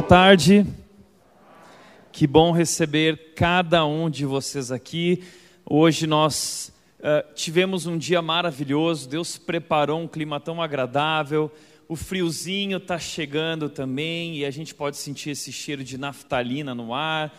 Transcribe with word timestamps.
Boa 0.00 0.08
tarde. 0.08 0.66
Que 2.10 2.26
bom 2.26 2.52
receber 2.52 3.34
cada 3.36 3.84
um 3.84 4.08
de 4.08 4.24
vocês 4.24 4.72
aqui. 4.72 5.22
Hoje 5.66 6.06
nós 6.06 6.72
uh, 7.00 7.34
tivemos 7.34 7.84
um 7.84 7.98
dia 7.98 8.22
maravilhoso. 8.22 9.06
Deus 9.06 9.36
preparou 9.36 10.00
um 10.00 10.08
clima 10.08 10.40
tão 10.40 10.62
agradável. 10.62 11.52
O 11.86 11.96
friozinho 11.96 12.78
está 12.78 12.98
chegando 12.98 13.68
também 13.68 14.38
e 14.38 14.46
a 14.46 14.50
gente 14.50 14.74
pode 14.74 14.96
sentir 14.96 15.30
esse 15.32 15.52
cheiro 15.52 15.84
de 15.84 15.98
naftalina 15.98 16.74
no 16.74 16.94
ar. 16.94 17.30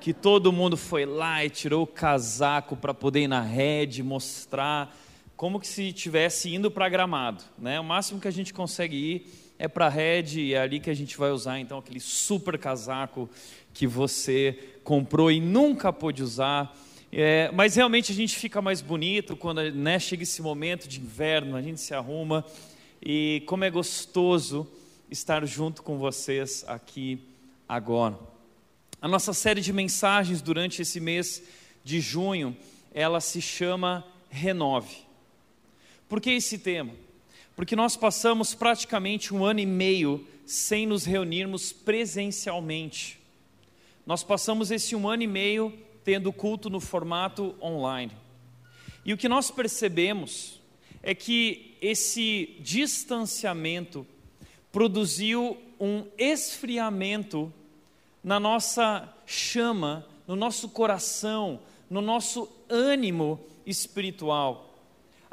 Que 0.00 0.12
todo 0.12 0.52
mundo 0.52 0.76
foi 0.76 1.04
lá 1.04 1.44
e 1.44 1.50
tirou 1.50 1.82
o 1.82 1.86
casaco 1.86 2.76
para 2.76 2.94
poder 2.94 3.22
ir 3.22 3.28
na 3.28 3.40
rede 3.40 4.04
mostrar 4.04 4.96
como 5.36 5.58
que 5.58 5.66
se 5.66 5.88
estivesse 5.88 6.54
indo 6.54 6.70
para 6.70 6.88
Gramado, 6.88 7.42
né? 7.58 7.80
O 7.80 7.84
máximo 7.84 8.20
que 8.20 8.28
a 8.28 8.32
gente 8.32 8.54
consegue 8.54 8.96
ir 8.96 9.43
é 9.58 9.68
para 9.68 9.88
Red 9.88 10.40
e 10.40 10.54
é 10.54 10.60
ali 10.60 10.80
que 10.80 10.90
a 10.90 10.94
gente 10.94 11.16
vai 11.16 11.30
usar 11.30 11.58
então 11.58 11.78
aquele 11.78 12.00
super 12.00 12.58
casaco 12.58 13.28
que 13.72 13.86
você 13.86 14.58
comprou 14.82 15.30
e 15.30 15.40
nunca 15.40 15.92
pôde 15.92 16.22
usar. 16.22 16.76
É, 17.12 17.50
mas 17.52 17.76
realmente 17.76 18.10
a 18.10 18.14
gente 18.14 18.36
fica 18.36 18.60
mais 18.60 18.80
bonito 18.80 19.36
quando 19.36 19.62
né, 19.72 19.98
chega 19.98 20.24
esse 20.24 20.42
momento 20.42 20.88
de 20.88 21.00
inverno, 21.00 21.56
a 21.56 21.62
gente 21.62 21.80
se 21.80 21.94
arruma 21.94 22.44
e 23.00 23.42
como 23.46 23.64
é 23.64 23.70
gostoso 23.70 24.66
estar 25.10 25.46
junto 25.46 25.82
com 25.82 25.96
vocês 25.96 26.64
aqui 26.66 27.20
agora. 27.68 28.18
A 29.00 29.06
nossa 29.06 29.32
série 29.32 29.60
de 29.60 29.72
mensagens 29.72 30.40
durante 30.40 30.82
esse 30.82 30.98
mês 30.98 31.42
de 31.84 32.00
junho, 32.00 32.56
ela 32.92 33.20
se 33.20 33.40
chama 33.40 34.04
Renove. 34.30 34.96
Por 36.08 36.20
que 36.20 36.30
esse 36.30 36.58
tema? 36.58 36.92
Porque 37.56 37.76
nós 37.76 37.96
passamos 37.96 38.54
praticamente 38.54 39.32
um 39.32 39.44
ano 39.44 39.60
e 39.60 39.66
meio 39.66 40.26
sem 40.46 40.86
nos 40.86 41.04
reunirmos 41.04 41.72
presencialmente. 41.72 43.18
Nós 44.06 44.22
passamos 44.22 44.70
esse 44.70 44.94
um 44.94 45.08
ano 45.08 45.22
e 45.22 45.26
meio 45.26 45.72
tendo 46.04 46.32
culto 46.32 46.68
no 46.68 46.80
formato 46.80 47.54
online. 47.62 48.12
E 49.04 49.12
o 49.12 49.16
que 49.16 49.28
nós 49.28 49.50
percebemos 49.50 50.60
é 51.02 51.14
que 51.14 51.76
esse 51.80 52.56
distanciamento 52.60 54.06
produziu 54.72 55.56
um 55.78 56.06
esfriamento 56.18 57.52
na 58.22 58.40
nossa 58.40 59.12
chama, 59.26 60.06
no 60.26 60.34
nosso 60.34 60.68
coração, 60.68 61.60
no 61.88 62.00
nosso 62.00 62.50
ânimo 62.68 63.38
espiritual. 63.66 64.73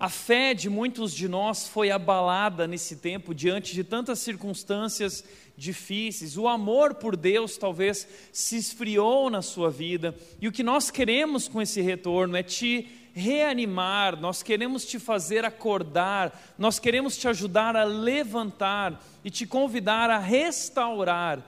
A 0.01 0.09
fé 0.09 0.55
de 0.55 0.67
muitos 0.67 1.13
de 1.13 1.27
nós 1.27 1.67
foi 1.67 1.91
abalada 1.91 2.65
nesse 2.65 2.95
tempo 2.95 3.35
diante 3.35 3.75
de 3.75 3.83
tantas 3.83 4.17
circunstâncias 4.17 5.23
difíceis. 5.55 6.37
O 6.37 6.47
amor 6.47 6.95
por 6.95 7.15
Deus 7.15 7.55
talvez 7.55 8.07
se 8.33 8.57
esfriou 8.57 9.29
na 9.29 9.43
sua 9.43 9.69
vida. 9.69 10.15
E 10.41 10.47
o 10.47 10.51
que 10.51 10.63
nós 10.63 10.89
queremos 10.89 11.47
com 11.47 11.61
esse 11.61 11.81
retorno 11.81 12.35
é 12.35 12.41
te 12.41 12.89
reanimar, 13.13 14.19
nós 14.19 14.41
queremos 14.41 14.87
te 14.87 14.97
fazer 14.97 15.45
acordar, 15.45 16.55
nós 16.57 16.79
queremos 16.79 17.15
te 17.15 17.27
ajudar 17.27 17.75
a 17.75 17.83
levantar 17.83 19.05
e 19.23 19.29
te 19.29 19.45
convidar 19.45 20.09
a 20.09 20.17
restaurar 20.17 21.45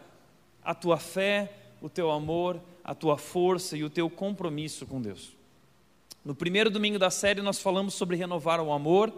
a 0.63 0.75
tua 0.75 0.97
fé, 0.97 1.51
o 1.81 1.89
teu 1.89 2.11
amor, 2.11 2.61
a 2.83 2.93
tua 2.93 3.17
força 3.17 3.75
e 3.75 3.83
o 3.83 3.89
teu 3.89 4.11
compromisso 4.11 4.85
com 4.85 5.01
Deus. 5.01 5.41
No 6.23 6.33
primeiro 6.33 6.69
domingo 6.69 6.97
da 6.97 7.11
série, 7.11 7.41
nós 7.41 7.59
falamos 7.59 7.95
sobre 7.95 8.15
renovar 8.15 8.61
o 8.61 8.71
amor. 8.71 9.13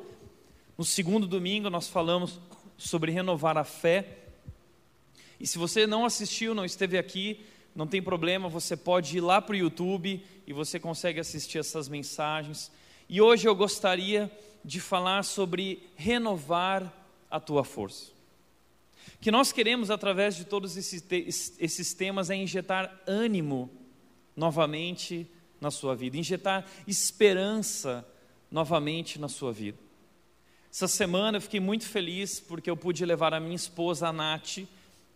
No 0.76 0.84
segundo 0.84 1.28
domingo, 1.28 1.70
nós 1.70 1.88
falamos 1.88 2.40
sobre 2.80 3.12
renovar 3.12 3.60
a 3.60 3.64
fé. 3.64 4.24
E 5.40 5.46
se 5.46 5.60
você 5.60 5.86
não 5.86 6.04
assistiu, 6.04 6.56
não 6.56 6.66
esteve 6.66 6.98
aqui, 6.98 7.46
não 7.76 7.86
tem 7.86 8.02
problema, 8.02 8.50
você 8.50 8.76
pode 8.76 9.18
ir 9.18 9.22
lá 9.22 9.40
para 9.40 9.54
o 9.54 9.58
YouTube 9.58 10.26
e 10.48 10.54
você 10.54 10.80
consegue 10.80 11.20
assistir 11.20 11.60
essas 11.60 11.88
mensagens. 11.88 12.72
E 13.08 13.22
hoje 13.22 13.48
eu 13.48 13.56
gostaria 13.56 14.32
de 14.64 14.80
falar 14.80 15.24
sobre 15.24 15.88
renovar 15.96 16.92
a 17.30 17.40
tua 17.40 17.64
força. 17.64 18.12
O 19.14 19.20
que 19.20 19.30
nós 19.30 19.52
queremos, 19.52 19.92
através 19.92 20.36
de 20.36 20.46
todos 20.46 20.76
esses, 20.76 21.06
esses 21.60 21.94
temas, 21.94 22.32
é 22.32 22.36
injetar 22.36 23.00
ânimo 23.06 23.70
novamente 24.36 25.30
na 25.60 25.72
sua 25.72 25.96
vida, 25.96 26.18
injetar 26.18 26.66
esperança 26.88 28.06
novamente 28.52 29.20
na 29.20 29.28
sua 29.28 29.52
vida. 29.52 29.78
Essa 30.72 30.88
semana 30.88 31.38
eu 31.38 31.42
fiquei 31.42 31.60
muito 31.60 31.88
feliz 31.88 32.40
porque 32.40 32.70
eu 32.70 32.76
pude 32.76 33.06
levar 33.06 33.34
a 33.34 33.40
minha 33.40 33.56
esposa, 33.56 34.10
a 34.10 34.14
Nath, 34.14 34.60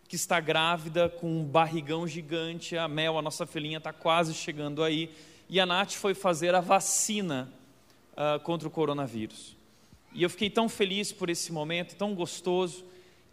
que 0.08 0.16
está 0.16 0.40
grávida 0.40 1.10
com 1.10 1.42
um 1.42 1.44
barrigão 1.44 2.08
gigante. 2.08 2.78
A 2.78 2.88
Mel, 2.88 3.18
a 3.18 3.22
nossa 3.22 3.46
filhinha, 3.46 3.78
está 3.78 3.92
quase 3.92 4.34
chegando 4.34 4.84
aí. 4.84 5.12
E 5.50 5.60
a 5.60 5.66
Nath 5.66 5.94
foi 5.94 6.14
fazer 6.14 6.56
a 6.56 6.62
vacina 6.62 7.52
uh, 8.14 8.40
contra 8.40 8.68
o 8.68 8.72
coronavírus. 8.72 9.56
E 10.14 10.24
eu 10.24 10.30
fiquei 10.30 10.50
tão 10.50 10.68
feliz 10.68 11.12
por 11.12 11.30
esse 11.30 11.52
momento, 11.52 11.96
tão 11.96 12.16
gostoso. 12.16 12.86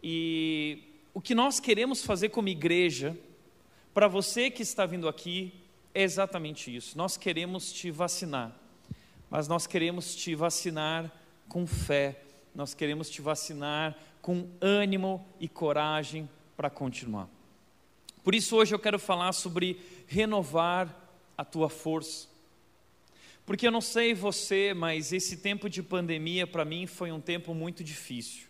E 0.03 0.83
o 1.15 1.21
que 1.21 1.35
nós 1.35 1.61
queremos 1.61 2.05
fazer 2.05 2.29
como 2.29 2.49
igreja, 2.49 3.17
para 3.95 4.09
você 4.09 4.51
que 4.51 4.63
está 4.63 4.85
vindo 4.85 5.09
aqui, 5.09 5.55
é 5.97 6.03
exatamente 6.03 6.75
isso. 6.75 6.97
Nós 6.99 7.17
queremos 7.17 7.73
te 7.73 7.91
vacinar, 7.91 8.55
mas 9.31 9.49
nós 9.49 9.67
queremos 9.67 10.15
te 10.15 10.35
vacinar 10.35 11.11
com 11.49 11.67
fé, 11.67 12.21
nós 12.55 12.75
queremos 12.75 13.09
te 13.09 13.23
vacinar 13.23 13.97
com 14.21 14.47
ânimo 14.61 15.27
e 15.41 15.49
coragem 15.49 16.29
para 16.55 16.69
continuar. 16.69 17.31
Por 18.23 18.35
isso, 18.35 18.57
hoje 18.57 18.75
eu 18.75 18.79
quero 18.79 18.99
falar 18.99 19.33
sobre 19.33 19.81
renovar 20.07 20.95
a 21.35 21.45
tua 21.47 21.71
força. 21.71 22.29
Porque 23.47 23.67
eu 23.67 23.71
não 23.71 23.81
sei 23.81 24.13
você, 24.13 24.75
mas 24.75 25.15
esse 25.15 25.39
tempo 25.39 25.71
de 25.71 25.83
pandemia 25.83 26.47
para 26.47 26.65
mim 26.65 26.87
foi 26.87 27.11
um 27.11 27.21
tempo 27.23 27.55
muito 27.55 27.83
difícil. 27.83 28.49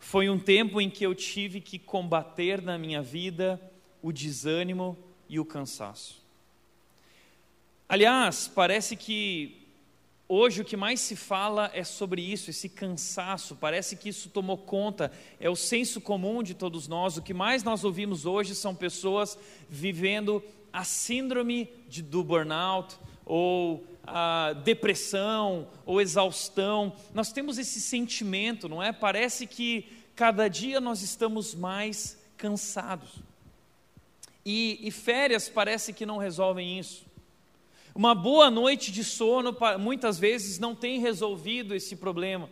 Foi 0.00 0.28
um 0.28 0.40
tempo 0.40 0.80
em 0.80 0.90
que 0.90 1.06
eu 1.06 1.14
tive 1.14 1.60
que 1.60 1.78
combater 1.78 2.60
na 2.60 2.76
minha 2.76 3.00
vida 3.00 3.60
o 4.02 4.10
desânimo 4.10 4.98
e 5.28 5.38
o 5.38 5.44
cansaço. 5.44 6.26
Aliás, 7.88 8.46
parece 8.54 8.94
que 8.96 9.66
hoje 10.28 10.60
o 10.60 10.64
que 10.64 10.76
mais 10.76 11.00
se 11.00 11.16
fala 11.16 11.70
é 11.72 11.82
sobre 11.82 12.20
isso, 12.20 12.50
esse 12.50 12.68
cansaço, 12.68 13.56
parece 13.56 13.96
que 13.96 14.10
isso 14.10 14.28
tomou 14.28 14.58
conta, 14.58 15.10
é 15.40 15.48
o 15.48 15.56
senso 15.56 15.98
comum 15.98 16.42
de 16.42 16.52
todos 16.52 16.86
nós. 16.86 17.16
O 17.16 17.22
que 17.22 17.32
mais 17.32 17.64
nós 17.64 17.84
ouvimos 17.84 18.26
hoje 18.26 18.54
são 18.54 18.74
pessoas 18.74 19.38
vivendo 19.70 20.44
a 20.70 20.84
síndrome 20.84 21.66
de, 21.88 22.02
do 22.02 22.22
burnout, 22.22 22.94
ou 23.24 23.86
a 24.06 24.52
depressão, 24.52 25.66
ou 25.86 25.98
exaustão. 25.98 26.94
Nós 27.14 27.32
temos 27.32 27.56
esse 27.56 27.80
sentimento, 27.80 28.68
não 28.68 28.82
é? 28.82 28.92
Parece 28.92 29.46
que 29.46 29.88
cada 30.14 30.46
dia 30.46 30.78
nós 30.78 31.00
estamos 31.00 31.54
mais 31.54 32.18
cansados. 32.36 33.14
E, 34.44 34.78
e 34.82 34.90
férias 34.90 35.48
parece 35.48 35.94
que 35.94 36.04
não 36.04 36.18
resolvem 36.18 36.78
isso. 36.78 37.07
Uma 37.98 38.14
boa 38.14 38.48
noite 38.48 38.92
de 38.92 39.02
sono, 39.02 39.52
muitas 39.76 40.20
vezes, 40.20 40.60
não 40.60 40.72
tem 40.72 41.00
resolvido 41.00 41.74
esse 41.74 41.96
problema. 41.96 42.48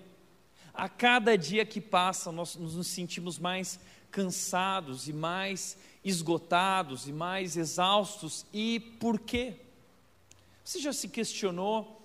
A 0.74 0.88
cada 0.88 1.38
dia 1.38 1.64
que 1.64 1.80
passa, 1.80 2.32
nós 2.32 2.56
nos 2.56 2.88
sentimos 2.88 3.38
mais 3.38 3.78
cansados 4.10 5.06
e 5.06 5.12
mais 5.12 5.78
esgotados 6.04 7.06
e 7.06 7.12
mais 7.12 7.56
exaustos. 7.56 8.44
E 8.52 8.80
por 8.98 9.20
quê? 9.20 9.54
Você 10.64 10.80
já 10.80 10.92
se 10.92 11.08
questionou 11.08 12.04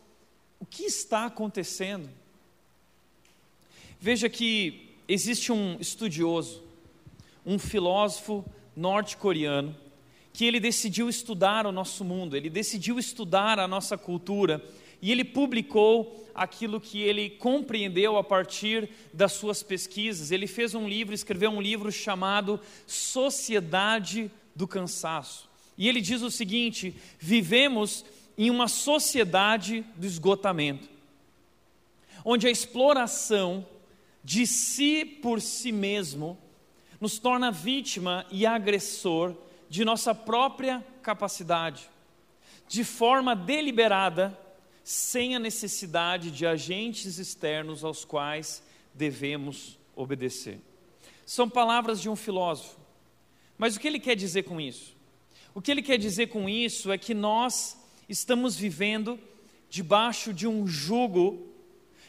o 0.60 0.66
que 0.68 0.84
está 0.84 1.26
acontecendo? 1.26 2.08
Veja 4.00 4.30
que 4.30 4.94
existe 5.08 5.52
um 5.52 5.78
estudioso, 5.80 6.62
um 7.44 7.58
filósofo 7.58 8.46
norte-coreano, 8.76 9.76
que 10.34 10.46
ele 10.46 10.60
decidiu 10.60 11.10
estudar 11.10 11.66
o 11.66 11.72
nosso 11.72 12.04
mundo, 12.04 12.36
ele 12.36 12.50
decidiu 12.50 12.98
estudar 12.98 13.60
a 13.60 13.68
nossa 13.68 13.98
cultura 13.98 14.64
e 15.02 15.12
ele 15.12 15.24
publicou 15.24 16.30
aquilo 16.34 16.80
que 16.80 17.02
ele 17.02 17.30
compreendeu 17.30 18.18
a 18.18 18.24
partir 18.24 18.90
das 19.14 19.34
suas 19.34 19.64
pesquisas. 19.64 20.32
Ele 20.32 20.48
fez 20.48 20.76
um 20.76 20.88
livro, 20.88 21.14
escreveu 21.14 21.50
um 21.50 21.62
livro 21.62 21.92
chamado 21.92 22.60
Sociedade 22.86 24.32
do 24.56 24.68
Cansaço. 24.68 25.50
E 25.78 25.90
ele 25.90 26.00
diz 26.00 26.22
o 26.22 26.30
seguinte: 26.30 26.96
vivemos 27.20 28.06
em 28.38 28.50
uma 28.50 28.68
sociedade 28.68 29.84
do 29.96 30.06
esgotamento, 30.06 30.88
onde 32.24 32.48
a 32.48 32.52
exploração 32.52 33.66
de 34.24 34.46
si 34.46 35.04
por 35.04 35.42
si 35.42 35.72
mesmo 35.72 36.38
nos 37.00 37.18
torna 37.18 37.52
vítima 37.52 38.26
e 38.30 38.46
agressor 38.46 39.36
de 39.72 39.86
nossa 39.86 40.14
própria 40.14 40.86
capacidade, 41.02 41.90
de 42.68 42.84
forma 42.84 43.34
deliberada, 43.34 44.38
sem 44.84 45.34
a 45.34 45.40
necessidade 45.40 46.30
de 46.30 46.46
agentes 46.46 47.18
externos 47.18 47.82
aos 47.82 48.04
quais 48.04 48.62
devemos 48.94 49.80
obedecer. 49.96 50.60
São 51.26 51.50
palavras 51.50 52.02
de 52.02 52.10
um 52.10 52.18
filósofo, 52.18 52.78
Mas 53.58 53.78
o 53.78 53.80
que 53.80 53.88
ele 53.88 54.00
quer 54.00 54.16
dizer 54.16 54.44
com 54.44 54.60
isso? 54.60 54.94
O 55.54 55.62
que 55.62 55.72
ele 55.72 55.82
quer 55.82 55.98
dizer 55.98 56.28
com 56.28 56.50
isso 56.50 56.92
é 56.92 56.98
que 56.98 57.14
nós 57.14 57.78
estamos 58.10 58.58
vivendo 58.58 59.18
debaixo 59.70 60.34
de 60.34 60.48
um 60.48 60.68
jugo 60.68 61.48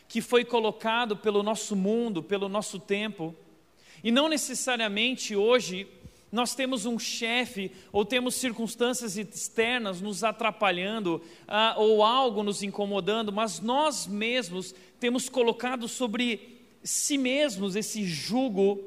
que 0.08 0.20
foi 0.20 0.44
colocado 0.44 1.16
pelo 1.16 1.44
nosso 1.44 1.76
mundo, 1.76 2.24
pelo 2.24 2.48
nosso 2.48 2.80
tempo, 2.80 3.36
e 4.02 4.10
não 4.10 4.28
necessariamente 4.28 5.36
hoje 5.36 5.86
nós 6.32 6.55
temos 6.55 6.87
um 6.87 6.99
chefe 6.99 7.70
ou 7.93 8.06
temos 8.06 8.37
circunstâncias 8.37 9.19
externas 9.19 10.00
nos 10.00 10.25
atrapalhando 10.25 11.23
ah, 11.46 11.75
ou 11.76 12.02
algo 12.02 12.43
nos 12.43 12.62
incomodando, 12.62 13.31
mas 13.31 13.61
nós 13.61 14.06
mesmos 14.06 14.75
temos 14.99 15.29
colocado 15.29 15.87
sobre 15.87 16.58
si 16.82 17.19
mesmos 17.19 17.76
esse 17.76 18.05
jugo 18.05 18.82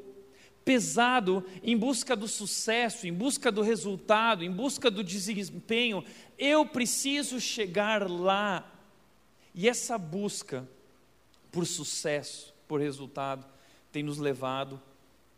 pesado 0.66 1.46
em 1.62 1.78
busca 1.78 2.16
do 2.16 2.28
sucesso, 2.28 3.06
em 3.06 3.14
busca 3.14 3.52
do 3.52 3.62
resultado, 3.62 4.44
em 4.44 4.52
busca 4.52 4.90
do 4.90 5.04
desempenho. 5.04 6.04
Eu 6.40 6.66
preciso 6.66 7.40
chegar 7.40 8.10
lá. 8.10 8.72
E 9.54 9.70
essa 9.70 9.98
busca 9.98 10.68
por 11.52 11.66
sucesso, 11.66 12.54
por 12.68 12.82
resultado, 12.82 13.46
tem 13.92 14.02
nos 14.02 14.18
levado 14.18 14.82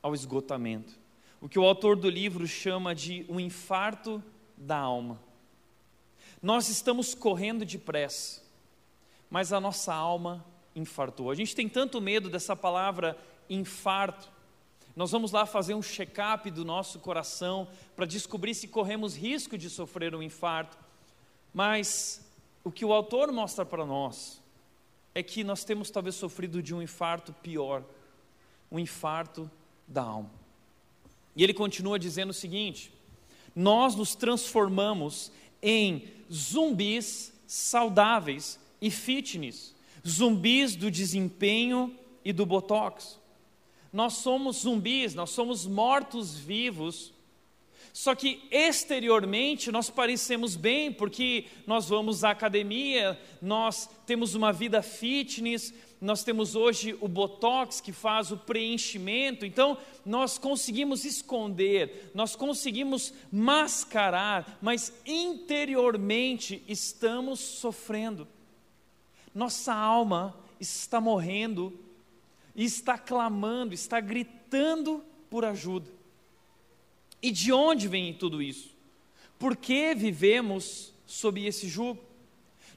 ao 0.02 0.16
esgotamento. 0.16 0.98
O 1.40 1.48
que 1.48 1.60
o 1.60 1.64
autor 1.64 1.96
do 1.96 2.10
livro 2.10 2.48
chama 2.48 2.96
de 2.96 3.26
um 3.30 3.40
infarto 3.40 4.24
da 4.58 4.78
alma. 4.78 5.20
Nós 6.42 6.68
estamos 6.70 7.14
correndo 7.14 7.64
depressa, 7.64 8.42
mas 9.30 9.54
a 9.54 9.60
nossa 9.60 9.94
alma 9.94 10.44
infartou. 10.76 11.30
A 11.30 11.36
gente 11.36 11.56
tem 11.56 11.70
tanto 11.70 12.02
medo 12.02 12.30
dessa 12.30 12.56
palavra 12.56 13.18
infarto. 13.50 14.30
Nós 14.96 15.12
vamos 15.12 15.32
lá 15.32 15.46
fazer 15.46 15.76
um 15.76 15.82
check-up 15.82 16.50
do 16.50 16.66
nosso 16.66 17.00
coração 17.00 17.68
para 17.96 18.06
descobrir 18.06 18.56
se 18.56 18.68
corremos 18.68 19.16
risco 19.16 19.58
de 19.58 19.70
sofrer 19.70 20.16
um 20.16 20.24
infarto. 20.24 20.78
Mas 21.54 22.26
o 22.64 22.72
que 22.72 22.84
o 22.84 22.94
autor 22.94 23.32
mostra 23.32 23.66
para 23.66 23.86
nós 23.86 24.42
é 25.14 25.22
que 25.22 25.44
nós 25.44 25.64
temos 25.64 25.90
talvez 25.90 26.16
sofrido 26.16 26.62
de 26.62 26.74
um 26.74 26.82
infarto 26.82 27.34
pior, 27.34 27.84
um 28.72 28.80
infarto 28.80 29.50
da 29.88 30.04
alma. 30.04 30.47
E 31.38 31.44
ele 31.44 31.54
continua 31.54 32.00
dizendo 32.00 32.32
o 32.32 32.34
seguinte: 32.34 32.92
nós 33.56 33.96
nos 33.96 34.16
transformamos 34.16 35.32
em 35.62 36.04
zumbis 36.34 37.32
saudáveis 37.46 38.60
e 38.82 38.92
fitness, 38.92 39.74
zumbis 40.06 40.76
do 40.76 40.92
desempenho 40.92 41.96
e 42.26 42.34
do 42.34 42.46
botox. 42.46 43.20
Nós 43.94 44.14
somos 44.14 44.58
zumbis, 44.58 45.14
nós 45.14 45.30
somos 45.30 45.66
mortos-vivos 45.66 47.14
só 47.98 48.14
que 48.14 48.44
exteriormente 48.52 49.72
nós 49.72 49.90
parecemos 49.90 50.56
bem, 50.56 50.92
porque 50.92 51.46
nós 51.66 51.90
vamos 51.90 52.24
à 52.24 52.30
academia, 52.30 53.20
nós 53.42 53.90
temos 54.06 54.36
uma 54.36 54.54
vida 54.54 54.84
fitness, 54.84 55.74
nós 56.00 56.24
temos 56.24 56.56
hoje 56.56 56.96
o 57.02 57.08
botox 57.08 57.82
que 57.82 57.92
faz 57.92 58.32
o 58.32 58.38
preenchimento, 58.38 59.46
então 59.46 59.78
nós 60.06 60.38
conseguimos 60.38 61.06
esconder, 61.06 62.12
nós 62.14 62.36
conseguimos 62.36 63.14
mascarar, 63.32 64.60
mas 64.62 64.94
interiormente 65.06 66.64
estamos 66.68 67.40
sofrendo. 67.40 68.28
Nossa 69.34 69.74
alma 69.74 70.38
está 70.60 71.02
morrendo 71.02 71.78
e 72.56 72.64
está 72.64 72.98
clamando, 72.98 73.74
está 73.74 74.00
gritando 74.00 75.04
por 75.30 75.46
ajuda. 75.46 75.90
E 77.22 77.32
de 77.32 77.52
onde 77.52 77.88
vem 77.88 78.14
tudo 78.14 78.42
isso? 78.42 78.70
Por 79.40 79.56
que 79.56 79.96
vivemos 79.96 80.94
sob 81.06 81.44
esse 81.46 81.68
jugo? 81.68 82.07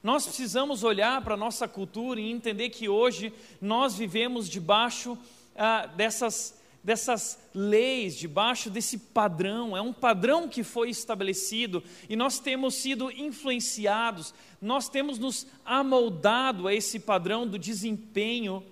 Nós 0.02 0.24
precisamos 0.24 0.82
olhar 0.82 1.22
para 1.22 1.34
a 1.34 1.36
nossa 1.36 1.68
cultura 1.68 2.20
e 2.20 2.30
entender 2.30 2.70
que 2.70 2.88
hoje 2.88 3.32
nós 3.60 3.94
vivemos 3.94 4.48
debaixo 4.48 5.16
ah, 5.54 5.86
dessas, 5.86 6.58
dessas 6.82 7.38
leis, 7.54 8.16
debaixo 8.16 8.70
desse 8.70 8.96
padrão. 8.96 9.76
É 9.76 9.80
um 9.82 9.92
padrão 9.92 10.48
que 10.48 10.64
foi 10.64 10.88
estabelecido 10.88 11.82
e 12.08 12.16
nós 12.16 12.38
temos 12.38 12.76
sido 12.76 13.10
influenciados, 13.10 14.32
nós 14.60 14.88
temos 14.88 15.18
nos 15.18 15.46
amoldado 15.64 16.66
a 16.66 16.74
esse 16.74 16.98
padrão 16.98 17.46
do 17.46 17.58
desempenho, 17.58 18.64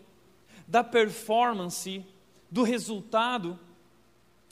da 0.67 0.83
performance, 0.83 2.03
do 2.51 2.63
resultado 2.63 3.59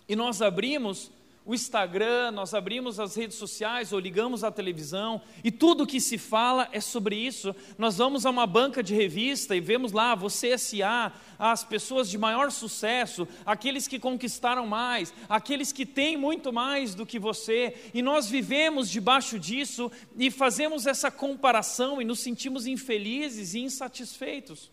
e 0.09 0.15
nós 0.15 0.41
abrimos 0.41 1.11
o 1.47 1.55
Instagram, 1.55 2.33
nós 2.33 2.53
abrimos 2.55 2.99
as 2.99 3.15
redes 3.15 3.37
sociais 3.37 3.93
ou 3.93 4.01
ligamos 4.01 4.43
a 4.43 4.51
televisão 4.51 5.23
e 5.45 5.51
tudo 5.53 5.87
que 5.87 6.01
se 6.01 6.19
fala 6.19 6.69
é 6.73 6.81
sobre 6.81 7.15
isso. 7.15 7.55
Nós 7.79 7.99
vamos 7.99 8.27
a 8.27 8.31
uma 8.31 8.49
banca 8.49 8.83
de 8.83 8.93
revista 8.93 9.55
e 9.55 9.61
vemos 9.61 9.93
lá 9.93 10.17
você 10.17 10.59
SA, 10.59 11.13
as 11.39 11.63
pessoas 11.63 12.11
de 12.11 12.19
maior 12.19 12.51
sucesso, 12.51 13.29
aqueles 13.47 13.87
que 13.87 13.97
conquistaram 13.97 14.67
mais, 14.67 15.15
aqueles 15.29 15.71
que 15.71 15.87
têm 15.87 16.17
muito 16.17 16.53
mais 16.53 16.97
do 16.97 17.07
que 17.07 17.17
você, 17.17 17.77
e 17.95 18.03
nós 18.03 18.29
vivemos 18.29 18.91
debaixo 18.91 19.39
disso 19.39 19.91
e 20.19 20.33
fazemos 20.33 20.85
essa 20.85 21.13
comparação 21.13 22.03
e 22.03 22.05
nos 22.05 22.19
sentimos 22.19 22.67
infelizes 22.67 23.55
e 23.55 23.61
insatisfeitos. 23.61 24.69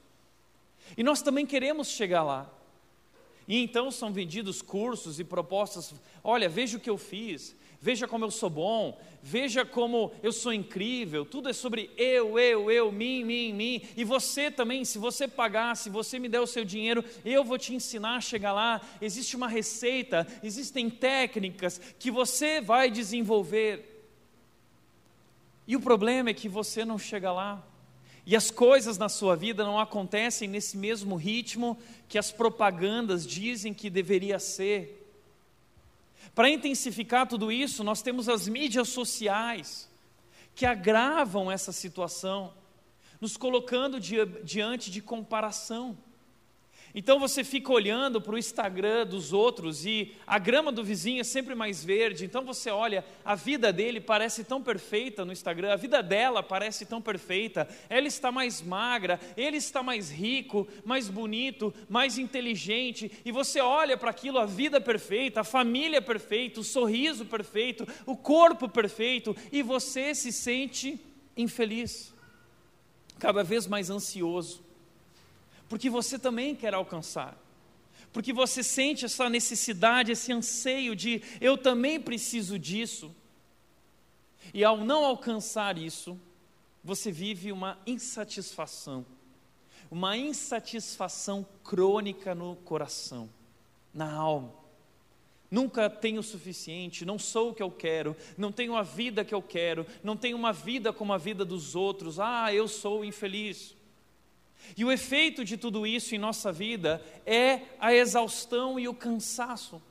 E 0.98 1.04
nós 1.04 1.22
também 1.22 1.46
queremos 1.46 1.90
chegar 1.90 2.24
lá. 2.24 2.62
E 3.48 3.62
então 3.62 3.92
são 3.92 4.12
vendidos 4.12 4.62
cursos 4.62 5.20
e 5.20 5.24
propostas. 5.24 5.94
Olha, 6.24 6.48
veja 6.48 6.78
o 6.78 6.80
que 6.80 6.90
eu 6.90 6.98
fiz, 6.98 7.56
veja 7.82 8.08
como 8.08 8.24
eu 8.24 8.32
sou 8.32 8.50
bom, 8.50 8.98
veja 9.22 9.66
como 9.66 10.12
eu 10.24 10.32
sou 10.32 10.54
incrível. 10.54 11.26
Tudo 11.26 11.50
é 11.50 11.54
sobre 11.54 11.90
eu, 11.98 12.40
eu, 12.40 12.72
eu, 12.72 12.92
mim, 12.92 13.24
mim, 13.24 13.54
mim. 13.54 13.82
E 13.98 14.04
você 14.04 14.50
também, 14.50 14.86
se 14.86 14.98
você 14.98 15.28
pagar, 15.28 15.76
se 15.76 15.90
você 15.90 16.18
me 16.18 16.30
der 16.30 16.40
o 16.40 16.48
seu 16.48 16.64
dinheiro, 16.64 17.04
eu 17.26 17.44
vou 17.44 17.58
te 17.58 17.74
ensinar 17.74 18.16
a 18.16 18.22
chegar 18.22 18.54
lá. 18.54 18.82
Existe 19.02 19.36
uma 19.36 19.48
receita, 19.48 20.26
existem 20.42 20.90
técnicas 20.90 21.80
que 22.00 22.10
você 22.10 22.62
vai 22.62 22.90
desenvolver. 22.90 23.90
E 25.68 25.76
o 25.76 25.82
problema 25.82 26.30
é 26.30 26.34
que 26.34 26.50
você 26.50 26.86
não 26.86 26.98
chega 26.98 27.32
lá. 27.32 27.73
E 28.25 28.36
as 28.36 28.50
coisas 28.50 28.98
na 28.98 29.10
sua 29.10 29.36
vida 29.36 29.63
não 29.63 29.77
acontecem 29.77 30.48
nesse 30.48 30.77
mesmo 30.77 31.15
ritmo 31.15 31.77
que 32.08 32.18
as 32.18 32.32
propagandas 32.32 33.27
dizem 33.27 33.74
que 33.74 33.89
deveria 33.89 34.39
ser. 34.39 35.00
Para 36.34 36.50
intensificar 36.50 37.27
tudo 37.27 37.51
isso, 37.51 37.84
nós 37.84 38.01
temos 38.01 38.30
as 38.30 38.48
mídias 38.48 38.89
sociais, 38.89 39.89
que 40.56 40.65
agravam 40.65 41.51
essa 41.51 41.72
situação, 41.72 42.53
nos 43.20 43.36
colocando 43.36 44.00
diante 44.00 44.89
de 44.89 45.01
comparação. 45.01 45.98
Então 46.96 47.20
você 47.20 47.44
fica 47.44 47.72
olhando 47.72 48.22
para 48.22 48.36
o 48.36 48.38
Instagram 48.38 49.08
dos 49.08 49.34
outros 49.34 49.84
e 49.84 50.14
a 50.28 50.38
grama 50.38 50.72
do 50.72 50.84
vizinho 50.84 51.22
é 51.22 51.24
sempre 51.24 51.56
mais 51.56 51.84
verde. 51.84 52.24
Então 52.24 52.46
você 52.46 52.70
olha, 52.70 53.04
a 53.26 53.34
vida 53.34 53.74
dele 53.74 54.00
parece 54.00 54.44
tão 54.44 54.62
perfeita 54.62 55.26
no 55.26 55.32
Instagram, 55.32 55.74
a 55.74 55.76
vida 55.76 56.04
dela 56.04 56.44
parece 56.44 56.86
tão 56.86 57.02
perfeita. 57.02 57.68
Ela 57.90 58.08
está 58.08 58.32
mais 58.32 58.62
magra, 58.62 59.20
ele 59.36 59.58
está 59.58 59.82
mais 59.82 60.12
rico, 60.12 60.68
mais 60.86 61.10
bonito, 61.10 61.74
mais 61.90 62.20
inteligente. 62.20 63.12
E 63.26 63.32
você 63.32 63.60
olha 63.60 63.98
para 63.98 64.12
aquilo, 64.12 64.38
a 64.38 64.46
vida 64.46 64.80
perfeita, 64.80 65.42
a 65.42 65.44
família 65.44 66.02
perfeita, 66.02 66.60
o 66.60 66.64
sorriso 66.64 67.26
perfeito, 67.26 67.88
o 68.06 68.16
corpo 68.16 68.70
perfeito, 68.70 69.36
e 69.52 69.64
você 69.64 70.14
se 70.14 70.32
sente 70.32 71.00
infeliz, 71.36 72.14
cada 73.18 73.44
vez 73.44 73.66
mais 73.66 73.90
ansioso 73.90 74.62
porque 75.70 75.89
você 75.89 76.20
também 76.20 76.55
quer 76.55 76.74
alcançar. 76.74 77.38
Porque 78.12 78.32
você 78.32 78.62
sente 78.62 79.05
essa 79.05 79.29
necessidade, 79.29 80.12
esse 80.12 80.32
anseio 80.32 80.96
de 80.96 81.22
eu 81.41 81.58
também 81.58 82.00
preciso 82.00 82.60
disso. 82.60 83.13
E 84.53 84.63
ao 84.63 84.77
não 84.77 85.03
alcançar 85.03 85.77
isso, 85.77 86.20
você 86.84 87.12
vive 87.12 87.51
uma 87.51 87.79
insatisfação, 87.88 89.05
uma 89.89 90.17
insatisfação 90.17 91.46
crônica 91.63 92.36
no 92.36 92.55
coração, 92.58 93.29
na 93.93 94.12
alma. 94.12 94.53
Nunca 95.50 95.89
tenho 95.89 96.20
o 96.20 96.24
suficiente, 96.24 97.05
não 97.05 97.17
sou 97.17 97.51
o 97.51 97.53
que 97.53 97.62
eu 97.62 97.70
quero, 97.72 98.15
não 98.38 98.51
tenho 98.51 98.75
a 98.75 98.82
vida 98.82 99.24
que 99.24 99.34
eu 99.34 99.41
quero, 99.41 99.86
não 100.03 100.17
tenho 100.17 100.36
uma 100.36 100.51
vida 100.51 100.91
como 100.91 101.13
a 101.13 101.17
vida 101.17 101.46
dos 101.46 101.75
outros. 101.75 102.20
Ah, 102.20 102.53
eu 102.53 102.67
sou 102.67 103.05
infeliz. 103.05 103.75
E 104.75 104.84
o 104.84 104.91
efeito 104.91 105.43
de 105.43 105.58
tudo 105.58 105.86
isso 105.86 106.15
em 106.15 106.17
nossa 106.17 106.51
vida 106.51 107.03
é 107.25 107.62
a 107.79 107.93
exaustão 107.93 108.79
e 108.79 108.88
o 108.88 108.93
cansaço. 108.93 109.82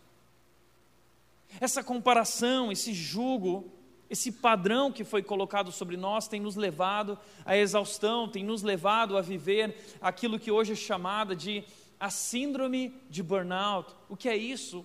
Essa 1.61 1.85
comparação, 1.85 2.73
esse 2.73 2.93
jugo, 2.93 3.71
esse 4.09 4.33
padrão 4.33 4.91
que 4.91 5.05
foi 5.05 5.23
colocado 5.23 5.71
sobre 5.71 5.97
nós 5.97 6.29
tem 6.29 6.41
nos 6.41 6.57
levado 6.57 7.19
à 7.45 7.57
exaustão, 7.57 8.29
tem 8.29 8.45
nos 8.45 8.63
levado 8.63 9.17
a 9.17 9.21
viver 9.21 9.77
aquilo 10.01 10.39
que 10.39 10.51
hoje 10.51 10.73
é 10.73 10.77
chamada 10.77 11.37
de 11.37 11.65
a 12.01 12.11
síndrome 12.11 12.95
de 13.09 13.23
burnout. 13.23 13.95
O 14.09 14.17
que 14.17 14.29
é 14.29 14.37
isso? 14.37 14.85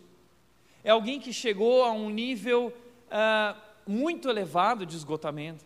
é 0.87 0.89
alguém 0.89 1.19
que 1.19 1.33
chegou 1.33 1.83
a 1.83 1.91
um 1.91 2.09
nível 2.09 2.73
uh, 3.07 3.59
muito 3.85 4.29
elevado 4.29 4.85
de 4.85 4.95
esgotamento. 4.95 5.65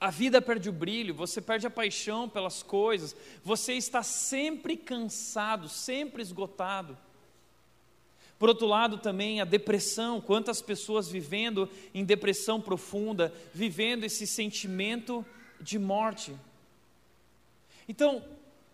A 0.00 0.10
vida 0.10 0.40
perde 0.40 0.68
o 0.68 0.72
brilho, 0.72 1.12
você 1.12 1.40
perde 1.40 1.66
a 1.66 1.70
paixão 1.70 2.28
pelas 2.28 2.62
coisas, 2.62 3.16
você 3.42 3.74
está 3.74 4.02
sempre 4.02 4.76
cansado, 4.76 5.68
sempre 5.68 6.22
esgotado. 6.22 6.96
Por 8.38 8.48
outro 8.48 8.68
lado, 8.68 8.98
também 8.98 9.40
a 9.40 9.44
depressão, 9.44 10.20
quantas 10.20 10.62
pessoas 10.62 11.08
vivendo 11.08 11.68
em 11.92 12.04
depressão 12.04 12.60
profunda, 12.60 13.34
vivendo 13.52 14.04
esse 14.04 14.26
sentimento 14.26 15.26
de 15.60 15.76
morte. 15.78 16.32
Então, 17.88 18.22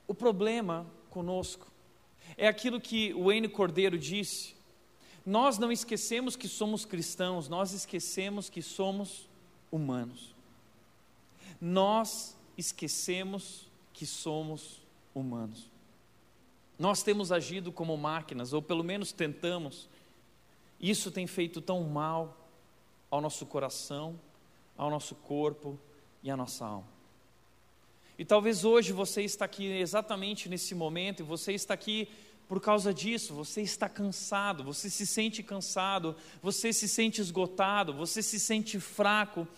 o 0.07 0.15
problema 0.15 0.87
conosco 1.09 1.67
é 2.37 2.47
aquilo 2.47 2.79
que 2.79 3.15
o 3.15 3.25
Wayne 3.25 3.49
Cordeiro 3.49 3.97
disse. 3.97 4.55
Nós 5.25 5.57
não 5.57 5.73
esquecemos 5.73 6.37
que 6.37 6.49
somos 6.49 6.85
cristãos, 6.85 7.49
nós 7.49 7.73
esquecemos 7.73 8.51
que 8.51 8.61
somos 8.61 9.27
humanos. 9.73 10.34
Nós 11.61 12.37
esquecemos 12.57 13.69
que 13.93 14.07
somos 14.07 14.83
humanos. 15.15 15.71
Nós 16.79 17.03
temos 17.03 17.31
agido 17.31 17.71
como 17.71 17.97
máquinas, 17.97 18.53
ou 18.53 18.61
pelo 18.61 18.83
menos 18.83 19.13
tentamos. 19.13 19.89
Isso 20.81 21.11
tem 21.11 21.27
feito 21.27 21.61
tão 21.61 21.83
mal 21.85 22.37
ao 23.11 23.21
nosso 23.21 23.47
coração, 23.47 24.19
ao 24.77 24.91
nosso 24.91 25.15
corpo 25.15 25.79
e 26.23 26.31
à 26.31 26.37
nossa 26.37 26.67
alma. 26.67 26.89
E 28.19 28.25
talvez 28.25 28.65
hoje 28.65 28.93
você 28.93 29.23
está 29.23 29.45
aqui 29.45 29.67
exatamente 29.67 30.49
nesse 30.49 30.75
momento, 30.75 31.21
e 31.21 31.23
você 31.23 31.53
está 31.53 31.75
aqui 31.75 32.09
por 32.49 32.61
causa 32.61 32.93
disso, 32.93 33.33
você 33.35 33.63
está 33.63 33.89
cansado, 33.89 34.63
você 34.63 34.91
se 34.91 35.07
sente 35.07 35.43
cansado, 35.43 36.15
você 36.43 36.73
se 36.73 36.89
sente 36.89 37.21
esgotado, 37.21 37.95
você 37.95 38.23
se 38.23 38.39
sente 38.39 38.79
fraco, 38.79 39.49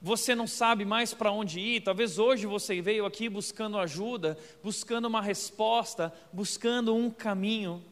você 0.00 0.34
não 0.34 0.46
sabe 0.46 0.84
mais 0.84 1.12
para 1.12 1.32
onde 1.32 1.60
ir. 1.60 1.82
Talvez 1.82 2.18
hoje 2.18 2.46
você 2.46 2.80
veio 2.80 3.04
aqui 3.04 3.28
buscando 3.28 3.78
ajuda, 3.78 4.38
buscando 4.62 5.06
uma 5.06 5.20
resposta, 5.20 6.12
buscando 6.32 6.94
um 6.94 7.10
caminho. 7.10 7.82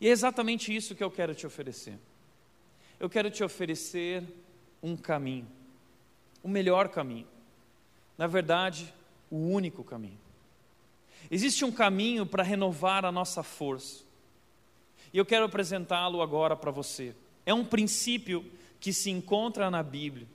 E 0.00 0.08
é 0.08 0.10
exatamente 0.10 0.74
isso 0.74 0.94
que 0.94 1.02
eu 1.02 1.10
quero 1.10 1.34
te 1.34 1.46
oferecer. 1.46 1.98
Eu 2.98 3.08
quero 3.08 3.30
te 3.30 3.44
oferecer 3.44 4.24
um 4.82 4.96
caminho, 4.96 5.46
o 6.42 6.48
melhor 6.48 6.88
caminho 6.88 7.26
na 8.18 8.26
verdade, 8.26 8.92
o 9.30 9.36
único 9.36 9.84
caminho. 9.84 10.18
Existe 11.30 11.64
um 11.64 11.70
caminho 11.70 12.26
para 12.26 12.42
renovar 12.42 13.04
a 13.04 13.12
nossa 13.12 13.44
força. 13.44 14.02
E 15.12 15.18
eu 15.18 15.24
quero 15.24 15.44
apresentá-lo 15.44 16.20
agora 16.20 16.56
para 16.56 16.72
você. 16.72 17.14
É 17.46 17.54
um 17.54 17.64
princípio 17.64 18.44
que 18.80 18.92
se 18.92 19.10
encontra 19.10 19.70
na 19.70 19.82
Bíblia. 19.82 20.26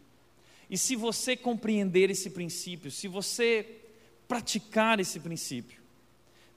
E 0.70 0.78
se 0.78 0.96
você 0.96 1.36
compreender 1.36 2.10
esse 2.10 2.30
princípio, 2.30 2.90
se 2.90 3.08
você 3.08 3.82
praticar 4.28 5.00
esse 5.00 5.20
princípio, 5.20 5.82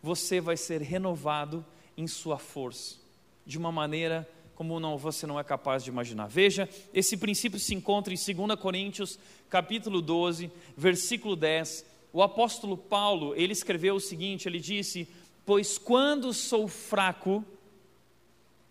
você 0.03 0.41
vai 0.41 0.57
ser 0.57 0.81
renovado 0.81 1.65
em 1.97 2.07
sua 2.07 2.39
força, 2.39 2.97
de 3.45 3.59
uma 3.59 3.73
maneira 3.73 4.29
como 4.55 4.81
não, 4.81 4.97
você 4.97 5.27
não 5.27 5.39
é 5.39 5.45
capaz 5.45 5.85
de 5.85 5.91
imaginar. 5.91 6.29
Veja, 6.29 6.67
esse 6.95 7.17
princípio 7.19 7.61
se 7.61 7.75
encontra 7.75 8.15
em 8.15 8.17
2 8.17 8.59
Coríntios, 8.59 9.19
capítulo 9.51 10.01
12, 10.01 10.51
versículo 10.75 11.37
10. 11.37 11.85
O 12.11 12.23
apóstolo 12.23 12.77
Paulo, 12.77 13.35
ele 13.37 13.53
escreveu 13.53 13.97
o 13.97 14.01
seguinte, 14.01 14.49
ele 14.49 14.59
disse: 14.59 15.07
"Pois 15.45 15.77
quando 15.77 16.33
sou 16.33 16.67
fraco, 16.67 17.45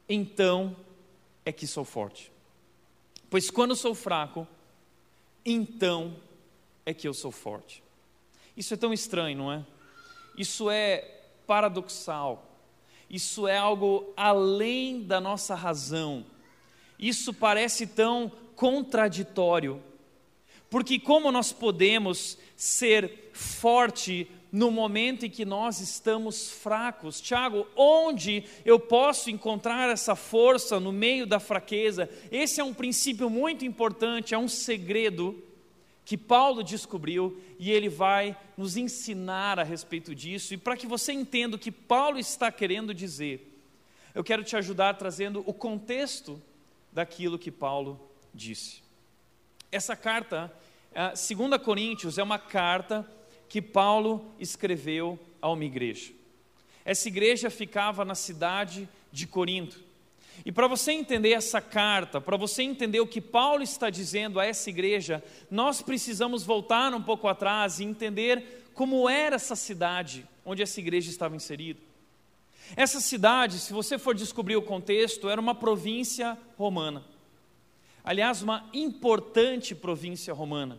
então 0.10 0.76
é 1.46 1.52
que 1.52 1.68
sou 1.68 1.86
forte. 1.86 2.32
Pois 3.30 3.50
quando 3.50 3.76
sou 3.76 3.96
fraco, 3.96 4.48
então 5.46 6.16
é 6.86 6.94
que 6.94 7.08
eu 7.08 7.14
sou 7.14 7.32
forte." 7.32 7.84
Isso 8.56 8.74
é 8.74 8.78
tão 8.78 8.94
estranho, 8.94 9.38
não 9.38 9.52
é? 9.52 9.66
Isso 10.38 10.70
é 10.70 11.00
paradoxal. 11.46 12.52
Isso 13.10 13.48
é 13.48 13.58
algo 13.58 14.14
além 14.16 15.04
da 15.04 15.20
nossa 15.22 15.56
razão. 15.56 16.26
Isso 16.98 17.34
parece 17.34 17.86
tão 17.86 18.32
contraditório. 18.56 19.82
Porque 20.70 21.00
como 21.00 21.32
nós 21.32 21.52
podemos 21.52 22.38
ser 22.56 23.30
forte 23.34 24.30
no 24.56 24.72
momento 24.72 25.26
em 25.26 25.30
que 25.30 25.44
nós 25.44 25.82
estamos 25.82 26.50
fracos? 26.50 27.20
Tiago, 27.20 27.68
onde 27.76 28.46
eu 28.64 28.80
posso 28.80 29.30
encontrar 29.30 29.90
essa 29.90 30.16
força 30.16 30.80
no 30.80 30.94
meio 30.94 31.28
da 31.28 31.42
fraqueza? 31.42 32.10
Esse 32.32 32.62
é 32.62 32.64
um 32.64 32.74
princípio 32.74 33.30
muito 33.30 33.66
importante, 33.66 34.34
é 34.34 34.38
um 34.38 34.48
segredo 34.48 35.44
que 36.06 36.18
Paulo 36.18 36.64
descobriu 36.64 37.38
e 37.60 37.70
ele 37.70 37.90
vai 37.90 38.38
nos 38.56 38.78
ensinar 38.78 39.60
a 39.60 39.64
respeito 39.64 40.16
disso. 40.16 40.54
E 40.54 40.58
para 40.58 40.78
que 40.78 40.88
você 40.88 41.12
entenda 41.12 41.58
o 41.58 41.60
que 41.60 41.72
Paulo 41.72 42.18
está 42.18 42.50
querendo 42.50 42.94
dizer, 42.94 43.60
eu 44.14 44.24
quero 44.24 44.42
te 44.42 44.56
ajudar 44.56 44.94
trazendo 44.94 45.44
o 45.46 45.54
contexto 45.54 46.42
daquilo 46.94 47.38
que 47.38 47.52
Paulo 47.52 48.00
disse. 48.34 48.82
Essa 49.70 49.98
carta, 49.98 50.50
2 50.94 51.62
Coríntios, 51.62 52.18
é 52.18 52.24
uma 52.24 52.40
carta 52.40 53.06
que 53.56 53.62
Paulo 53.62 54.36
escreveu 54.38 55.18
a 55.42 55.50
uma 55.50 55.64
igreja. 55.64 56.12
Essa 56.84 57.08
igreja 57.08 57.50
ficava 57.50 58.04
na 58.04 58.14
cidade 58.14 58.86
de 59.14 59.26
Corinto. 59.26 59.82
E 60.46 60.52
para 60.52 60.68
você 60.68 60.92
entender 60.92 61.32
essa 61.32 61.62
carta, 61.62 62.20
para 62.20 62.36
você 62.36 62.64
entender 62.64 63.00
o 63.00 63.08
que 63.08 63.22
Paulo 63.22 63.64
está 63.64 63.90
dizendo 63.90 64.42
a 64.42 64.46
essa 64.46 64.70
igreja, 64.70 65.24
nós 65.50 65.82
precisamos 65.82 66.44
voltar 66.44 66.94
um 66.94 67.02
pouco 67.02 67.30
atrás 67.30 67.80
e 67.80 67.86
entender 67.86 68.68
como 68.74 69.08
era 69.08 69.38
essa 69.38 69.56
cidade 69.56 70.28
onde 70.44 70.62
essa 70.62 70.82
igreja 70.82 71.10
estava 71.10 71.34
inserida. 71.34 71.80
Essa 72.76 73.00
cidade, 73.00 73.60
se 73.60 73.72
você 73.72 73.98
for 73.98 74.14
descobrir 74.14 74.58
o 74.58 74.64
contexto, 74.64 75.30
era 75.30 75.40
uma 75.40 75.56
província 75.56 76.38
romana. 76.58 77.06
Aliás, 78.04 78.42
uma 78.42 78.70
importante 78.74 79.74
província 79.74 80.34
romana. 80.34 80.78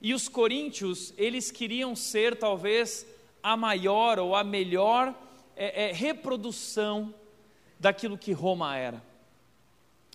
E 0.00 0.14
os 0.14 0.28
coríntios, 0.28 1.12
eles 1.16 1.50
queriam 1.50 1.96
ser 1.96 2.36
talvez 2.38 3.06
a 3.42 3.56
maior 3.56 4.18
ou 4.18 4.34
a 4.34 4.42
melhor 4.44 5.14
é, 5.56 5.88
é, 5.88 5.92
reprodução 5.92 7.14
daquilo 7.78 8.18
que 8.18 8.32
Roma 8.32 8.76
era. 8.76 9.02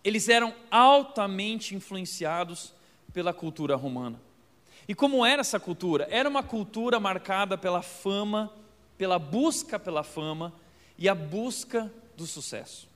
Eles 0.03 0.29
eram 0.29 0.53
altamente 0.69 1.75
influenciados 1.75 2.73
pela 3.13 3.33
cultura 3.33 3.75
romana. 3.75 4.19
E 4.87 4.95
como 4.95 5.25
era 5.25 5.41
essa 5.41 5.59
cultura? 5.59 6.07
Era 6.09 6.27
uma 6.27 6.43
cultura 6.43 6.99
marcada 6.99 7.57
pela 7.57 7.81
fama, 7.81 8.51
pela 8.97 9.17
busca 9.19 9.79
pela 9.79 10.03
fama 10.03 10.53
e 10.97 11.07
a 11.07 11.15
busca 11.15 11.91
do 12.17 12.25
sucesso. 12.25 12.89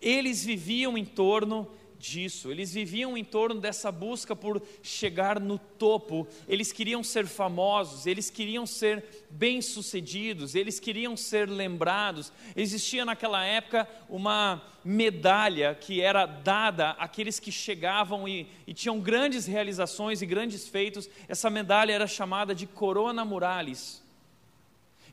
Eles 0.00 0.44
viviam 0.44 0.96
em 0.96 1.04
torno 1.04 1.68
disso. 2.06 2.50
Eles 2.50 2.72
viviam 2.72 3.16
em 3.16 3.24
torno 3.24 3.60
dessa 3.60 3.90
busca 3.90 4.34
por 4.34 4.62
chegar 4.82 5.40
no 5.40 5.58
topo. 5.58 6.26
Eles 6.48 6.72
queriam 6.72 7.02
ser 7.02 7.26
famosos, 7.26 8.06
eles 8.06 8.30
queriam 8.30 8.66
ser 8.66 9.04
bem-sucedidos, 9.30 10.54
eles 10.54 10.80
queriam 10.80 11.16
ser 11.16 11.48
lembrados. 11.48 12.32
Existia 12.54 13.04
naquela 13.04 13.44
época 13.44 13.88
uma 14.08 14.62
medalha 14.84 15.74
que 15.74 16.00
era 16.00 16.26
dada 16.26 16.90
àqueles 16.90 17.40
que 17.40 17.50
chegavam 17.50 18.28
e, 18.28 18.46
e 18.66 18.72
tinham 18.72 19.00
grandes 19.00 19.46
realizações 19.46 20.22
e 20.22 20.26
grandes 20.26 20.68
feitos. 20.68 21.10
Essa 21.28 21.50
medalha 21.50 21.92
era 21.92 22.06
chamada 22.06 22.54
de 22.54 22.66
Corona 22.66 23.24
Murales. 23.24 24.02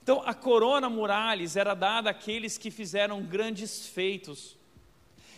Então, 0.03 0.21
a 0.25 0.33
Corona 0.33 0.89
Murales 0.89 1.55
era 1.55 1.73
dada 1.73 2.09
àqueles 2.09 2.57
que 2.57 2.69
fizeram 2.69 3.23
grandes 3.23 3.87
feitos. 3.87 4.57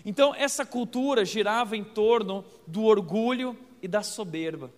Então, 0.06 0.36
essa 0.36 0.64
cultura 0.64 1.26
girava 1.26 1.76
em 1.76 1.84
torno 1.84 2.46
do 2.68 2.84
orgulho 2.84 3.58
e 3.82 3.88
da 3.88 4.04
soberba. 4.04 4.72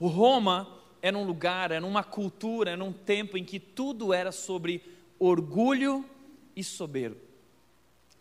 O 0.00 0.08
Roma 0.08 0.68
era 1.00 1.16
um 1.16 1.24
lugar, 1.24 1.70
era 1.70 1.86
uma 1.86 2.02
cultura, 2.02 2.72
era 2.72 2.82
um 2.82 2.92
tempo 2.92 3.38
em 3.38 3.44
que 3.44 3.60
tudo 3.60 4.12
era 4.12 4.32
sobre 4.32 4.82
orgulho 5.18 6.04
e 6.56 6.64
soberba. 6.64 7.16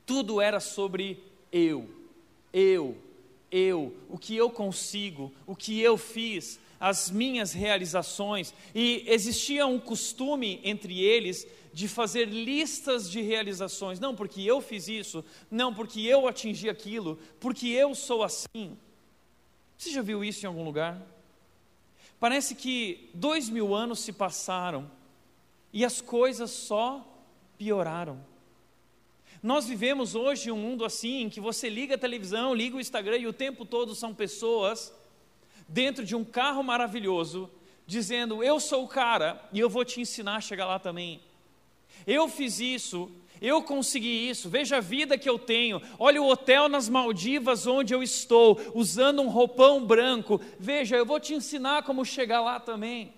Tudo 0.05 0.39
era 0.39 0.60
sobre 0.60 1.24
eu, 1.51 1.89
eu, 2.53 2.96
eu, 3.51 3.96
o 4.10 4.17
que 4.17 4.36
eu 4.36 4.50
consigo, 4.50 5.31
o 5.48 5.55
que 5.55 5.79
eu 5.79 5.98
fiz, 5.98 6.60
as 6.79 7.12
minhas 7.12 7.51
realizações. 7.51 8.53
E 8.74 9.03
existia 9.07 9.65
um 9.67 9.79
costume 9.79 10.62
entre 10.63 11.00
eles 11.03 11.45
de 11.74 11.88
fazer 11.88 12.25
listas 12.25 13.09
de 13.09 13.21
realizações. 13.21 14.00
Não 14.00 14.15
porque 14.15 14.41
eu 14.41 14.62
fiz 14.62 14.88
isso, 14.88 15.24
não 15.51 15.74
porque 15.74 16.01
eu 16.01 16.27
atingi 16.27 16.69
aquilo, 16.69 17.19
porque 17.39 17.67
eu 17.67 17.93
sou 17.93 18.24
assim. 18.24 18.77
Você 19.77 19.91
já 19.91 20.01
viu 20.01 20.24
isso 20.24 20.45
em 20.45 20.48
algum 20.48 20.63
lugar? 20.63 21.01
Parece 22.19 22.55
que 22.55 23.09
dois 23.13 23.50
mil 23.50 23.74
anos 23.74 24.00
se 24.00 24.12
passaram 24.12 24.89
e 25.71 25.86
as 25.86 26.01
coisas 26.01 26.51
só 26.51 27.05
pioraram. 27.57 28.19
Nós 29.41 29.65
vivemos 29.65 30.15
hoje 30.15 30.51
um 30.51 30.57
mundo 30.57 30.83
assim, 30.83 31.21
em 31.21 31.29
que 31.29 31.39
você 31.39 31.69
liga 31.69 31.95
a 31.95 31.98
televisão, 31.98 32.53
liga 32.53 32.75
o 32.75 32.81
Instagram 32.81 33.17
e 33.19 33.27
o 33.27 33.31
tempo 33.31 33.63
todo 33.63 33.95
são 33.95 34.13
pessoas 34.13 34.93
dentro 35.69 36.03
de 36.03 36.15
um 36.15 36.25
carro 36.25 36.63
maravilhoso, 36.63 37.49
dizendo: 37.85 38.43
Eu 38.43 38.59
sou 38.59 38.83
o 38.83 38.88
cara 38.88 39.41
e 39.53 39.59
eu 39.59 39.69
vou 39.69 39.85
te 39.85 40.01
ensinar 40.01 40.35
a 40.35 40.41
chegar 40.41 40.65
lá 40.65 40.79
também. 40.79 41.21
Eu 42.05 42.27
fiz 42.27 42.59
isso, 42.59 43.11
eu 43.41 43.63
consegui 43.63 44.29
isso, 44.29 44.49
veja 44.49 44.77
a 44.77 44.81
vida 44.81 45.17
que 45.17 45.29
eu 45.29 45.39
tenho. 45.39 45.81
Olha 45.97 46.21
o 46.21 46.27
hotel 46.27 46.67
nas 46.67 46.89
Maldivas 46.89 47.65
onde 47.67 47.93
eu 47.93 48.03
estou, 48.03 48.59
usando 48.73 49.21
um 49.21 49.29
roupão 49.29 49.85
branco. 49.85 50.41
Veja, 50.59 50.97
eu 50.97 51.05
vou 51.05 51.19
te 51.19 51.33
ensinar 51.33 51.83
como 51.83 52.03
chegar 52.03 52.41
lá 52.41 52.59
também. 52.59 53.13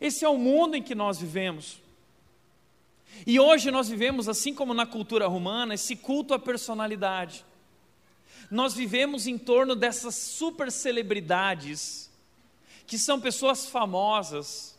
Esse 0.00 0.24
é 0.24 0.28
o 0.28 0.36
mundo 0.36 0.76
em 0.76 0.82
que 0.82 0.94
nós 0.94 1.18
vivemos. 1.18 1.80
E 3.26 3.40
hoje 3.40 3.70
nós 3.70 3.88
vivemos, 3.88 4.28
assim 4.28 4.54
como 4.54 4.72
na 4.72 4.86
cultura 4.86 5.26
romana, 5.26 5.74
esse 5.74 5.96
culto 5.96 6.32
à 6.32 6.38
personalidade. 6.38 7.44
Nós 8.50 8.74
vivemos 8.74 9.26
em 9.26 9.38
torno 9.38 9.76
dessas 9.76 10.14
super 10.16 10.72
celebridades, 10.72 12.10
que 12.86 12.98
são 12.98 13.20
pessoas 13.20 13.66
famosas, 13.66 14.76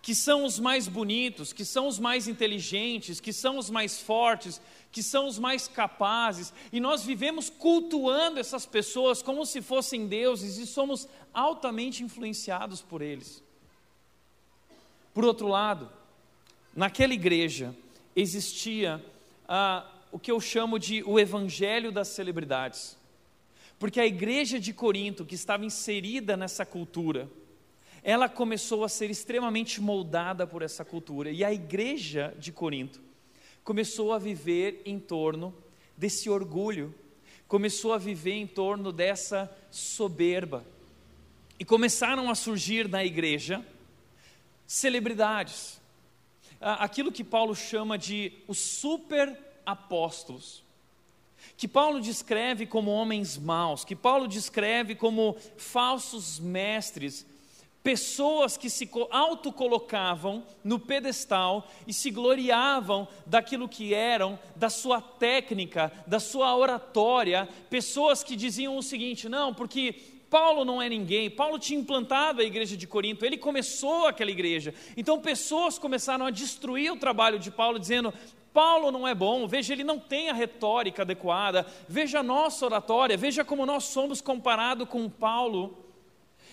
que 0.00 0.14
são 0.14 0.44
os 0.44 0.60
mais 0.60 0.86
bonitos, 0.86 1.52
que 1.52 1.64
são 1.64 1.88
os 1.88 1.98
mais 1.98 2.28
inteligentes, 2.28 3.20
que 3.20 3.32
são 3.32 3.58
os 3.58 3.68
mais 3.68 4.00
fortes, 4.00 4.60
que 4.92 5.02
são 5.02 5.26
os 5.26 5.38
mais 5.38 5.66
capazes, 5.66 6.52
e 6.72 6.80
nós 6.80 7.02
vivemos 7.02 7.50
cultuando 7.50 8.38
essas 8.38 8.64
pessoas 8.64 9.20
como 9.20 9.44
se 9.44 9.60
fossem 9.60 10.06
deuses 10.06 10.56
e 10.56 10.66
somos 10.66 11.08
altamente 11.34 12.02
influenciados 12.02 12.80
por 12.80 13.02
eles. 13.02 13.42
Por 15.12 15.24
outro 15.24 15.48
lado, 15.48 15.90
naquela 16.74 17.12
igreja 17.12 17.74
existia 18.14 19.04
ah, 19.48 19.84
o 20.12 20.18
que 20.18 20.30
eu 20.30 20.40
chamo 20.40 20.78
de 20.78 21.02
o 21.02 21.18
evangelho 21.18 21.90
das 21.90 22.08
celebridades. 22.08 22.97
Porque 23.78 24.00
a 24.00 24.06
igreja 24.06 24.58
de 24.58 24.72
Corinto, 24.72 25.24
que 25.24 25.34
estava 25.34 25.64
inserida 25.64 26.36
nessa 26.36 26.66
cultura, 26.66 27.30
ela 28.02 28.28
começou 28.28 28.84
a 28.84 28.88
ser 28.88 29.10
extremamente 29.10 29.80
moldada 29.80 30.46
por 30.46 30.62
essa 30.62 30.84
cultura. 30.84 31.30
E 31.30 31.44
a 31.44 31.52
igreja 31.52 32.34
de 32.38 32.50
Corinto 32.50 33.00
começou 33.62 34.12
a 34.12 34.18
viver 34.18 34.82
em 34.84 34.98
torno 34.98 35.54
desse 35.96 36.28
orgulho, 36.30 36.94
começou 37.46 37.92
a 37.92 37.98
viver 37.98 38.32
em 38.32 38.46
torno 38.46 38.92
dessa 38.92 39.50
soberba. 39.70 40.64
E 41.58 41.64
começaram 41.64 42.30
a 42.30 42.34
surgir 42.34 42.88
na 42.88 43.04
igreja 43.04 43.64
celebridades. 44.66 45.80
Aquilo 46.60 47.12
que 47.12 47.24
Paulo 47.24 47.54
chama 47.54 47.96
de 47.98 48.32
os 48.46 48.58
super 48.58 49.38
apóstolos. 49.64 50.62
Que 51.56 51.66
Paulo 51.66 52.00
descreve 52.00 52.66
como 52.66 52.90
homens 52.90 53.36
maus, 53.36 53.84
que 53.84 53.96
Paulo 53.96 54.28
descreve 54.28 54.94
como 54.94 55.36
falsos 55.56 56.38
mestres, 56.38 57.26
pessoas 57.82 58.56
que 58.56 58.68
se 58.68 58.90
autocolocavam 59.10 60.44
no 60.62 60.78
pedestal 60.78 61.66
e 61.86 61.92
se 61.94 62.10
gloriavam 62.10 63.08
daquilo 63.24 63.68
que 63.68 63.94
eram, 63.94 64.38
da 64.54 64.68
sua 64.68 65.00
técnica, 65.00 65.90
da 66.06 66.20
sua 66.20 66.54
oratória, 66.56 67.48
pessoas 67.70 68.22
que 68.22 68.36
diziam 68.36 68.76
o 68.76 68.82
seguinte: 68.82 69.28
não, 69.28 69.54
porque 69.54 69.94
Paulo 70.28 70.64
não 70.64 70.82
é 70.82 70.88
ninguém, 70.88 71.30
Paulo 71.30 71.58
tinha 71.58 71.80
implantado 71.80 72.42
a 72.42 72.44
igreja 72.44 72.76
de 72.76 72.86
Corinto, 72.86 73.24
ele 73.24 73.38
começou 73.38 74.06
aquela 74.06 74.30
igreja. 74.30 74.74
Então 74.96 75.18
pessoas 75.18 75.78
começaram 75.78 76.26
a 76.26 76.30
destruir 76.30 76.92
o 76.92 76.98
trabalho 76.98 77.38
de 77.38 77.50
Paulo, 77.50 77.78
dizendo: 77.78 78.12
Paulo 78.58 78.90
não 78.90 79.06
é 79.06 79.14
bom, 79.14 79.46
veja, 79.46 79.72
ele 79.72 79.84
não 79.84 80.00
tem 80.00 80.30
a 80.30 80.32
retórica 80.32 81.02
adequada, 81.02 81.64
veja 81.88 82.18
a 82.18 82.24
nossa 82.24 82.66
oratória, 82.66 83.16
veja 83.16 83.44
como 83.44 83.64
nós 83.64 83.84
somos 83.84 84.20
comparado 84.20 84.84
com 84.84 85.08
Paulo. 85.08 85.78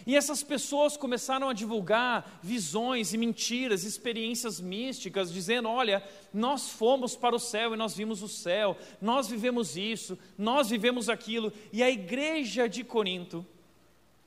E 0.05 0.15
essas 0.15 0.43
pessoas 0.43 0.95
começaram 0.95 1.49
a 1.49 1.53
divulgar 1.53 2.39
visões 2.43 3.11
e 3.11 3.17
mentiras, 3.17 3.83
experiências 3.83 4.61
místicas, 4.61 5.33
dizendo: 5.33 5.67
olha, 5.67 6.03
nós 6.31 6.69
fomos 6.69 7.15
para 7.15 7.35
o 7.35 7.39
céu 7.39 7.73
e 7.73 7.77
nós 7.77 7.95
vimos 7.95 8.21
o 8.21 8.27
céu, 8.27 8.77
nós 9.01 9.27
vivemos 9.27 9.75
isso, 9.75 10.15
nós 10.37 10.69
vivemos 10.69 11.09
aquilo. 11.09 11.51
E 11.73 11.81
a 11.81 11.89
igreja 11.89 12.69
de 12.69 12.83
Corinto 12.83 13.43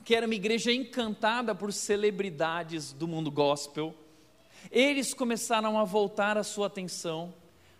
que 0.04 0.16
era 0.16 0.26
uma 0.26 0.34
igreja 0.34 0.72
encantada 0.72 1.54
por 1.54 1.72
celebridades 1.72 2.92
do 2.92 3.06
mundo 3.06 3.30
gospel, 3.30 3.94
eles 4.70 5.14
começaram 5.14 5.78
a 5.78 5.84
voltar 5.84 6.36
a 6.38 6.42
sua 6.42 6.66
atenção 6.66 7.34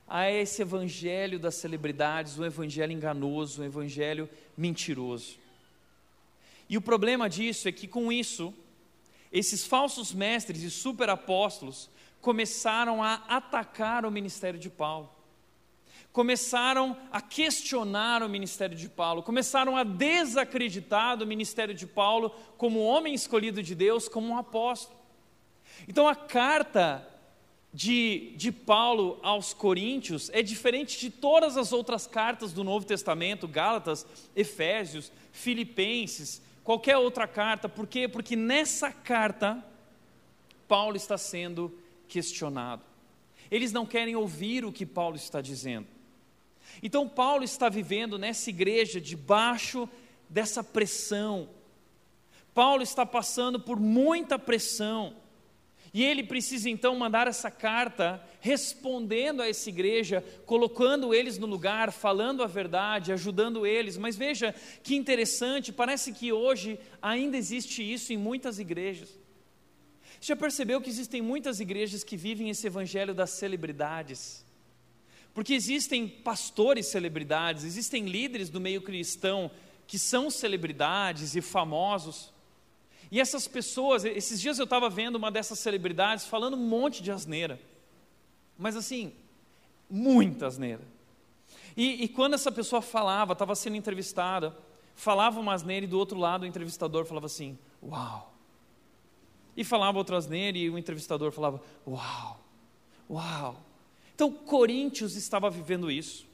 a 0.09 0.31
esse 0.31 0.63
evangelho 0.63 1.39
das 1.39 1.57
celebridades, 1.57 2.39
um 2.39 2.45
evangelho 2.45 2.93
enganoso, 2.93 3.63
um 3.63 3.65
evangelho 3.65 4.29
mentiroso. 4.57 5.37
E 6.69 6.77
o 6.77 6.83
problema 6.83 7.29
disso 7.29 7.69
é 7.69 7.73
que 7.73 7.87
com 7.87 8.11
isso, 8.11 8.55
esses 9.33 9.67
falsos 9.67 10.13
mestres 10.13 10.63
e 10.63 10.71
superapóstolos 10.71 11.91
começaram 12.21 13.03
a 13.03 13.15
atacar 13.29 14.05
o 14.05 14.11
ministério 14.11 14.59
de 14.59 14.71
Paulo 14.71 15.11
começaram 16.13 16.97
a 17.13 17.21
questionar 17.21 18.25
o 18.25 18.29
ministério 18.29 18.77
de 18.77 18.89
Paulo, 18.89 19.23
começaram 19.23 19.77
a 19.77 19.85
desacreditar 19.85 21.17
do 21.17 21.25
ministério 21.25 21.73
de 21.73 21.87
Paulo 21.87 22.31
como 22.57 22.81
homem 22.83 23.15
escolhido 23.15 23.63
de 23.63 23.73
Deus, 23.73 24.09
como 24.09 24.27
um 24.27 24.37
apóstolo. 24.37 24.99
Então 25.87 26.09
a 26.09 26.17
carta 26.17 27.07
de, 27.73 28.33
de 28.37 28.51
Paulo 28.51 29.19
aos 29.23 29.53
Coríntios 29.53 30.31
é 30.31 30.43
diferente 30.43 30.99
de 30.99 31.11
todas 31.11 31.57
as 31.57 31.73
outras 31.73 32.07
cartas 32.07 32.53
do 32.53 32.65
Novo 32.65 32.87
Testamento, 32.87 33.47
Gálatas, 33.47 34.07
Efésios, 34.35 35.13
Filipenses, 35.33 36.43
qualquer 36.65 36.97
outra 36.97 37.27
carta, 37.27 37.69
por 37.69 37.87
quê? 37.87 38.09
Porque 38.09 38.35
nessa 38.37 38.91
carta 38.91 39.65
Paulo 40.67 40.97
está 40.97 41.17
sendo 41.17 41.73
questionado. 42.07 42.83
Eles 43.51 43.73
não 43.73 43.87
querem 43.87 44.15
ouvir 44.15 44.65
o 44.65 44.73
que 44.73 44.85
Paulo 44.85 45.17
está 45.17 45.41
dizendo. 45.41 45.87
Então, 46.83 47.09
Paulo 47.09 47.43
está 47.43 47.69
vivendo 47.69 48.19
nessa 48.19 48.51
igreja 48.51 49.01
debaixo 49.01 49.89
dessa 50.29 50.63
pressão. 50.63 51.49
Paulo 52.53 52.83
está 52.83 53.07
passando 53.07 53.59
por 53.59 53.81
muita 53.81 54.39
pressão. 54.39 55.15
E 55.93 56.05
ele 56.05 56.23
precisa 56.23 56.69
então 56.69 56.95
mandar 56.97 57.27
essa 57.27 57.51
carta 57.51 58.23
respondendo 58.41 59.41
a 59.41 59.49
essa 59.49 59.69
igreja, 59.69 60.23
colocando 60.45 61.15
eles 61.15 61.39
no 61.39 61.47
lugar, 61.47 61.93
falando 61.93 62.43
a 62.43 62.47
verdade, 62.47 63.13
ajudando 63.13 63.67
eles. 63.67 63.97
Mas 63.97 64.17
veja 64.17 64.55
que 64.83 64.95
interessante, 64.95 65.73
parece 65.73 66.13
que 66.13 66.33
hoje 66.33 66.79
ainda 67.01 67.37
existe 67.37 67.83
isso 67.83 68.13
em 68.13 68.17
muitas 68.17 68.59
igrejas. 68.59 69.09
Você 70.21 70.33
já 70.33 70.37
percebeu 70.37 70.81
que 70.81 70.91
existem 70.91 71.23
muitas 71.23 71.61
igrejas 71.61 72.03
que 72.03 72.17
vivem 72.17 72.51
esse 72.51 72.67
evangelho 72.67 73.15
das 73.15 73.31
celebridades? 73.31 74.45
Porque 75.33 75.55
existem 75.55 76.09
pastores 76.09 76.87
celebridades, 76.87 77.65
existem 77.65 78.07
líderes 78.07 78.51
do 78.51 78.61
meio 78.61 78.83
cristão 78.83 79.51
que 79.87 79.99
são 79.99 80.31
celebridades 80.31 81.37
e 81.37 81.41
famosos. 81.41 82.33
E 83.11 83.21
essas 83.21 83.49
pessoas, 83.49 84.05
esses 84.05 84.41
dias 84.41 84.59
eu 84.59 84.65
estava 84.65 84.91
vendo 84.91 85.17
uma 85.17 85.31
dessas 85.31 85.59
celebridades 85.59 86.27
falando 86.27 86.55
um 86.55 86.69
monte 86.69 87.03
de 87.03 87.11
asneira. 87.11 87.59
Mas 88.57 88.77
assim, 88.77 89.13
muita 89.89 90.47
asneira. 90.47 90.83
E, 91.77 92.05
e 92.05 92.09
quando 92.09 92.35
essa 92.35 92.53
pessoa 92.53 92.83
falava, 92.83 93.33
estava 93.33 93.55
sendo 93.55 93.77
entrevistada, 93.77 94.57
falava 94.95 95.41
uma 95.41 95.55
asneira 95.55 95.87
e 95.87 95.89
do 95.89 95.99
outro 95.99 96.19
lado 96.19 96.43
o 96.43 96.47
entrevistador 96.47 97.05
falava 97.05 97.27
assim: 97.27 97.57
Uau! 97.83 98.35
E 99.57 99.65
falava 99.65 99.99
outra 99.99 100.17
asneira 100.17 100.59
e 100.59 100.69
o 100.69 100.77
entrevistador 100.77 101.33
falava: 101.33 101.63
Uau! 101.87 102.41
Uau! 103.09 103.63
Então, 104.15 104.33
Coríntios 104.33 105.17
estava 105.17 105.49
vivendo 105.49 105.91
isso. 105.91 106.27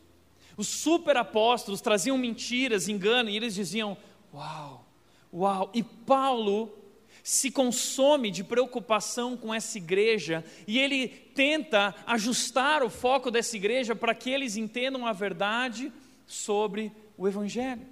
Os 0.56 0.68
superapóstolos 0.68 1.80
traziam 1.80 2.16
mentiras, 2.16 2.88
engano, 2.88 3.28
e 3.28 3.36
eles 3.36 3.54
diziam: 3.54 3.96
Uau, 4.32 4.83
uau. 5.34 5.70
E 5.74 5.82
Paulo 5.82 6.72
se 7.22 7.50
consome 7.50 8.30
de 8.30 8.44
preocupação 8.44 9.36
com 9.36 9.52
essa 9.52 9.78
igreja 9.78 10.44
e 10.66 10.78
ele 10.78 11.08
tenta 11.08 11.94
ajustar 12.06 12.82
o 12.82 12.90
foco 12.90 13.30
dessa 13.30 13.56
igreja 13.56 13.96
para 13.96 14.14
que 14.14 14.30
eles 14.30 14.56
entendam 14.56 15.06
a 15.06 15.12
verdade 15.12 15.92
sobre 16.26 16.92
o 17.16 17.26
Evangelho. 17.26 17.86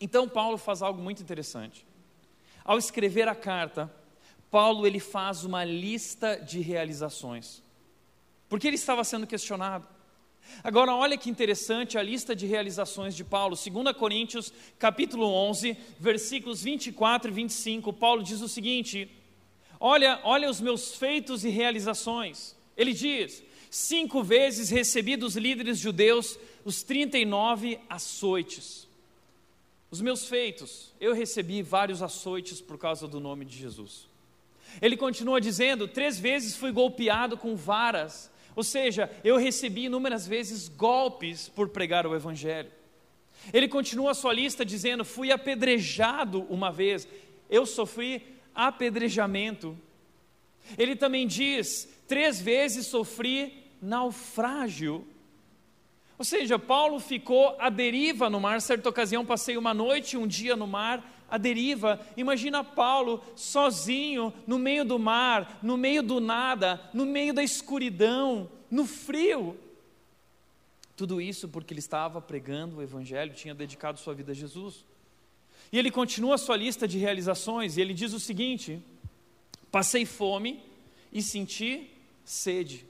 Então, 0.00 0.28
Paulo 0.28 0.58
faz 0.58 0.82
algo 0.82 1.02
muito 1.02 1.22
interessante. 1.22 1.86
Ao 2.64 2.78
escrever 2.78 3.26
a 3.28 3.34
carta, 3.34 3.92
Paulo 4.50 4.86
ele 4.86 5.00
faz 5.00 5.44
uma 5.44 5.64
lista 5.64 6.36
de 6.36 6.60
realizações 6.60 7.62
porque 8.48 8.66
ele 8.66 8.76
estava 8.76 9.04
sendo 9.04 9.26
questionado. 9.26 9.86
Agora, 10.62 10.94
olha 10.94 11.16
que 11.16 11.30
interessante 11.30 11.98
a 11.98 12.02
lista 12.02 12.34
de 12.34 12.46
realizações 12.46 13.14
de 13.14 13.24
Paulo. 13.24 13.56
2 13.56 13.96
Coríntios, 13.96 14.52
capítulo 14.78 15.26
11, 15.26 15.76
versículos 15.98 16.62
24 16.62 17.30
e 17.30 17.34
25, 17.34 17.92
Paulo 17.92 18.22
diz 18.22 18.40
o 18.40 18.48
seguinte: 18.48 19.10
Olha, 19.78 20.20
olha 20.24 20.50
os 20.50 20.60
meus 20.60 20.96
feitos 20.96 21.44
e 21.44 21.48
realizações. 21.48 22.56
Ele 22.76 22.92
diz: 22.92 23.42
cinco 23.70 24.22
vezes 24.22 24.70
recebi 24.70 25.16
dos 25.16 25.36
líderes 25.36 25.78
judeus 25.78 26.38
os 26.64 26.82
39 26.82 27.78
açoites. 27.88 28.86
Os 29.90 30.00
meus 30.00 30.26
feitos, 30.26 30.92
eu 31.00 31.14
recebi 31.14 31.62
vários 31.62 32.02
açoites 32.02 32.60
por 32.60 32.76
causa 32.76 33.06
do 33.06 33.20
nome 33.20 33.44
de 33.44 33.56
Jesus. 33.56 34.06
Ele 34.80 34.96
continua 34.96 35.40
dizendo: 35.40 35.86
três 35.86 36.18
vezes 36.18 36.56
fui 36.56 36.72
golpeado 36.72 37.36
com 37.36 37.54
varas, 37.54 38.30
ou 38.56 38.64
seja, 38.64 39.10
eu 39.22 39.36
recebi 39.36 39.84
inúmeras 39.84 40.26
vezes 40.26 40.66
golpes 40.66 41.46
por 41.46 41.68
pregar 41.68 42.06
o 42.06 42.14
Evangelho. 42.14 42.72
Ele 43.52 43.68
continua 43.68 44.12
a 44.12 44.14
sua 44.14 44.32
lista 44.32 44.64
dizendo: 44.64 45.04
fui 45.04 45.30
apedrejado 45.30 46.46
uma 46.48 46.72
vez, 46.72 47.06
eu 47.50 47.66
sofri 47.66 48.26
apedrejamento. 48.54 49.78
Ele 50.78 50.96
também 50.96 51.26
diz: 51.26 51.86
três 52.08 52.40
vezes 52.40 52.86
sofri 52.86 53.62
naufrágio. 53.80 55.06
Ou 56.18 56.24
seja, 56.24 56.58
Paulo 56.58 56.98
ficou 56.98 57.54
à 57.58 57.68
deriva 57.68 58.30
no 58.30 58.40
mar. 58.40 58.62
Certa 58.62 58.88
ocasião, 58.88 59.24
passei 59.24 59.58
uma 59.58 59.74
noite, 59.74 60.16
um 60.16 60.26
dia 60.26 60.56
no 60.56 60.66
mar, 60.66 61.15
à 61.28 61.38
deriva. 61.38 62.00
Imagina 62.16 62.62
Paulo 62.62 63.22
sozinho, 63.34 64.32
no 64.46 64.58
meio 64.58 64.84
do 64.84 64.98
mar, 64.98 65.58
no 65.62 65.76
meio 65.76 66.02
do 66.02 66.20
nada, 66.20 66.90
no 66.92 67.06
meio 67.06 67.32
da 67.32 67.42
escuridão, 67.42 68.50
no 68.70 68.86
frio. 68.86 69.58
Tudo 70.96 71.20
isso 71.20 71.48
porque 71.48 71.72
ele 71.72 71.80
estava 71.80 72.20
pregando 72.20 72.76
o 72.76 72.82
Evangelho, 72.82 73.34
tinha 73.34 73.54
dedicado 73.54 74.00
sua 74.00 74.14
vida 74.14 74.32
a 74.32 74.34
Jesus. 74.34 74.84
E 75.72 75.78
ele 75.78 75.90
continua 75.90 76.36
a 76.36 76.38
sua 76.38 76.56
lista 76.56 76.86
de 76.86 76.98
realizações, 76.98 77.76
e 77.76 77.80
ele 77.80 77.92
diz 77.92 78.12
o 78.12 78.20
seguinte: 78.20 78.82
Passei 79.70 80.06
fome 80.06 80.62
e 81.12 81.20
senti 81.20 81.90
sede. 82.24 82.86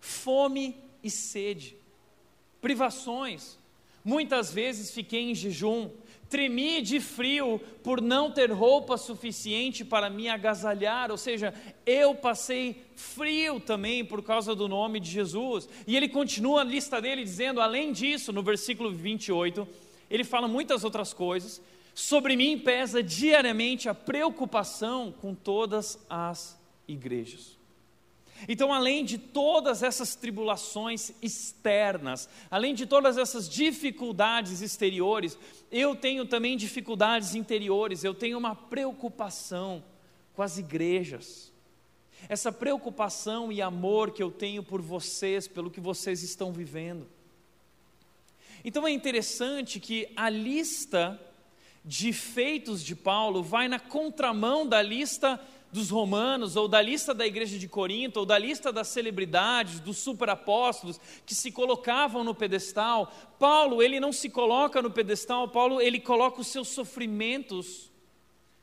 Fome 0.00 0.76
e 1.02 1.10
sede 1.10 1.80
privações. 2.60 3.58
Muitas 4.04 4.52
vezes 4.52 4.92
fiquei 4.92 5.30
em 5.30 5.34
jejum, 5.34 5.90
tremi 6.30 6.80
de 6.80 7.00
frio 7.00 7.60
por 7.82 8.00
não 8.00 8.30
ter 8.30 8.50
roupa 8.52 8.96
suficiente 8.96 9.84
para 9.84 10.08
me 10.08 10.28
agasalhar, 10.28 11.10
ou 11.10 11.18
seja, 11.18 11.52
eu 11.84 12.14
passei 12.14 12.84
frio 12.94 13.58
também 13.58 14.04
por 14.04 14.22
causa 14.22 14.54
do 14.54 14.68
nome 14.68 15.00
de 15.00 15.10
Jesus. 15.10 15.68
E 15.86 15.96
ele 15.96 16.08
continua 16.08 16.60
a 16.60 16.64
lista 16.64 17.02
dele 17.02 17.24
dizendo, 17.24 17.60
além 17.60 17.92
disso, 17.92 18.32
no 18.32 18.42
versículo 18.42 18.92
28, 18.92 19.66
ele 20.08 20.24
fala 20.24 20.46
muitas 20.46 20.84
outras 20.84 21.12
coisas. 21.12 21.60
Sobre 21.92 22.36
mim 22.36 22.56
pesa 22.56 23.02
diariamente 23.02 23.88
a 23.88 23.94
preocupação 23.94 25.12
com 25.20 25.34
todas 25.34 25.98
as 26.08 26.58
igrejas. 26.86 27.59
Então, 28.48 28.72
além 28.72 29.04
de 29.04 29.18
todas 29.18 29.82
essas 29.82 30.14
tribulações 30.14 31.12
externas, 31.20 32.28
além 32.50 32.74
de 32.74 32.86
todas 32.86 33.18
essas 33.18 33.48
dificuldades 33.48 34.60
exteriores, 34.60 35.38
eu 35.70 35.94
tenho 35.94 36.24
também 36.24 36.56
dificuldades 36.56 37.34
interiores, 37.34 38.02
eu 38.04 38.14
tenho 38.14 38.38
uma 38.38 38.54
preocupação 38.54 39.82
com 40.34 40.42
as 40.42 40.58
igrejas. 40.58 41.52
Essa 42.28 42.52
preocupação 42.52 43.50
e 43.50 43.62
amor 43.62 44.10
que 44.10 44.22
eu 44.22 44.30
tenho 44.30 44.62
por 44.62 44.80
vocês, 44.80 45.48
pelo 45.48 45.70
que 45.70 45.80
vocês 45.80 46.22
estão 46.22 46.52
vivendo. 46.52 47.06
Então 48.64 48.86
é 48.86 48.90
interessante 48.90 49.80
que 49.80 50.08
a 50.14 50.28
lista 50.28 51.18
de 51.84 52.12
feitos 52.12 52.84
de 52.84 52.94
Paulo 52.94 53.42
vai 53.42 53.68
na 53.68 53.80
contramão 53.80 54.66
da 54.66 54.82
lista 54.82 55.40
dos 55.72 55.90
romanos, 55.90 56.56
ou 56.56 56.66
da 56.66 56.82
lista 56.82 57.14
da 57.14 57.26
igreja 57.26 57.58
de 57.58 57.68
Corinto, 57.68 58.20
ou 58.20 58.26
da 58.26 58.38
lista 58.38 58.72
das 58.72 58.88
celebridades, 58.88 59.80
dos 59.80 59.98
superapóstolos 59.98 61.00
que 61.24 61.34
se 61.34 61.52
colocavam 61.52 62.24
no 62.24 62.34
pedestal, 62.34 63.12
Paulo, 63.38 63.82
ele 63.82 64.00
não 64.00 64.12
se 64.12 64.28
coloca 64.28 64.82
no 64.82 64.90
pedestal, 64.90 65.48
Paulo, 65.48 65.80
ele 65.80 66.00
coloca 66.00 66.40
os 66.40 66.48
seus 66.48 66.68
sofrimentos 66.68 67.90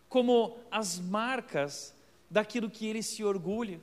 como 0.10 0.58
as 0.70 1.00
marcas 1.00 1.96
daquilo 2.30 2.70
que 2.70 2.86
ele 2.88 3.02
se 3.02 3.24
orgulha. 3.24 3.80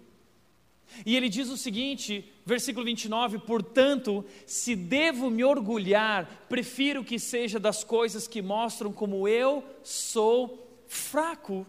E 1.05 1.17
ele 1.17 1.29
diz 1.29 1.49
o 1.49 1.57
seguinte, 1.57 2.31
versículo 2.45 2.85
29: 2.85 3.39
Portanto, 3.39 4.25
se 4.47 4.77
devo 4.77 5.31
me 5.31 5.43
orgulhar, 5.43 6.47
prefiro 6.49 7.03
que 7.03 7.19
seja 7.19 7.59
das 7.59 7.83
coisas 7.83 8.29
que 8.29 8.43
mostram 8.43 8.93
como 8.93 9.27
eu 9.27 9.65
sou 9.83 10.69
fraco. 10.87 11.67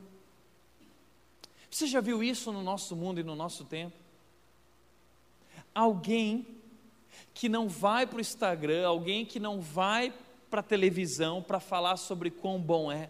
Você 1.75 1.87
já 1.87 1.99
viu 1.99 2.23
isso 2.23 2.53
no 2.53 2.63
nosso 2.63 2.95
mundo 2.95 3.19
e 3.19 3.23
no 3.23 3.35
nosso 3.35 3.65
tempo? 3.65 3.97
Alguém 5.73 6.47
que 7.33 7.49
não 7.49 7.67
vai 7.67 8.07
para 8.07 8.15
o 8.15 8.21
Instagram, 8.21 8.87
alguém 8.87 9.25
que 9.25 9.41
não 9.41 9.59
vai 9.59 10.13
para 10.49 10.61
a 10.61 10.63
televisão 10.63 11.43
para 11.43 11.59
falar 11.59 11.97
sobre 11.97 12.31
quão 12.31 12.61
bom 12.61 12.89
é, 12.89 13.09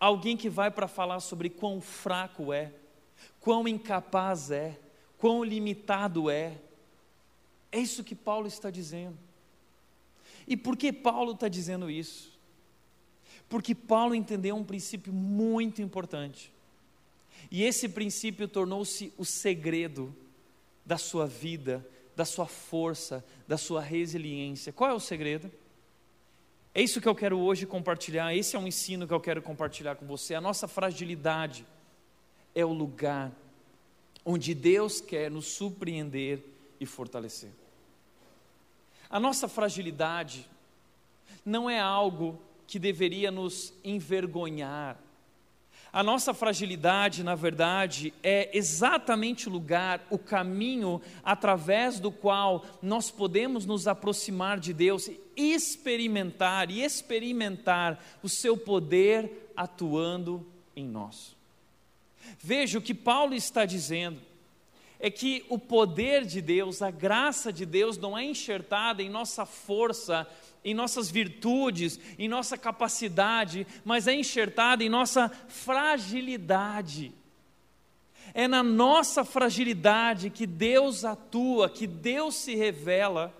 alguém 0.00 0.38
que 0.38 0.48
vai 0.48 0.70
para 0.70 0.88
falar 0.88 1.20
sobre 1.20 1.50
quão 1.50 1.82
fraco 1.82 2.50
é, 2.50 2.72
quão 3.40 3.68
incapaz 3.68 4.50
é, 4.50 4.80
quão 5.18 5.44
limitado 5.44 6.30
é. 6.30 6.56
É 7.70 7.78
isso 7.78 8.02
que 8.02 8.14
Paulo 8.14 8.46
está 8.46 8.70
dizendo. 8.70 9.18
E 10.46 10.56
por 10.56 10.78
que 10.78 10.90
Paulo 10.90 11.32
está 11.32 11.46
dizendo 11.46 11.90
isso? 11.90 12.32
Porque 13.50 13.74
Paulo 13.74 14.14
entendeu 14.14 14.56
um 14.56 14.64
princípio 14.64 15.12
muito 15.12 15.82
importante. 15.82 16.56
E 17.50 17.64
esse 17.64 17.88
princípio 17.88 18.46
tornou-se 18.46 19.12
o 19.16 19.24
segredo 19.24 20.14
da 20.84 20.98
sua 20.98 21.26
vida, 21.26 21.86
da 22.14 22.24
sua 22.24 22.46
força, 22.46 23.24
da 23.46 23.56
sua 23.56 23.80
resiliência. 23.80 24.72
Qual 24.72 24.90
é 24.90 24.94
o 24.94 25.00
segredo? 25.00 25.50
É 26.74 26.82
isso 26.82 27.00
que 27.00 27.08
eu 27.08 27.14
quero 27.14 27.38
hoje 27.38 27.66
compartilhar, 27.66 28.34
esse 28.34 28.54
é 28.54 28.58
um 28.58 28.66
ensino 28.66 29.06
que 29.06 29.12
eu 29.12 29.20
quero 29.20 29.42
compartilhar 29.42 29.96
com 29.96 30.06
você. 30.06 30.34
A 30.34 30.40
nossa 30.40 30.68
fragilidade 30.68 31.66
é 32.54 32.64
o 32.64 32.72
lugar 32.72 33.32
onde 34.24 34.54
Deus 34.54 35.00
quer 35.00 35.30
nos 35.30 35.46
surpreender 35.46 36.40
e 36.78 36.84
fortalecer. 36.84 37.50
A 39.08 39.18
nossa 39.18 39.48
fragilidade 39.48 40.46
não 41.44 41.68
é 41.68 41.80
algo 41.80 42.38
que 42.66 42.78
deveria 42.78 43.30
nos 43.30 43.72
envergonhar, 43.82 45.00
a 45.92 46.02
nossa 46.02 46.34
fragilidade, 46.34 47.24
na 47.24 47.34
verdade, 47.34 48.12
é 48.22 48.50
exatamente 48.56 49.48
o 49.48 49.52
lugar, 49.52 50.06
o 50.10 50.18
caminho 50.18 51.00
através 51.24 51.98
do 51.98 52.12
qual 52.12 52.64
nós 52.82 53.10
podemos 53.10 53.64
nos 53.64 53.88
aproximar 53.88 54.60
de 54.60 54.72
Deus, 54.74 55.10
experimentar 55.36 56.70
e 56.70 56.82
experimentar 56.82 58.02
o 58.22 58.28
seu 58.28 58.56
poder 58.56 59.50
atuando 59.56 60.46
em 60.76 60.86
nós. 60.86 61.36
Veja 62.38 62.78
o 62.78 62.82
que 62.82 62.94
Paulo 62.94 63.34
está 63.34 63.64
dizendo 63.64 64.20
é 65.00 65.10
que 65.10 65.44
o 65.48 65.58
poder 65.58 66.24
de 66.24 66.40
Deus, 66.40 66.82
a 66.82 66.90
graça 66.90 67.52
de 67.52 67.64
Deus 67.64 67.96
não 67.96 68.18
é 68.18 68.24
enxertada 68.24 69.02
em 69.02 69.08
nossa 69.08 69.46
força, 69.46 70.26
em 70.64 70.74
nossas 70.74 71.10
virtudes, 71.10 71.98
em 72.18 72.28
nossa 72.28 72.56
capacidade, 72.56 73.66
mas 73.84 74.06
é 74.06 74.14
enxertada 74.14 74.82
em 74.82 74.88
nossa 74.88 75.28
fragilidade. 75.48 77.12
É 78.34 78.46
na 78.46 78.62
nossa 78.62 79.24
fragilidade 79.24 80.30
que 80.30 80.46
Deus 80.46 81.04
atua, 81.04 81.70
que 81.70 81.86
Deus 81.86 82.34
se 82.34 82.54
revela. 82.54 83.34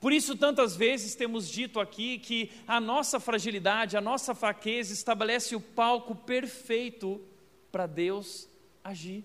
Por 0.00 0.12
isso, 0.12 0.36
tantas 0.36 0.74
vezes 0.74 1.14
temos 1.14 1.48
dito 1.48 1.78
aqui 1.78 2.18
que 2.18 2.50
a 2.66 2.80
nossa 2.80 3.20
fragilidade, 3.20 3.96
a 3.96 4.00
nossa 4.00 4.34
fraqueza 4.34 4.92
estabelece 4.92 5.54
o 5.54 5.60
palco 5.60 6.14
perfeito 6.14 7.20
para 7.70 7.86
Deus 7.86 8.48
agir. 8.82 9.24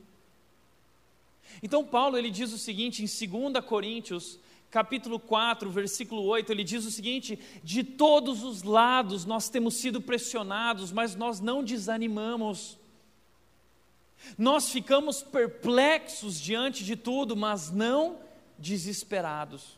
Então, 1.63 1.83
Paulo 1.83 2.17
ele 2.17 2.29
diz 2.29 2.53
o 2.53 2.57
seguinte 2.59 3.03
em 3.03 3.51
2 3.51 3.65
Coríntios 3.65 4.39
capítulo 4.69 5.19
4, 5.19 5.69
versículo 5.69 6.23
8, 6.23 6.51
ele 6.51 6.63
diz 6.63 6.85
o 6.85 6.91
seguinte: 6.91 7.39
De 7.63 7.83
todos 7.83 8.43
os 8.43 8.63
lados 8.63 9.25
nós 9.25 9.49
temos 9.49 9.75
sido 9.75 10.01
pressionados, 10.01 10.91
mas 10.91 11.15
nós 11.15 11.39
não 11.39 11.63
desanimamos. 11.63 12.77
Nós 14.37 14.69
ficamos 14.69 15.21
perplexos 15.21 16.39
diante 16.39 16.83
de 16.83 16.95
tudo, 16.95 17.35
mas 17.35 17.71
não 17.71 18.19
desesperados. 18.57 19.77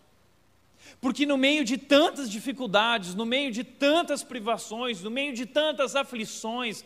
Porque 1.01 1.25
no 1.25 1.37
meio 1.37 1.63
de 1.63 1.77
tantas 1.77 2.29
dificuldades, 2.29 3.13
no 3.13 3.25
meio 3.25 3.51
de 3.51 3.63
tantas 3.63 4.23
privações, 4.23 5.01
no 5.01 5.11
meio 5.11 5.33
de 5.33 5.45
tantas 5.45 5.95
aflições, 5.95 6.83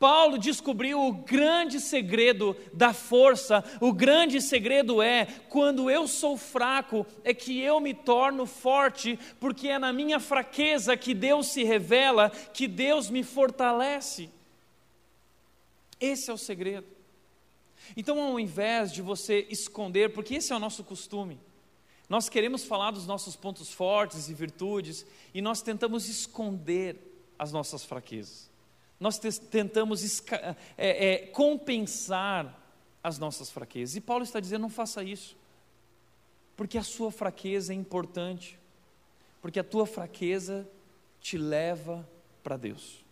Paulo 0.00 0.38
descobriu 0.38 0.98
o 0.98 1.12
grande 1.12 1.78
segredo 1.78 2.56
da 2.72 2.94
força, 2.94 3.62
o 3.82 3.92
grande 3.92 4.40
segredo 4.40 5.02
é: 5.02 5.26
quando 5.50 5.90
eu 5.90 6.08
sou 6.08 6.38
fraco, 6.38 7.06
é 7.22 7.34
que 7.34 7.60
eu 7.60 7.78
me 7.78 7.92
torno 7.92 8.46
forte, 8.46 9.18
porque 9.38 9.68
é 9.68 9.78
na 9.78 9.92
minha 9.92 10.18
fraqueza 10.18 10.96
que 10.96 11.12
Deus 11.12 11.48
se 11.48 11.64
revela, 11.64 12.30
que 12.30 12.66
Deus 12.66 13.10
me 13.10 13.22
fortalece. 13.22 14.30
Esse 16.00 16.30
é 16.30 16.32
o 16.32 16.38
segredo. 16.38 16.86
Então, 17.94 18.18
ao 18.22 18.40
invés 18.40 18.90
de 18.90 19.02
você 19.02 19.46
esconder, 19.50 20.14
porque 20.14 20.36
esse 20.36 20.50
é 20.50 20.56
o 20.56 20.60
nosso 20.60 20.82
costume, 20.82 21.38
nós 22.08 22.26
queremos 22.26 22.64
falar 22.64 22.90
dos 22.90 23.06
nossos 23.06 23.36
pontos 23.36 23.70
fortes 23.70 24.30
e 24.30 24.34
virtudes 24.34 25.04
e 25.34 25.42
nós 25.42 25.60
tentamos 25.60 26.08
esconder 26.08 26.96
as 27.38 27.52
nossas 27.52 27.84
fraquezas. 27.84 28.49
Nós 29.00 29.18
tentamos 29.18 30.22
é, 30.76 31.14
é, 31.14 31.18
compensar 31.28 32.60
as 33.02 33.18
nossas 33.18 33.50
fraquezas. 33.50 33.96
E 33.96 34.00
Paulo 34.00 34.22
está 34.22 34.38
dizendo: 34.38 34.60
não 34.60 34.68
faça 34.68 35.02
isso, 35.02 35.34
porque 36.54 36.76
a 36.76 36.82
sua 36.82 37.10
fraqueza 37.10 37.72
é 37.72 37.76
importante, 37.76 38.58
porque 39.40 39.58
a 39.58 39.64
tua 39.64 39.86
fraqueza 39.86 40.68
te 41.18 41.38
leva 41.38 42.06
para 42.42 42.58
Deus. 42.58 43.02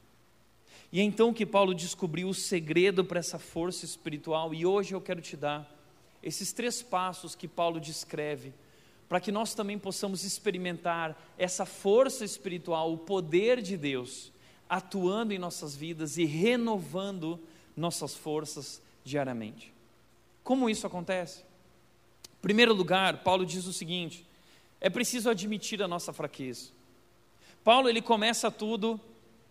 E 0.92 1.00
é 1.00 1.02
então 1.02 1.32
que 1.32 1.46
Paulo 1.46 1.74
descobriu 1.74 2.28
o 2.28 2.34
segredo 2.34 3.02
para 3.02 3.18
essa 3.18 3.38
força 3.38 3.86
espiritual, 3.86 4.54
e 4.54 4.66
hoje 4.66 4.94
eu 4.94 5.00
quero 5.00 5.22
te 5.22 5.36
dar 5.36 5.74
esses 6.22 6.52
três 6.52 6.82
passos 6.82 7.34
que 7.34 7.48
Paulo 7.48 7.80
descreve 7.80 8.52
para 9.08 9.20
que 9.20 9.32
nós 9.32 9.54
também 9.54 9.78
possamos 9.78 10.22
experimentar 10.22 11.18
essa 11.38 11.64
força 11.64 12.26
espiritual, 12.26 12.92
o 12.92 12.98
poder 12.98 13.62
de 13.62 13.74
Deus 13.74 14.30
atuando 14.68 15.32
em 15.32 15.38
nossas 15.38 15.74
vidas 15.74 16.18
e 16.18 16.24
renovando 16.24 17.40
nossas 17.76 18.14
forças 18.14 18.82
diariamente. 19.04 19.72
Como 20.42 20.68
isso 20.68 20.86
acontece? 20.86 21.40
Em 22.24 22.42
primeiro 22.42 22.74
lugar, 22.74 23.22
Paulo 23.22 23.44
diz 23.44 23.66
o 23.66 23.72
seguinte: 23.72 24.26
é 24.80 24.88
preciso 24.88 25.28
admitir 25.30 25.82
a 25.82 25.88
nossa 25.88 26.12
fraqueza. 26.12 26.70
Paulo 27.64 27.88
ele 27.88 28.00
começa 28.00 28.50
tudo 28.50 29.00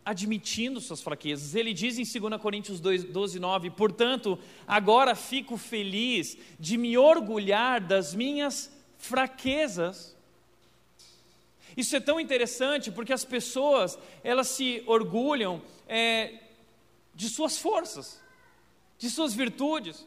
admitindo 0.08 0.80
suas 0.80 1.01
fraquezas. 1.01 1.53
Ele 1.53 1.73
diz 1.73 1.99
em 1.99 2.19
2 2.19 2.41
Coríntios 2.41 2.80
2, 2.80 3.03
12, 3.03 3.39
9: 3.39 3.69
Portanto, 3.71 4.39
agora 4.65 5.13
fico 5.15 5.58
feliz 5.58 6.38
de 6.58 6.77
me 6.77 6.97
orgulhar 6.97 7.82
das 7.82 8.15
minhas 8.15 8.71
fraquezas. 8.97 10.15
Isso 11.77 11.95
é 11.95 11.99
tão 11.99 12.19
interessante 12.19 12.91
porque 12.91 13.13
as 13.13 13.23
pessoas 13.23 13.99
elas 14.23 14.47
se 14.47 14.83
orgulham 14.87 15.61
é, 15.87 16.33
de 17.13 17.29
suas 17.29 17.59
forças, 17.59 18.19
de 18.97 19.07
suas 19.11 19.35
virtudes. 19.35 20.03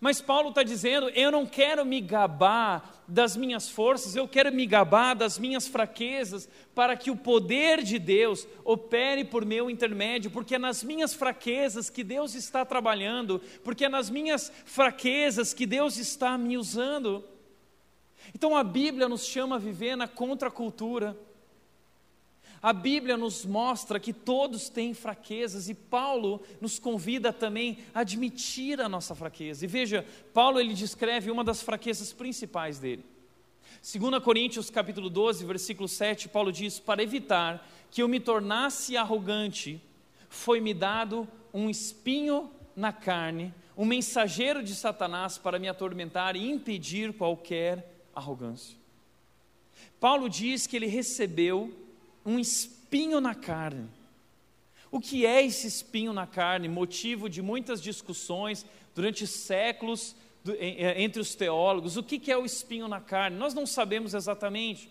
Mas 0.00 0.22
Paulo 0.22 0.48
está 0.48 0.62
dizendo: 0.62 1.10
eu 1.10 1.30
não 1.30 1.44
quero 1.44 1.84
me 1.84 2.00
gabar 2.00 3.04
das 3.06 3.36
minhas 3.36 3.68
forças, 3.68 4.16
eu 4.16 4.26
quero 4.26 4.50
me 4.50 4.64
gabar 4.64 5.14
das 5.14 5.38
minhas 5.38 5.68
fraquezas, 5.68 6.48
para 6.74 6.96
que 6.96 7.10
o 7.10 7.16
poder 7.16 7.82
de 7.82 7.98
Deus 7.98 8.48
opere 8.64 9.22
por 9.22 9.44
meu 9.44 9.68
intermédio, 9.68 10.30
porque 10.30 10.54
é 10.54 10.58
nas 10.58 10.82
minhas 10.82 11.12
fraquezas 11.12 11.90
que 11.90 12.02
Deus 12.02 12.34
está 12.34 12.64
trabalhando, 12.64 13.42
porque 13.62 13.84
é 13.84 13.88
nas 13.90 14.08
minhas 14.08 14.50
fraquezas 14.64 15.52
que 15.52 15.66
Deus 15.66 15.98
está 15.98 16.38
me 16.38 16.56
usando. 16.56 17.22
Então 18.34 18.56
a 18.56 18.62
Bíblia 18.62 19.08
nos 19.08 19.24
chama 19.24 19.56
a 19.56 19.58
viver 19.58 19.96
na 19.96 20.08
contracultura. 20.08 21.16
A 22.62 22.72
Bíblia 22.72 23.16
nos 23.16 23.46
mostra 23.46 23.98
que 23.98 24.12
todos 24.12 24.68
têm 24.68 24.92
fraquezas 24.92 25.68
e 25.68 25.74
Paulo 25.74 26.42
nos 26.60 26.78
convida 26.78 27.32
também 27.32 27.78
a 27.94 28.00
admitir 28.00 28.80
a 28.80 28.88
nossa 28.88 29.14
fraqueza. 29.14 29.64
E 29.64 29.68
veja, 29.68 30.04
Paulo 30.34 30.60
ele 30.60 30.74
descreve 30.74 31.30
uma 31.30 31.42
das 31.42 31.62
fraquezas 31.62 32.12
principais 32.12 32.78
dele. 32.78 33.04
2 33.82 34.22
Coríntios 34.22 34.68
capítulo 34.68 35.08
12, 35.08 35.44
versículo 35.46 35.88
7, 35.88 36.28
Paulo 36.28 36.52
diz: 36.52 36.78
"Para 36.78 37.02
evitar 37.02 37.66
que 37.90 38.02
eu 38.02 38.08
me 38.08 38.20
tornasse 38.20 38.94
arrogante, 38.94 39.80
foi-me 40.28 40.74
dado 40.74 41.26
um 41.52 41.70
espinho 41.70 42.50
na 42.76 42.92
carne, 42.92 43.54
um 43.76 43.86
mensageiro 43.86 44.62
de 44.62 44.74
Satanás 44.74 45.38
para 45.38 45.58
me 45.58 45.66
atormentar 45.66 46.36
e 46.36 46.50
impedir 46.50 47.14
qualquer 47.14 47.89
arrogância. 48.14 48.76
Paulo 49.98 50.28
diz 50.28 50.66
que 50.66 50.76
ele 50.76 50.86
recebeu 50.86 51.74
um 52.24 52.38
espinho 52.38 53.20
na 53.20 53.34
carne. 53.34 53.88
O 54.90 55.00
que 55.00 55.24
é 55.24 55.44
esse 55.44 55.66
espinho 55.66 56.12
na 56.12 56.26
carne? 56.26 56.68
Motivo 56.68 57.28
de 57.28 57.40
muitas 57.40 57.80
discussões 57.80 58.66
durante 58.94 59.26
séculos 59.26 60.16
entre 60.44 61.20
os 61.20 61.34
teólogos. 61.34 61.96
O 61.96 62.02
que 62.02 62.30
é 62.30 62.36
o 62.36 62.44
espinho 62.44 62.88
na 62.88 63.00
carne? 63.00 63.36
Nós 63.36 63.54
não 63.54 63.66
sabemos 63.66 64.14
exatamente. 64.14 64.90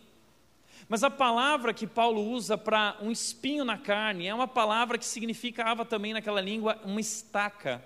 Mas 0.88 1.03
a 1.03 1.10
palavra 1.10 1.73
que 1.73 1.86
Paulo 1.86 2.21
usa 2.32 2.58
para 2.58 2.97
um 3.01 3.12
espinho 3.12 3.65
na 3.65 3.77
carne 3.77 4.27
é 4.27 4.34
uma 4.34 4.47
palavra 4.47 4.97
que 4.97 5.05
significava 5.05 5.84
também 5.84 6.13
naquela 6.13 6.39
língua 6.39 6.79
uma 6.86 7.01
estaca. 7.01 7.84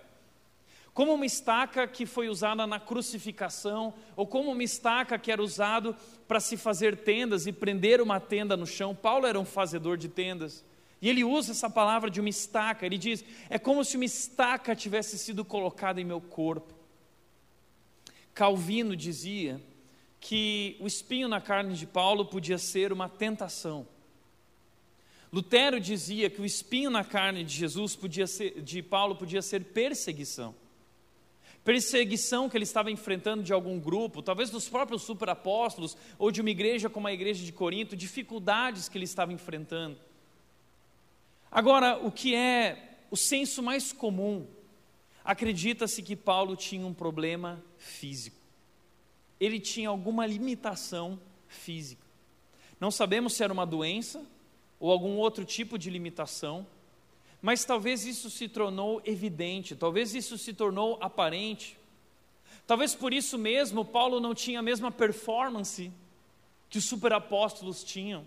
Como 0.93 1.13
uma 1.13 1.25
estaca 1.25 1.87
que 1.87 2.05
foi 2.05 2.29
usada 2.29 2.67
na 2.67 2.79
crucificação, 2.79 3.93
ou 4.15 4.27
como 4.27 4.51
uma 4.51 4.63
estaca 4.63 5.17
que 5.17 5.31
era 5.31 5.41
usado 5.41 5.95
para 6.27 6.39
se 6.39 6.55
fazer 6.55 6.97
tendas 6.97 7.47
e 7.47 7.51
prender 7.51 7.99
uma 7.99 8.19
tenda 8.19 8.55
no 8.55 8.67
chão. 8.67 8.93
Paulo 8.93 9.25
era 9.25 9.39
um 9.39 9.45
fazedor 9.45 9.97
de 9.97 10.07
tendas. 10.07 10.63
E 11.01 11.09
ele 11.09 11.23
usa 11.23 11.51
essa 11.51 11.69
palavra 11.69 12.11
de 12.11 12.19
uma 12.19 12.29
estaca. 12.29 12.85
Ele 12.85 12.99
diz: 12.99 13.25
é 13.49 13.57
como 13.57 13.83
se 13.83 13.95
uma 13.95 14.05
estaca 14.05 14.75
tivesse 14.75 15.17
sido 15.17 15.43
colocada 15.43 15.99
em 15.99 16.05
meu 16.05 16.21
corpo. 16.21 16.73
Calvino 18.35 18.95
dizia 18.95 19.59
que 20.19 20.77
o 20.79 20.85
espinho 20.85 21.27
na 21.27 21.41
carne 21.41 21.73
de 21.73 21.87
Paulo 21.87 22.25
podia 22.25 22.59
ser 22.59 22.93
uma 22.93 23.09
tentação. 23.09 23.87
Lutero 25.31 25.79
dizia 25.79 26.29
que 26.29 26.39
o 26.39 26.45
espinho 26.45 26.91
na 26.91 27.03
carne 27.03 27.43
de 27.43 27.53
Jesus 27.55 27.95
podia 27.95 28.27
ser, 28.27 28.61
de 28.61 28.83
Paulo 28.83 29.15
podia 29.15 29.41
ser 29.41 29.63
perseguição 29.65 30.55
perseguição 31.63 32.49
que 32.49 32.57
ele 32.57 32.63
estava 32.63 32.91
enfrentando 32.91 33.41
de 33.41 33.53
algum 33.53 33.79
grupo, 33.79 34.21
talvez 34.21 34.49
dos 34.49 34.67
próprios 34.67 35.03
superapóstolos, 35.03 35.95
ou 36.17 36.31
de 36.31 36.41
uma 36.41 36.49
igreja 36.49 36.89
como 36.89 37.07
a 37.07 37.13
igreja 37.13 37.43
de 37.43 37.51
Corinto, 37.51 37.95
dificuldades 37.95 38.89
que 38.89 38.97
ele 38.97 39.05
estava 39.05 39.31
enfrentando. 39.31 39.97
Agora, 41.49 41.97
o 41.97 42.11
que 42.11 42.35
é 42.35 43.05
o 43.09 43.15
senso 43.15 43.61
mais 43.61 43.93
comum? 43.93 44.47
Acredita-se 45.23 46.01
que 46.01 46.15
Paulo 46.15 46.55
tinha 46.55 46.85
um 46.85 46.93
problema 46.93 47.63
físico. 47.77 48.41
Ele 49.39 49.59
tinha 49.59 49.87
alguma 49.87 50.25
limitação 50.25 51.19
física. 51.47 52.03
Não 52.79 52.91
sabemos 52.91 53.33
se 53.33 53.43
era 53.43 53.53
uma 53.53 53.65
doença 53.65 54.25
ou 54.79 54.91
algum 54.91 55.15
outro 55.15 55.45
tipo 55.45 55.77
de 55.77 55.89
limitação, 55.89 56.67
mas 57.43 57.65
talvez 57.65 58.05
isso 58.05 58.29
se 58.29 58.47
tornou 58.47 59.01
evidente, 59.03 59.75
talvez 59.75 60.15
isso 60.15 60.37
se 60.37 60.53
tornou 60.53 60.97
aparente. 61.01 61.77
Talvez 62.65 62.95
por 62.95 63.13
isso 63.13 63.37
mesmo 63.37 63.83
Paulo 63.83 64.21
não 64.21 64.33
tinha 64.33 64.59
a 64.59 64.63
mesma 64.63 64.89
performance 64.89 65.91
que 66.69 66.77
os 66.77 66.85
superapóstolos 66.85 67.83
tinham. 67.83 68.25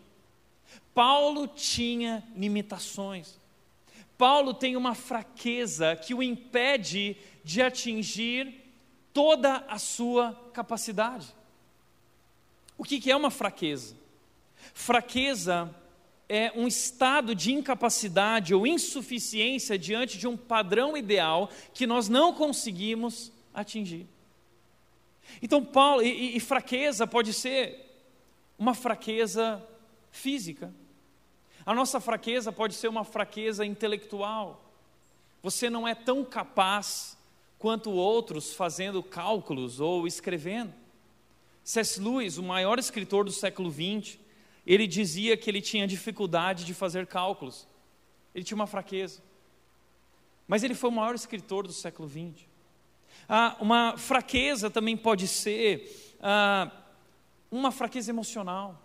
Paulo 0.93 1.49
tinha 1.49 2.23
limitações. 2.37 3.41
Paulo 4.19 4.53
tem 4.53 4.77
uma 4.77 4.95
fraqueza 4.95 5.97
que 5.97 6.13
o 6.13 6.23
impede 6.23 7.17
de 7.43 7.63
atingir 7.63 8.71
toda 9.15 9.65
a 9.67 9.79
sua 9.79 10.35
capacidade. 10.53 11.35
O 12.77 12.85
que 12.85 13.11
é 13.11 13.17
uma 13.17 13.31
fraqueza? 13.31 13.97
Fraqueza 14.75 15.75
é 16.29 16.53
um 16.57 16.67
estado 16.67 17.35
de 17.35 17.53
incapacidade 17.53 18.55
ou 18.55 18.67
insuficiência 18.67 19.79
diante 19.79 20.19
de 20.19 20.27
um 20.27 20.37
padrão 20.37 20.97
ideal 20.97 21.51
que 21.73 21.87
nós 21.87 22.09
não 22.09 22.33
conseguimos 22.33 23.33
atingir. 23.55 24.07
Então, 25.41 25.65
Paulo, 25.65 26.03
e, 26.03 26.37
e 26.37 26.41
fraqueza 26.41 27.07
pode 27.07 27.33
ser 27.33 27.85
uma 28.59 28.75
fraqueza 28.75 29.63
física. 30.11 30.73
A 31.65 31.75
nossa 31.75 32.01
fraqueza 32.01 32.53
pode 32.53 32.75
ser 32.75 32.89
uma 32.89 33.05
fraqueza 33.05 33.65
intelectual. 33.65 34.65
Você 35.43 35.69
não 35.69 35.87
é 35.87 35.95
tão 35.95 36.25
capaz 36.25 37.17
quanto 37.59 37.91
outros 37.91 38.53
fazendo 38.53 39.03
cálculos 39.03 39.81
ou 39.81 40.07
escrevendo. 40.07 40.73
C.S. 41.65 42.01
Lewis, 42.01 42.39
o 42.39 42.43
maior 42.43 42.79
escritor 42.79 43.25
do 43.25 43.33
século 43.33 43.71
XX, 43.71 44.19
ele 44.67 44.87
dizia 44.87 45.37
que 45.37 45.49
ele 45.49 45.63
tinha 45.63 45.87
dificuldade 45.87 46.65
de 46.65 46.75
fazer 46.75 47.07
cálculos. 47.07 47.69
Ele 48.35 48.45
tinha 48.45 48.57
uma 48.57 48.67
fraqueza. 48.67 49.23
Mas 50.49 50.63
ele 50.63 50.75
foi 50.75 50.91
o 50.91 50.93
maior 50.93 51.15
escritor 51.15 51.67
do 51.67 51.73
século 51.73 52.09
XX. 52.09 52.47
Ah, 53.29 53.57
uma 53.61 53.97
fraqueza 53.97 54.69
também 54.69 54.97
pode 54.97 55.29
ser 55.29 56.17
ah, 56.21 56.71
uma 57.51 57.71
fraqueza 57.71 58.11
emocional, 58.11 58.83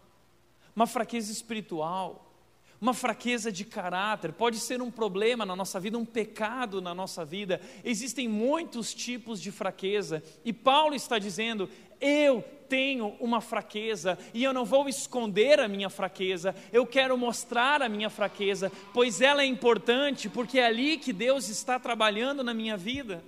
uma 0.76 0.88
fraqueza 0.88 1.32
espiritual, 1.32 2.32
uma 2.80 2.94
fraqueza 2.94 3.52
de 3.52 3.64
caráter, 3.64 4.34
pode 4.34 4.58
ser 4.58 4.82
um 4.82 4.90
problema 4.90 5.46
na 5.46 5.56
nossa 5.56 5.80
vida, 5.80 5.98
um 5.98 6.06
pecado 6.06 6.82
na 6.82 6.96
nossa 6.96 7.24
vida. 7.24 7.62
Existem 7.84 8.28
muitos 8.28 8.94
tipos 8.94 9.40
de 9.40 9.52
fraqueza, 9.52 10.24
e 10.44 10.52
Paulo 10.52 10.96
está 10.96 11.20
dizendo: 11.20 11.70
eu 12.00 12.44
tenho 12.72 13.18
uma 13.20 13.42
fraqueza 13.42 14.18
e 14.34 14.46
eu 14.46 14.54
não 14.54 14.64
vou 14.64 14.88
esconder 14.88 15.60
a 15.60 15.68
minha 15.68 15.90
fraqueza, 15.90 16.56
eu 16.72 16.88
quero 16.88 17.18
mostrar 17.18 17.82
a 17.82 17.90
minha 17.90 18.10
fraqueza, 18.10 18.72
pois 18.94 19.20
ela 19.20 19.42
é 19.42 19.46
importante, 19.46 20.30
porque 20.30 20.58
é 20.58 20.68
ali 20.68 20.98
que 20.98 21.12
Deus 21.12 21.50
está 21.50 21.78
trabalhando 21.78 22.46
na 22.46 22.54
minha 22.54 22.78
vida. 22.78 23.22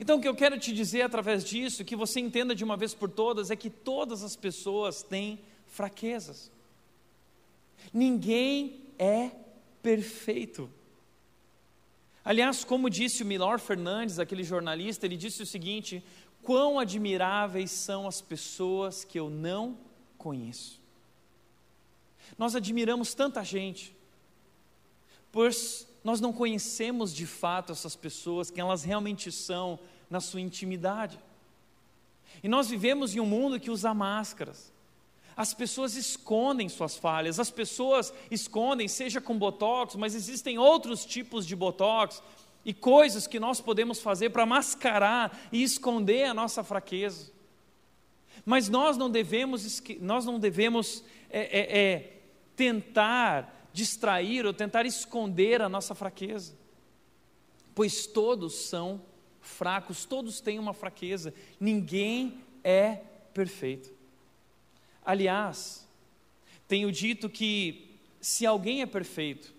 Então, 0.00 0.18
o 0.18 0.20
que 0.20 0.26
eu 0.26 0.34
quero 0.34 0.58
te 0.58 0.72
dizer 0.72 1.02
através 1.02 1.44
disso, 1.44 1.84
que 1.84 1.94
você 1.94 2.18
entenda 2.18 2.56
de 2.56 2.64
uma 2.64 2.76
vez 2.76 2.92
por 2.92 3.08
todas, 3.08 3.52
é 3.52 3.56
que 3.56 3.70
todas 3.70 4.24
as 4.24 4.34
pessoas 4.34 5.04
têm 5.04 5.38
fraquezas. 5.68 6.50
Ninguém 7.94 8.80
é 8.98 9.30
perfeito. 9.80 10.68
Aliás, 12.24 12.62
como 12.62 12.88
disse 12.88 13.22
o 13.22 13.26
Milor 13.26 13.58
Fernandes, 13.58 14.20
aquele 14.20 14.44
jornalista, 14.44 15.06
ele 15.06 15.16
disse 15.16 15.42
o 15.42 15.46
seguinte: 15.46 16.02
quão 16.42 16.78
admiráveis 16.78 17.70
são 17.70 18.06
as 18.06 18.20
pessoas 18.20 19.04
que 19.04 19.18
eu 19.18 19.30
não 19.30 19.78
conheço. 20.18 20.80
Nós 22.36 22.54
admiramos 22.56 23.14
tanta 23.14 23.44
gente, 23.44 23.94
pois 25.30 25.86
nós 26.02 26.20
não 26.20 26.32
conhecemos 26.32 27.14
de 27.14 27.26
fato 27.26 27.72
essas 27.72 27.94
pessoas, 27.94 28.50
quem 28.50 28.60
elas 28.60 28.82
realmente 28.82 29.30
são 29.30 29.78
na 30.10 30.20
sua 30.20 30.40
intimidade. 30.40 31.18
E 32.42 32.48
nós 32.48 32.68
vivemos 32.68 33.14
em 33.14 33.20
um 33.20 33.26
mundo 33.26 33.60
que 33.60 33.70
usa 33.70 33.94
máscaras. 33.94 34.72
As 35.36 35.54
pessoas 35.54 35.96
escondem 35.96 36.68
suas 36.68 36.96
falhas, 36.96 37.40
as 37.40 37.50
pessoas 37.50 38.12
escondem, 38.30 38.86
seja 38.86 39.20
com 39.20 39.38
botox, 39.38 39.96
mas 39.96 40.14
existem 40.14 40.58
outros 40.58 41.06
tipos 41.06 41.46
de 41.46 41.56
botox 41.56 42.22
e 42.64 42.72
coisas 42.72 43.26
que 43.26 43.40
nós 43.40 43.60
podemos 43.60 44.00
fazer 44.00 44.30
para 44.30 44.46
mascarar 44.46 45.48
e 45.50 45.62
esconder 45.62 46.24
a 46.24 46.34
nossa 46.34 46.62
fraqueza. 46.62 47.30
Mas 48.44 48.68
nós 48.68 48.96
não 48.96 49.10
devemos, 49.10 49.82
nós 50.00 50.24
não 50.24 50.38
devemos 50.38 51.04
é, 51.30 51.40
é, 51.40 51.78
é, 51.78 52.20
tentar 52.56 53.68
distrair 53.72 54.44
ou 54.46 54.52
tentar 54.52 54.84
esconder 54.84 55.62
a 55.62 55.68
nossa 55.68 55.94
fraqueza, 55.94 56.54
pois 57.74 58.06
todos 58.06 58.66
são 58.66 59.00
fracos, 59.40 60.04
todos 60.04 60.40
têm 60.40 60.58
uma 60.58 60.74
fraqueza, 60.74 61.34
ninguém 61.58 62.40
é 62.62 63.00
perfeito. 63.32 63.90
Aliás, 65.04 65.88
tenho 66.68 66.92
dito 66.92 67.28
que 67.28 67.98
se 68.20 68.46
alguém 68.46 68.82
é 68.82 68.86
perfeito, 68.86 69.52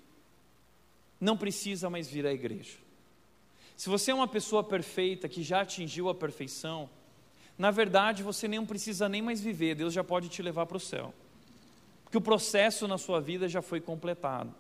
não 1.20 1.38
precisa 1.38 1.90
mais 1.90 2.08
vir 2.08 2.26
à 2.26 2.34
igreja. 2.34 2.83
Se 3.84 3.90
você 3.90 4.12
é 4.12 4.14
uma 4.14 4.30
pessoa 4.30 4.64
perfeita 4.64 5.28
que 5.28 5.44
já 5.44 5.60
atingiu 5.60 6.08
a 6.08 6.16
perfeição, 6.16 6.90
na 7.58 7.70
verdade 7.70 8.24
você 8.24 8.48
nem 8.48 8.66
precisa 8.66 9.10
nem 9.10 9.22
mais 9.22 9.42
viver, 9.42 9.76
Deus 9.76 9.94
já 9.94 10.02
pode 10.02 10.30
te 10.30 10.42
levar 10.42 10.66
para 10.68 10.78
o 10.78 10.80
céu. 10.80 11.14
Porque 12.02 12.18
o 12.18 12.22
processo 12.22 12.88
na 12.88 12.98
sua 12.98 13.20
vida 13.20 13.46
já 13.50 13.62
foi 13.62 13.82
completado. 13.82 14.56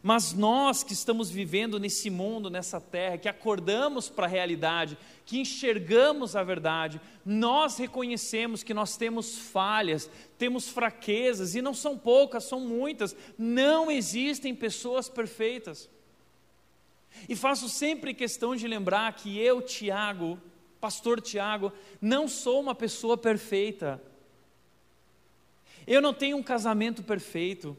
Mas 0.00 0.32
nós 0.32 0.84
que 0.84 0.92
estamos 0.92 1.28
vivendo 1.28 1.80
nesse 1.80 2.08
mundo, 2.08 2.48
nessa 2.48 2.80
terra, 2.80 3.18
que 3.18 3.28
acordamos 3.28 4.08
para 4.08 4.26
a 4.26 4.30
realidade, 4.30 4.96
que 5.26 5.40
enxergamos 5.40 6.36
a 6.36 6.44
verdade, 6.44 7.00
nós 7.26 7.78
reconhecemos 7.78 8.62
que 8.62 8.72
nós 8.72 8.96
temos 8.96 9.38
falhas, 9.38 10.08
temos 10.38 10.68
fraquezas, 10.68 11.56
e 11.56 11.60
não 11.60 11.74
são 11.74 11.98
poucas, 11.98 12.44
são 12.44 12.60
muitas. 12.60 13.16
Não 13.36 13.90
existem 13.90 14.54
pessoas 14.54 15.08
perfeitas. 15.08 15.90
E 17.28 17.36
faço 17.36 17.68
sempre 17.68 18.14
questão 18.14 18.54
de 18.54 18.66
lembrar 18.66 19.12
que 19.14 19.38
eu, 19.38 19.60
Tiago, 19.62 20.38
pastor 20.80 21.20
Tiago, 21.20 21.72
não 22.00 22.28
sou 22.28 22.60
uma 22.60 22.74
pessoa 22.74 23.16
perfeita. 23.16 24.02
Eu 25.86 26.00
não 26.00 26.12
tenho 26.12 26.36
um 26.36 26.42
casamento 26.42 27.02
perfeito. 27.02 27.76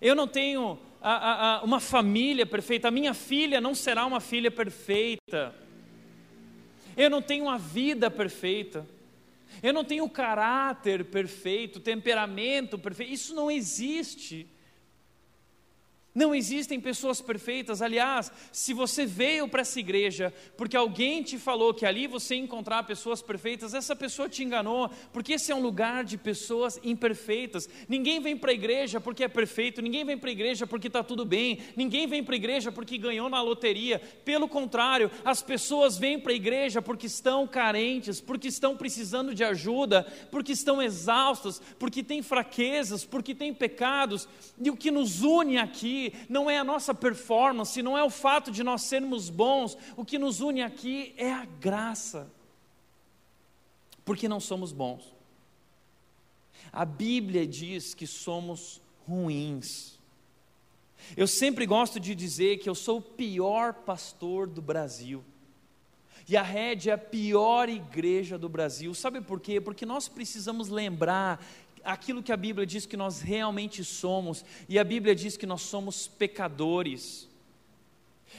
Eu 0.00 0.14
não 0.14 0.26
tenho 0.26 0.78
a, 1.00 1.12
a, 1.12 1.54
a, 1.56 1.62
uma 1.62 1.80
família 1.80 2.44
perfeita, 2.44 2.88
a 2.88 2.90
minha 2.90 3.14
filha 3.14 3.60
não 3.60 3.74
será 3.74 4.04
uma 4.04 4.20
filha 4.20 4.50
perfeita. 4.50 5.54
Eu 6.96 7.08
não 7.08 7.22
tenho 7.22 7.44
uma 7.44 7.58
vida 7.58 8.10
perfeita. 8.10 8.86
Eu 9.62 9.72
não 9.72 9.84
tenho 9.84 10.08
caráter 10.08 11.04
perfeito, 11.04 11.80
temperamento 11.80 12.78
perfeito. 12.78 13.12
Isso 13.12 13.34
não 13.34 13.50
existe. 13.50 14.46
Não 16.16 16.34
existem 16.34 16.80
pessoas 16.80 17.20
perfeitas. 17.20 17.82
Aliás, 17.82 18.32
se 18.50 18.72
você 18.72 19.04
veio 19.04 19.46
para 19.46 19.60
essa 19.60 19.78
igreja 19.78 20.32
porque 20.56 20.74
alguém 20.74 21.22
te 21.22 21.36
falou 21.36 21.74
que 21.74 21.84
ali 21.84 22.06
você 22.06 22.34
ia 22.34 22.40
encontrar 22.40 22.84
pessoas 22.84 23.20
perfeitas, 23.20 23.74
essa 23.74 23.94
pessoa 23.94 24.26
te 24.26 24.42
enganou, 24.42 24.90
porque 25.12 25.34
esse 25.34 25.52
é 25.52 25.54
um 25.54 25.60
lugar 25.60 26.04
de 26.04 26.16
pessoas 26.16 26.80
imperfeitas. 26.82 27.68
Ninguém 27.86 28.18
vem 28.18 28.34
para 28.34 28.50
a 28.50 28.54
igreja 28.54 28.98
porque 28.98 29.24
é 29.24 29.28
perfeito, 29.28 29.82
ninguém 29.82 30.06
vem 30.06 30.16
para 30.16 30.30
a 30.30 30.32
igreja 30.32 30.66
porque 30.66 30.86
está 30.86 31.04
tudo 31.04 31.22
bem, 31.22 31.58
ninguém 31.76 32.06
vem 32.06 32.24
para 32.24 32.34
a 32.34 32.36
igreja 32.36 32.72
porque 32.72 32.96
ganhou 32.96 33.28
na 33.28 33.42
loteria. 33.42 34.00
Pelo 34.24 34.48
contrário, 34.48 35.10
as 35.22 35.42
pessoas 35.42 35.98
vêm 35.98 36.18
para 36.18 36.32
a 36.32 36.36
igreja 36.36 36.80
porque 36.80 37.08
estão 37.08 37.46
carentes, 37.46 38.22
porque 38.22 38.48
estão 38.48 38.74
precisando 38.74 39.34
de 39.34 39.44
ajuda, 39.44 40.06
porque 40.30 40.52
estão 40.52 40.80
exaustas, 40.80 41.60
porque 41.78 42.02
têm 42.02 42.22
fraquezas, 42.22 43.04
porque 43.04 43.34
têm 43.34 43.52
pecados. 43.52 44.26
E 44.58 44.70
o 44.70 44.76
que 44.78 44.90
nos 44.90 45.20
une 45.22 45.58
aqui 45.58 46.05
não 46.28 46.48
é 46.50 46.58
a 46.58 46.64
nossa 46.64 46.94
performance, 46.94 47.82
não 47.82 47.96
é 47.96 48.02
o 48.02 48.10
fato 48.10 48.50
de 48.50 48.62
nós 48.62 48.82
sermos 48.82 49.30
bons, 49.30 49.76
o 49.96 50.04
que 50.04 50.18
nos 50.18 50.40
une 50.40 50.62
aqui 50.62 51.14
é 51.16 51.32
a 51.32 51.44
graça, 51.44 52.30
porque 54.04 54.28
não 54.28 54.40
somos 54.40 54.72
bons. 54.72 55.14
A 56.72 56.84
Bíblia 56.84 57.46
diz 57.46 57.94
que 57.94 58.06
somos 58.06 58.80
ruins. 59.06 59.98
Eu 61.16 61.26
sempre 61.26 61.66
gosto 61.66 62.00
de 62.00 62.14
dizer 62.14 62.58
que 62.58 62.68
eu 62.68 62.74
sou 62.74 62.98
o 62.98 63.02
pior 63.02 63.74
pastor 63.74 64.46
do 64.46 64.60
Brasil. 64.60 65.24
E 66.28 66.36
a 66.36 66.42
Rede 66.42 66.90
é 66.90 66.94
a 66.94 66.98
pior 66.98 67.68
igreja 67.68 68.36
do 68.36 68.48
Brasil. 68.48 68.92
Sabe 68.94 69.20
por 69.20 69.40
quê? 69.40 69.60
Porque 69.60 69.86
nós 69.86 70.08
precisamos 70.08 70.68
lembrar 70.68 71.44
aquilo 71.86 72.22
que 72.22 72.32
a 72.32 72.36
Bíblia 72.36 72.66
diz 72.66 72.84
que 72.84 72.96
nós 72.96 73.20
realmente 73.20 73.82
somos, 73.84 74.44
e 74.68 74.78
a 74.78 74.84
Bíblia 74.84 75.14
diz 75.14 75.36
que 75.36 75.46
nós 75.46 75.62
somos 75.62 76.08
pecadores. 76.08 77.28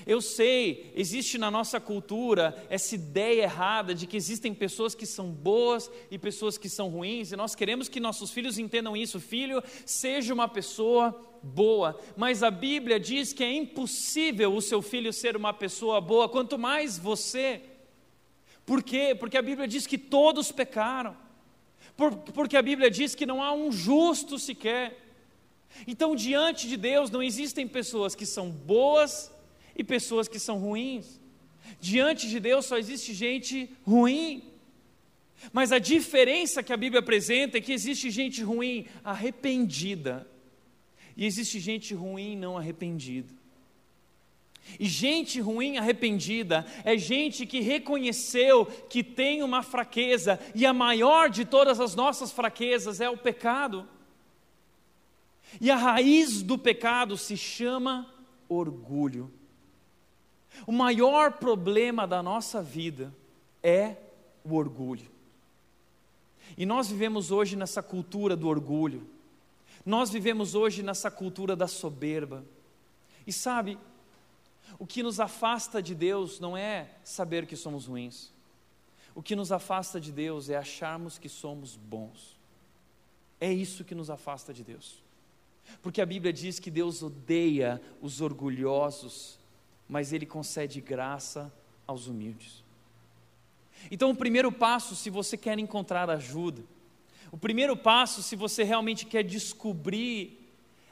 Eu 0.05 0.21
sei, 0.21 0.91
existe 0.95 1.37
na 1.37 1.49
nossa 1.49 1.79
cultura 1.79 2.55
essa 2.69 2.93
ideia 2.93 3.43
errada 3.43 3.95
de 3.95 4.05
que 4.05 4.17
existem 4.17 4.53
pessoas 4.53 4.93
que 4.93 5.05
são 5.05 5.31
boas 5.31 5.89
e 6.11 6.19
pessoas 6.19 6.57
que 6.57 6.69
são 6.69 6.89
ruins, 6.89 7.31
e 7.31 7.35
nós 7.35 7.55
queremos 7.55 7.89
que 7.89 7.99
nossos 7.99 8.31
filhos 8.31 8.59
entendam 8.59 8.95
isso. 8.95 9.19
Filho, 9.19 9.63
seja 9.85 10.33
uma 10.33 10.47
pessoa 10.47 11.19
boa, 11.41 11.99
mas 12.15 12.43
a 12.43 12.51
Bíblia 12.51 12.99
diz 12.99 13.33
que 13.33 13.43
é 13.43 13.51
impossível 13.51 14.53
o 14.53 14.61
seu 14.61 14.81
filho 14.81 15.13
ser 15.13 15.35
uma 15.35 15.53
pessoa 15.53 16.01
boa, 16.01 16.29
quanto 16.29 16.57
mais 16.59 16.99
você. 16.99 17.61
Por 18.65 18.83
quê? 18.83 19.15
Porque 19.17 19.37
a 19.37 19.41
Bíblia 19.41 19.67
diz 19.67 19.87
que 19.87 19.97
todos 19.97 20.51
pecaram 20.51 21.15
porque 22.33 22.55
a 22.55 22.61
Bíblia 22.61 22.89
diz 22.89 23.15
que 23.15 23.25
não 23.25 23.41
há 23.41 23.53
um 23.53 23.71
justo 23.71 24.37
sequer. 24.37 24.97
Então, 25.85 26.15
diante 26.15 26.67
de 26.67 26.77
Deus, 26.77 27.09
não 27.09 27.21
existem 27.21 27.67
pessoas 27.67 28.15
que 28.15 28.25
são 28.25 28.49
boas 28.49 29.31
e 29.75 29.83
pessoas 29.83 30.27
que 30.27 30.39
são 30.39 30.57
ruins. 30.57 31.19
Diante 31.81 32.29
de 32.29 32.39
Deus 32.39 32.65
só 32.65 32.77
existe 32.77 33.13
gente 33.13 33.69
ruim. 33.85 34.43
Mas 35.51 35.71
a 35.71 35.79
diferença 35.79 36.63
que 36.63 36.73
a 36.73 36.77
Bíblia 36.77 36.99
apresenta 36.99 37.57
é 37.57 37.61
que 37.61 37.73
existe 37.73 38.09
gente 38.09 38.41
ruim 38.41 38.87
arrependida 39.03 40.27
e 41.17 41.25
existe 41.25 41.59
gente 41.59 41.95
ruim 41.95 42.37
não 42.37 42.55
arrependida. 42.55 43.33
E 44.79 44.85
gente 44.85 45.39
ruim 45.39 45.77
arrependida 45.77 46.65
é 46.83 46.97
gente 46.97 47.45
que 47.45 47.61
reconheceu 47.61 48.65
que 48.65 49.03
tem 49.03 49.41
uma 49.41 49.63
fraqueza, 49.63 50.39
e 50.53 50.65
a 50.65 50.73
maior 50.73 51.29
de 51.29 51.45
todas 51.45 51.79
as 51.79 51.95
nossas 51.95 52.31
fraquezas 52.31 52.99
é 52.99 53.09
o 53.09 53.17
pecado. 53.17 53.87
E 55.61 55.71
a 55.71 55.75
raiz 55.77 56.41
do 56.41 56.57
pecado 56.57 57.17
se 57.17 57.37
chama 57.37 58.11
orgulho. 58.49 59.31
O 60.65 60.71
maior 60.71 61.33
problema 61.33 62.07
da 62.07 62.21
nossa 62.21 62.61
vida 62.61 63.13
é 63.63 63.95
o 64.43 64.55
orgulho. 64.55 65.07
E 66.57 66.65
nós 66.65 66.89
vivemos 66.89 67.31
hoje 67.31 67.55
nessa 67.55 67.83
cultura 67.83 68.35
do 68.35 68.47
orgulho. 68.47 69.07
Nós 69.85 70.09
vivemos 70.09 70.55
hoje 70.55 70.83
nessa 70.83 71.11
cultura 71.11 71.55
da 71.55 71.67
soberba. 71.67 72.43
E 73.25 73.33
sabe, 73.33 73.77
o 74.79 74.85
que 74.85 75.01
nos 75.01 75.19
afasta 75.19 75.81
de 75.81 75.95
Deus 75.95 76.39
não 76.39 76.55
é 76.55 76.89
saber 77.03 77.45
que 77.45 77.55
somos 77.55 77.85
ruins. 77.85 78.31
O 79.15 79.21
que 79.21 79.35
nos 79.35 79.51
afasta 79.51 79.99
de 79.99 80.11
Deus 80.11 80.49
é 80.49 80.55
acharmos 80.55 81.17
que 81.17 81.27
somos 81.27 81.75
bons. 81.75 82.37
É 83.41 83.51
isso 83.51 83.83
que 83.83 83.95
nos 83.95 84.09
afasta 84.09 84.53
de 84.53 84.63
Deus. 84.63 85.01
Porque 85.81 86.01
a 86.01 86.05
Bíblia 86.05 86.31
diz 86.31 86.59
que 86.59 86.69
Deus 86.69 87.01
odeia 87.01 87.81
os 88.01 88.21
orgulhosos, 88.21 89.39
mas 89.89 90.13
Ele 90.13 90.25
concede 90.25 90.79
graça 90.79 91.51
aos 91.85 92.07
humildes. 92.07 92.63
Então, 93.91 94.11
o 94.11 94.15
primeiro 94.15 94.51
passo, 94.51 94.95
se 94.95 95.09
você 95.09 95.37
quer 95.37 95.57
encontrar 95.59 96.09
ajuda, 96.09 96.63
o 97.31 97.37
primeiro 97.37 97.75
passo, 97.75 98.23
se 98.23 98.35
você 98.35 98.63
realmente 98.63 99.05
quer 99.05 99.23
descobrir 99.23 100.47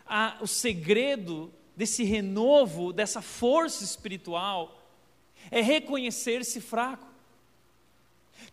a, 0.05 0.37
o 0.41 0.47
segredo 0.47 1.51
desse 1.75 2.03
renovo, 2.03 2.93
dessa 2.93 3.21
força 3.21 3.83
espiritual, 3.83 4.81
é 5.51 5.61
reconhecer-se 5.61 6.61
fraco. 6.61 7.07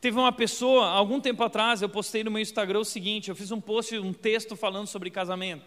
Teve 0.01 0.19
uma 0.19 0.33
pessoa, 0.33 0.89
algum 0.89 1.21
tempo 1.21 1.43
atrás, 1.43 1.83
eu 1.83 1.89
postei 1.89 2.25
no 2.25 2.31
meu 2.31 2.43
Instagram 2.43 2.81
o 2.81 2.85
seguinte: 2.85 3.29
eu 3.29 3.37
fiz 3.37 3.51
um 3.51 3.61
post, 3.61 3.97
um 3.99 4.13
texto 4.13 4.57
falando 4.57 4.87
sobre 4.87 5.11
casamento. 5.11 5.65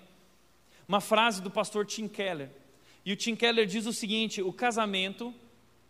Uma 0.88 1.02
frase 1.02 1.42
do 1.42 1.50
pastor 1.50 1.86
Tim 1.86 2.08
Keller. 2.08 2.50
E 3.06 3.14
o 3.14 3.16
Tim 3.16 3.36
Keller 3.36 3.66
diz 3.66 3.86
o 3.86 3.94
seguinte: 3.94 4.42
o 4.42 4.52
casamento 4.52 5.34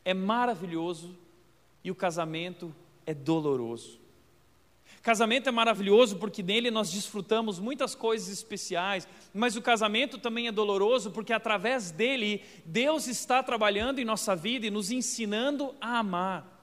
é 0.03 0.13
maravilhoso 0.13 1.18
e 1.84 1.89
o 1.89 1.95
casamento 1.95 2.74
é 3.05 3.13
doloroso. 3.13 4.05
Casamento 5.06 5.47
é 5.47 5.51
maravilhoso 5.51 6.16
porque 6.16 6.41
nele 6.41 6.72
nós 6.72 6.91
desfrutamos 6.91 7.60
muitas 7.60 7.93
coisas 7.93 8.28
especiais, 8.28 9.08
mas 9.32 9.56
o 9.56 9.62
casamento 9.62 10.18
também 10.18 10.47
é 10.47 10.51
doloroso 10.51 11.12
porque 11.12 11.32
através 11.32 11.91
dele 11.91 12.41
Deus 12.66 13.06
está 13.06 13.43
trabalhando 13.43 13.99
em 13.99 14.03
nossa 14.03 14.36
vida 14.36 14.66
e 14.66 14.72
nos 14.72 14.89
ensinando 14.89 15.76
a 15.80 15.99
amar. 15.99 16.55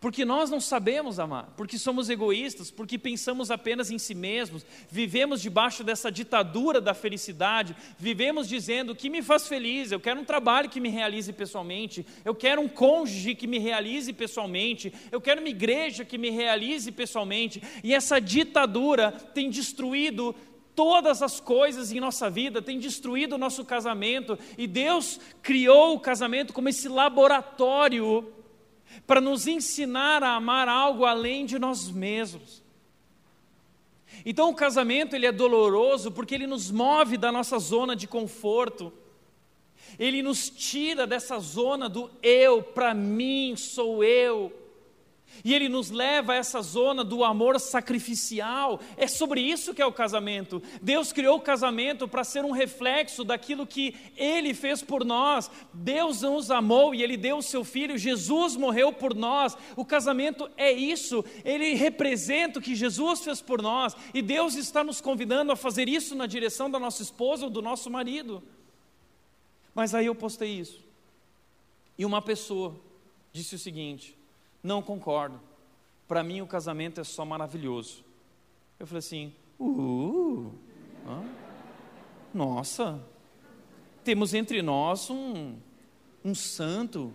Porque 0.00 0.24
nós 0.24 0.48
não 0.48 0.62
sabemos 0.62 1.18
amar, 1.18 1.52
porque 1.58 1.76
somos 1.76 2.08
egoístas, 2.08 2.70
porque 2.70 2.96
pensamos 2.96 3.50
apenas 3.50 3.90
em 3.90 3.98
si 3.98 4.14
mesmos, 4.14 4.64
vivemos 4.88 5.42
debaixo 5.42 5.84
dessa 5.84 6.10
ditadura 6.10 6.80
da 6.80 6.94
felicidade, 6.94 7.76
vivemos 7.98 8.48
dizendo 8.48 8.92
o 8.92 8.96
que 8.96 9.10
me 9.10 9.20
faz 9.20 9.46
feliz, 9.46 9.92
eu 9.92 10.00
quero 10.00 10.18
um 10.18 10.24
trabalho 10.24 10.70
que 10.70 10.80
me 10.80 10.88
realize 10.88 11.30
pessoalmente, 11.34 12.06
eu 12.24 12.34
quero 12.34 12.62
um 12.62 12.68
cônjuge 12.68 13.34
que 13.34 13.46
me 13.46 13.58
realize 13.58 14.10
pessoalmente, 14.14 14.90
eu 15.12 15.20
quero 15.20 15.42
uma 15.42 15.50
igreja 15.50 16.02
que 16.02 16.16
me 16.16 16.30
realize 16.30 16.90
pessoalmente, 16.90 17.62
e 17.84 17.92
essa 17.92 18.18
ditadura 18.18 19.12
tem 19.12 19.50
destruído 19.50 20.34
todas 20.74 21.20
as 21.20 21.40
coisas 21.40 21.92
em 21.92 22.00
nossa 22.00 22.30
vida, 22.30 22.62
tem 22.62 22.78
destruído 22.78 23.34
o 23.34 23.38
nosso 23.38 23.66
casamento, 23.66 24.38
e 24.56 24.66
Deus 24.66 25.20
criou 25.42 25.94
o 25.94 26.00
casamento 26.00 26.54
como 26.54 26.70
esse 26.70 26.88
laboratório 26.88 28.39
para 29.06 29.20
nos 29.20 29.46
ensinar 29.46 30.22
a 30.22 30.34
amar 30.34 30.68
algo 30.68 31.04
além 31.04 31.46
de 31.46 31.58
nós 31.58 31.90
mesmos. 31.90 32.62
Então 34.24 34.50
o 34.50 34.54
casamento 34.54 35.14
ele 35.14 35.26
é 35.26 35.32
doloroso 35.32 36.10
porque 36.10 36.34
ele 36.34 36.46
nos 36.46 36.70
move 36.70 37.16
da 37.16 37.32
nossa 37.32 37.58
zona 37.58 37.96
de 37.96 38.06
conforto. 38.06 38.92
Ele 39.98 40.22
nos 40.22 40.48
tira 40.48 41.06
dessa 41.06 41.38
zona 41.38 41.88
do 41.88 42.10
eu, 42.22 42.62
para 42.62 42.94
mim, 42.94 43.56
sou 43.56 44.04
eu. 44.04 44.52
E 45.44 45.54
ele 45.54 45.68
nos 45.68 45.90
leva 45.90 46.32
a 46.32 46.36
essa 46.36 46.60
zona 46.60 47.02
do 47.02 47.24
amor 47.24 47.58
sacrificial. 47.58 48.80
É 48.96 49.06
sobre 49.06 49.40
isso 49.40 49.72
que 49.72 49.80
é 49.80 49.86
o 49.86 49.92
casamento. 49.92 50.62
Deus 50.82 51.12
criou 51.12 51.38
o 51.38 51.42
casamento 51.42 52.06
para 52.06 52.24
ser 52.24 52.44
um 52.44 52.50
reflexo 52.50 53.24
daquilo 53.24 53.66
que 53.66 53.94
ele 54.16 54.52
fez 54.52 54.82
por 54.82 55.04
nós. 55.04 55.50
Deus 55.72 56.22
nos 56.22 56.50
amou 56.50 56.94
e 56.94 57.02
ele 57.02 57.16
deu 57.16 57.38
o 57.38 57.42
seu 57.42 57.64
filho. 57.64 57.96
Jesus 57.96 58.56
morreu 58.56 58.92
por 58.92 59.14
nós. 59.14 59.56
O 59.76 59.84
casamento 59.84 60.50
é 60.56 60.70
isso. 60.72 61.24
Ele 61.44 61.74
representa 61.74 62.58
o 62.58 62.62
que 62.62 62.74
Jesus 62.74 63.20
fez 63.20 63.40
por 63.40 63.62
nós. 63.62 63.96
E 64.12 64.20
Deus 64.20 64.54
está 64.54 64.84
nos 64.84 65.00
convidando 65.00 65.52
a 65.52 65.56
fazer 65.56 65.88
isso 65.88 66.14
na 66.14 66.26
direção 66.26 66.70
da 66.70 66.78
nossa 66.78 67.02
esposa 67.02 67.44
ou 67.46 67.50
do 67.50 67.62
nosso 67.62 67.90
marido. 67.90 68.42
Mas 69.74 69.94
aí 69.94 70.06
eu 70.06 70.14
postei 70.14 70.58
isso. 70.58 70.84
E 71.96 72.04
uma 72.04 72.20
pessoa 72.20 72.78
disse 73.32 73.54
o 73.54 73.58
seguinte: 73.58 74.16
não 74.62 74.82
concordo. 74.82 75.40
Para 76.06 76.22
mim 76.22 76.40
o 76.40 76.46
casamento 76.46 77.00
é 77.00 77.04
só 77.04 77.24
maravilhoso. 77.24 78.04
Eu 78.78 78.86
falei 78.86 78.98
assim: 78.98 79.32
uh, 79.58 80.52
nossa, 82.32 83.00
temos 84.04 84.34
entre 84.34 84.62
nós 84.62 85.10
um, 85.10 85.56
um 86.24 86.34
santo. 86.34 87.12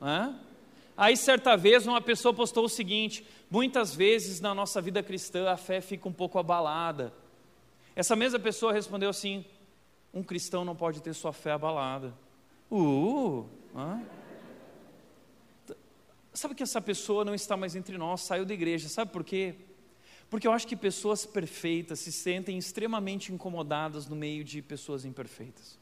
Né? 0.00 0.38
Aí 0.96 1.16
certa 1.16 1.56
vez 1.56 1.86
uma 1.86 2.00
pessoa 2.00 2.32
postou 2.32 2.64
o 2.64 2.68
seguinte: 2.68 3.26
muitas 3.50 3.94
vezes 3.94 4.40
na 4.40 4.54
nossa 4.54 4.80
vida 4.80 5.02
cristã 5.02 5.50
a 5.50 5.56
fé 5.56 5.80
fica 5.80 6.08
um 6.08 6.12
pouco 6.12 6.38
abalada. 6.38 7.12
Essa 7.94 8.14
mesma 8.16 8.38
pessoa 8.38 8.72
respondeu 8.72 9.10
assim: 9.10 9.44
um 10.12 10.22
cristão 10.22 10.64
não 10.64 10.74
pode 10.74 11.02
ter 11.02 11.14
sua 11.14 11.32
fé 11.32 11.52
abalada. 11.52 12.14
Uh, 12.70 13.46
ah. 13.74 14.00
Sabe 16.38 16.54
que 16.54 16.62
essa 16.62 16.80
pessoa 16.80 17.24
não 17.24 17.34
está 17.34 17.56
mais 17.56 17.74
entre 17.74 17.98
nós, 17.98 18.20
saiu 18.20 18.44
da 18.44 18.54
igreja, 18.54 18.88
sabe 18.88 19.10
por 19.10 19.24
quê? 19.24 19.56
Porque 20.30 20.46
eu 20.46 20.52
acho 20.52 20.68
que 20.68 20.76
pessoas 20.76 21.26
perfeitas 21.26 21.98
se 21.98 22.12
sentem 22.12 22.56
extremamente 22.56 23.32
incomodadas 23.32 24.06
no 24.06 24.14
meio 24.14 24.44
de 24.44 24.62
pessoas 24.62 25.04
imperfeitas. 25.04 25.76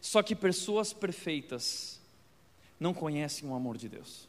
Só 0.00 0.24
que 0.24 0.34
pessoas 0.34 0.92
perfeitas 0.92 2.00
não 2.80 2.92
conhecem 2.92 3.48
o 3.48 3.54
amor 3.54 3.76
de 3.76 3.88
Deus. 3.88 4.26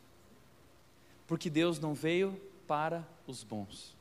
Porque 1.26 1.50
Deus 1.50 1.80
não 1.80 1.96
veio 1.96 2.40
para 2.68 3.04
os 3.26 3.44
bons. 3.44 3.96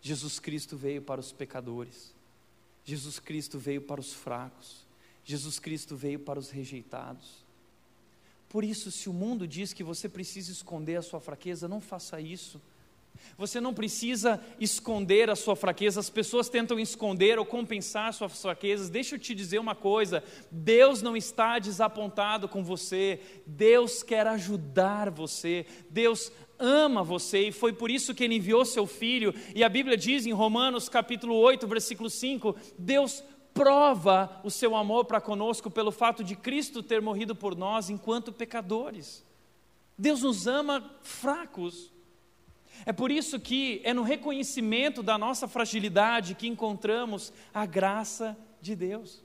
Jesus 0.00 0.40
Cristo 0.40 0.74
veio 0.74 1.02
para 1.02 1.20
os 1.20 1.32
pecadores. 1.32 2.14
Jesus 2.82 3.18
Cristo 3.18 3.58
veio 3.58 3.82
para 3.82 4.00
os 4.00 4.14
fracos. 4.14 4.86
Jesus 5.22 5.58
Cristo 5.58 5.94
veio 5.94 6.18
para 6.18 6.38
os 6.38 6.48
rejeitados. 6.48 7.41
Por 8.52 8.64
isso, 8.64 8.90
se 8.90 9.08
o 9.08 9.14
mundo 9.14 9.48
diz 9.48 9.72
que 9.72 9.82
você 9.82 10.10
precisa 10.10 10.52
esconder 10.52 10.96
a 10.96 11.02
sua 11.02 11.20
fraqueza, 11.20 11.66
não 11.66 11.80
faça 11.80 12.20
isso. 12.20 12.60
Você 13.38 13.62
não 13.62 13.72
precisa 13.72 14.38
esconder 14.60 15.30
a 15.30 15.36
sua 15.36 15.56
fraqueza, 15.56 16.00
as 16.00 16.10
pessoas 16.10 16.50
tentam 16.50 16.78
esconder 16.78 17.38
ou 17.38 17.46
compensar 17.46 18.12
suas 18.12 18.42
fraquezas. 18.42 18.90
Deixa 18.90 19.14
eu 19.14 19.18
te 19.18 19.34
dizer 19.34 19.58
uma 19.58 19.74
coisa: 19.74 20.22
Deus 20.50 21.00
não 21.00 21.16
está 21.16 21.58
desapontado 21.58 22.46
com 22.46 22.62
você, 22.62 23.20
Deus 23.46 24.02
quer 24.02 24.26
ajudar 24.26 25.10
você, 25.10 25.64
Deus 25.88 26.30
ama 26.58 27.02
você 27.02 27.48
e 27.48 27.52
foi 27.52 27.72
por 27.72 27.90
isso 27.90 28.14
que 28.14 28.22
ele 28.22 28.36
enviou 28.36 28.66
seu 28.66 28.86
filho. 28.86 29.34
E 29.54 29.64
a 29.64 29.68
Bíblia 29.68 29.96
diz 29.96 30.26
em 30.26 30.32
Romanos 30.32 30.90
capítulo 30.90 31.36
8, 31.36 31.66
versículo 31.66 32.10
5: 32.10 32.54
Deus 32.78 33.24
prova 33.54 34.40
o 34.42 34.50
seu 34.50 34.74
amor 34.74 35.04
para 35.04 35.20
conosco 35.20 35.70
pelo 35.70 35.92
fato 35.92 36.24
de 36.24 36.34
Cristo 36.34 36.82
ter 36.82 37.00
morrido 37.00 37.34
por 37.34 37.56
nós 37.56 37.90
enquanto 37.90 38.32
pecadores. 38.32 39.24
Deus 39.96 40.22
nos 40.22 40.46
ama 40.46 40.90
fracos. 41.02 41.92
É 42.86 42.92
por 42.92 43.10
isso 43.10 43.38
que 43.38 43.80
é 43.84 43.92
no 43.92 44.02
reconhecimento 44.02 45.02
da 45.02 45.16
nossa 45.16 45.46
fragilidade 45.46 46.34
que 46.34 46.48
encontramos 46.48 47.32
a 47.52 47.66
graça 47.66 48.36
de 48.60 48.74
Deus. 48.74 49.22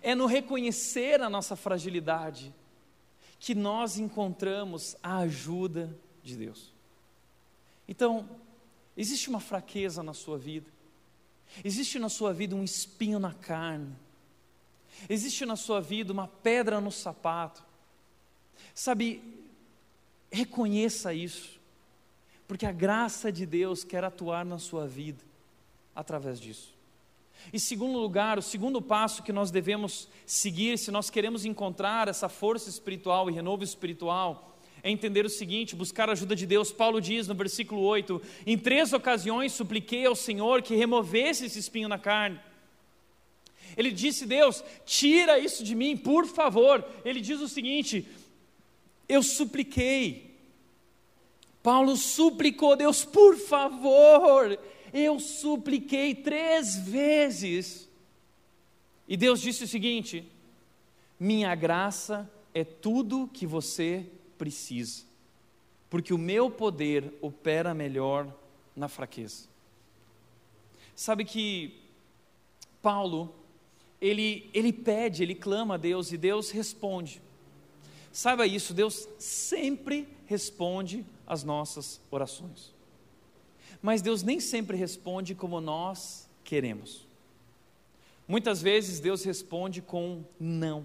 É 0.00 0.14
no 0.14 0.26
reconhecer 0.26 1.20
a 1.20 1.30
nossa 1.30 1.56
fragilidade 1.56 2.54
que 3.38 3.54
nós 3.54 3.98
encontramos 3.98 4.96
a 5.02 5.18
ajuda 5.18 5.98
de 6.22 6.36
Deus. 6.36 6.72
Então, 7.88 8.28
existe 8.96 9.28
uma 9.28 9.40
fraqueza 9.40 10.02
na 10.02 10.14
sua 10.14 10.38
vida 10.38 10.70
Existe 11.64 11.98
na 11.98 12.08
sua 12.08 12.32
vida 12.32 12.56
um 12.56 12.64
espinho 12.64 13.18
na 13.18 13.32
carne. 13.32 13.94
Existe 15.08 15.44
na 15.44 15.56
sua 15.56 15.80
vida 15.80 16.12
uma 16.12 16.28
pedra 16.28 16.80
no 16.80 16.90
sapato. 16.90 17.62
Sabe, 18.74 19.22
reconheça 20.30 21.12
isso, 21.12 21.60
porque 22.46 22.64
a 22.64 22.72
graça 22.72 23.30
de 23.30 23.44
Deus 23.44 23.84
quer 23.84 24.04
atuar 24.04 24.44
na 24.44 24.58
sua 24.58 24.86
vida 24.86 25.22
através 25.94 26.40
disso. 26.40 26.72
E 27.52 27.58
segundo 27.58 27.98
lugar, 27.98 28.38
o 28.38 28.42
segundo 28.42 28.80
passo 28.80 29.22
que 29.22 29.32
nós 29.32 29.50
devemos 29.50 30.08
seguir 30.24 30.78
se 30.78 30.90
nós 30.90 31.10
queremos 31.10 31.44
encontrar 31.44 32.08
essa 32.08 32.28
força 32.28 32.68
espiritual 32.68 33.28
e 33.28 33.32
renovo 33.32 33.64
espiritual 33.64 34.51
é 34.82 34.90
entender 34.90 35.24
o 35.24 35.30
seguinte: 35.30 35.76
buscar 35.76 36.08
a 36.08 36.12
ajuda 36.12 36.34
de 36.34 36.46
Deus. 36.46 36.72
Paulo 36.72 37.00
diz 37.00 37.28
no 37.28 37.34
versículo 37.34 37.82
8: 37.82 38.20
Em 38.46 38.58
três 38.58 38.92
ocasiões 38.92 39.52
supliquei 39.52 40.06
ao 40.06 40.16
Senhor 40.16 40.62
que 40.62 40.74
removesse 40.74 41.46
esse 41.46 41.58
espinho 41.58 41.88
na 41.88 41.98
carne. 41.98 42.40
Ele 43.76 43.90
disse: 43.90 44.26
Deus, 44.26 44.62
tira 44.84 45.38
isso 45.38 45.62
de 45.62 45.74
mim, 45.74 45.96
por 45.96 46.26
favor. 46.26 46.84
Ele 47.04 47.20
diz 47.20 47.40
o 47.40 47.48
seguinte: 47.48 48.06
Eu 49.08 49.22
supliquei. 49.22 50.32
Paulo 51.62 51.96
suplicou, 51.96 52.74
Deus, 52.74 53.04
por 53.04 53.36
favor. 53.36 54.58
Eu 54.92 55.20
supliquei 55.20 56.14
três 56.14 56.76
vezes. 56.76 57.88
E 59.06 59.16
Deus 59.16 59.40
disse 59.40 59.64
o 59.64 59.68
seguinte: 59.68 60.24
Minha 61.18 61.54
graça 61.54 62.28
é 62.52 62.64
tudo 62.64 63.30
que 63.32 63.46
você 63.46 64.06
precisa, 64.42 65.04
porque 65.88 66.12
o 66.12 66.18
meu 66.18 66.50
poder 66.50 67.16
opera 67.20 67.72
melhor 67.72 68.26
na 68.74 68.88
fraqueza. 68.88 69.44
Sabe 70.96 71.24
que 71.24 71.80
Paulo, 72.82 73.32
ele, 74.00 74.50
ele 74.52 74.72
pede, 74.72 75.22
ele 75.22 75.36
clama 75.36 75.74
a 75.74 75.76
Deus 75.76 76.10
e 76.10 76.16
Deus 76.16 76.50
responde. 76.50 77.22
Saiba 78.10 78.44
isso, 78.44 78.74
Deus 78.74 79.08
sempre 79.16 80.08
responde 80.26 81.06
às 81.24 81.44
nossas 81.44 82.00
orações. 82.10 82.74
Mas 83.80 84.02
Deus 84.02 84.24
nem 84.24 84.40
sempre 84.40 84.76
responde 84.76 85.36
como 85.36 85.60
nós 85.60 86.28
queremos. 86.42 87.06
Muitas 88.26 88.60
vezes 88.60 88.98
Deus 88.98 89.22
responde 89.22 89.80
com 89.80 90.24
não. 90.40 90.84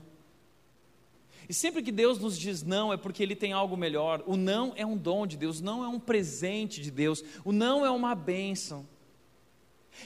E 1.49 1.53
sempre 1.53 1.81
que 1.81 1.91
Deus 1.91 2.19
nos 2.19 2.37
diz 2.37 2.63
não, 2.63 2.91
é 2.91 2.97
porque 2.97 3.23
Ele 3.23 3.35
tem 3.35 3.53
algo 3.53 3.77
melhor. 3.77 4.23
O 4.25 4.35
não 4.35 4.73
é 4.75 4.85
um 4.85 4.97
dom 4.97 5.25
de 5.25 5.37
Deus, 5.37 5.61
não 5.61 5.83
é 5.83 5.87
um 5.87 5.99
presente 5.99 6.81
de 6.81 6.91
Deus, 6.91 7.23
o 7.45 7.51
não 7.51 7.85
é 7.85 7.89
uma 7.89 8.13
bênção. 8.13 8.87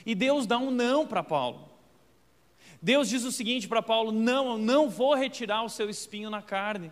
E 0.06 0.14
Deus 0.14 0.46
dá 0.46 0.58
um 0.58 0.72
não 0.72 1.06
para 1.08 1.24
Paulo. 1.24 1.70
Deus 2.82 3.10
diz 3.10 3.24
o 3.24 3.32
seguinte 3.32 3.68
para 3.68 3.82
Paulo: 3.82 4.12
não, 4.12 4.52
eu 4.52 4.58
não 4.58 4.90
vou 4.90 5.16
retirar 5.16 5.64
o 5.64 5.70
seu 5.70 5.90
espinho 5.90 6.30
na 6.30 6.42
carne. 6.42 6.92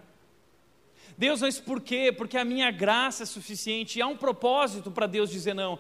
Deus, 1.20 1.42
mas 1.42 1.60
por 1.60 1.82
quê? 1.82 2.14
Porque 2.14 2.38
a 2.38 2.46
minha 2.46 2.72
graça 2.72 3.24
é 3.24 3.26
suficiente. 3.26 4.00
E 4.00 4.02
há 4.02 4.08
um 4.08 4.16
propósito 4.16 4.90
para 4.90 5.06
Deus 5.06 5.30
dizer 5.30 5.54
não. 5.54 5.78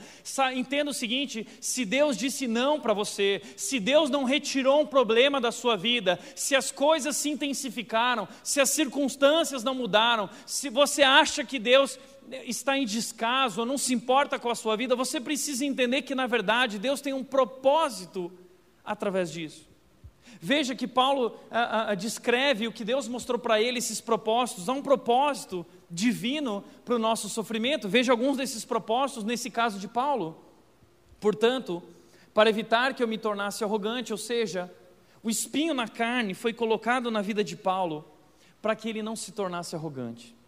Entenda 0.53 0.91
o 0.91 0.93
seguinte: 0.93 1.47
se 1.61 1.85
Deus 1.85 2.17
disse 2.17 2.45
não 2.45 2.77
para 2.77 2.93
você, 2.93 3.41
se 3.55 3.79
Deus 3.79 4.09
não 4.09 4.25
retirou 4.25 4.81
um 4.81 4.85
problema 4.85 5.39
da 5.39 5.49
sua 5.49 5.77
vida, 5.77 6.19
se 6.35 6.57
as 6.57 6.73
coisas 6.73 7.15
se 7.15 7.29
intensificaram, 7.29 8.27
se 8.43 8.59
as 8.59 8.69
circunstâncias 8.71 9.63
não 9.63 9.73
mudaram, 9.73 10.29
se 10.45 10.67
você 10.67 11.03
acha 11.03 11.41
que 11.45 11.57
Deus 11.57 11.97
está 12.43 12.77
em 12.77 12.85
descaso 12.85 13.61
ou 13.61 13.65
não 13.65 13.77
se 13.77 13.93
importa 13.93 14.37
com 14.37 14.49
a 14.49 14.55
sua 14.55 14.75
vida, 14.75 14.93
você 14.93 15.21
precisa 15.21 15.63
entender 15.63 16.01
que, 16.01 16.13
na 16.13 16.27
verdade, 16.27 16.77
Deus 16.77 16.99
tem 16.99 17.13
um 17.13 17.23
propósito 17.23 18.29
através 18.83 19.31
disso. 19.31 19.68
Veja 20.41 20.73
que 20.73 20.87
Paulo 20.87 21.37
a, 21.51 21.91
a, 21.91 21.95
descreve 21.95 22.67
o 22.67 22.71
que 22.71 22.85
Deus 22.85 23.07
mostrou 23.09 23.37
para 23.37 23.61
ele, 23.61 23.79
esses 23.79 23.99
propósitos. 23.99 24.69
Há 24.69 24.73
um 24.73 24.81
propósito 24.81 25.65
divino 25.91 26.63
para 26.85 26.95
o 26.95 26.99
nosso 26.99 27.27
sofrimento. 27.27 27.89
Veja 27.89 28.13
alguns 28.13 28.37
desses 28.37 28.63
propósitos 28.63 29.25
nesse 29.25 29.49
caso 29.49 29.77
de 29.79 29.87
Paulo. 29.87 30.41
Portanto, 31.19 31.83
para 32.33 32.49
evitar 32.49 32.93
que 32.93 33.03
eu 33.03 33.07
me 33.07 33.17
tornasse 33.17 33.65
arrogante, 33.65 34.13
ou 34.13 34.17
seja, 34.17 34.73
o 35.21 35.29
espinho 35.29 35.73
na 35.73 35.89
carne 35.89 36.33
foi 36.33 36.53
colocado 36.53 37.11
na 37.11 37.21
vida 37.21 37.43
de 37.43 37.57
Paulo 37.57 38.05
para 38.61 38.75
que 38.75 38.87
ele 38.87 39.03
não 39.03 39.17
se 39.17 39.33
tornasse 39.33 39.75
arrogante. 39.75 40.38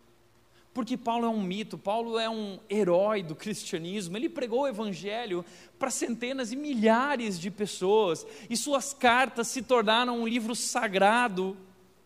Porque 0.73 0.95
Paulo 0.95 1.25
é 1.25 1.29
um 1.29 1.41
mito, 1.41 1.77
Paulo 1.77 2.17
é 2.17 2.29
um 2.29 2.57
herói 2.69 3.21
do 3.21 3.35
cristianismo, 3.35 4.15
ele 4.15 4.29
pregou 4.29 4.61
o 4.61 4.67
evangelho 4.67 5.43
para 5.77 5.89
centenas 5.89 6.51
e 6.51 6.55
milhares 6.55 7.37
de 7.37 7.51
pessoas, 7.51 8.25
e 8.49 8.55
suas 8.55 8.93
cartas 8.93 9.47
se 9.47 9.61
tornaram 9.61 10.21
um 10.21 10.27
livro 10.27 10.55
sagrado, 10.55 11.57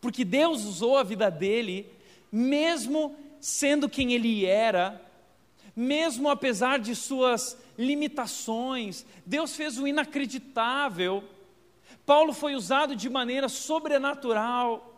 porque 0.01 0.25
Deus 0.25 0.65
usou 0.65 0.97
a 0.97 1.03
vida 1.03 1.29
dele, 1.29 1.87
mesmo 2.31 3.15
sendo 3.39 3.87
quem 3.87 4.13
ele 4.13 4.45
era, 4.45 4.99
mesmo 5.75 6.29
apesar 6.29 6.79
de 6.79 6.95
suas 6.95 7.57
limitações, 7.77 9.05
Deus 9.25 9.55
fez 9.55 9.77
o 9.77 9.87
inacreditável. 9.87 11.23
Paulo 12.05 12.33
foi 12.33 12.55
usado 12.55 12.95
de 12.95 13.09
maneira 13.09 13.49
sobrenatural. 13.49 14.94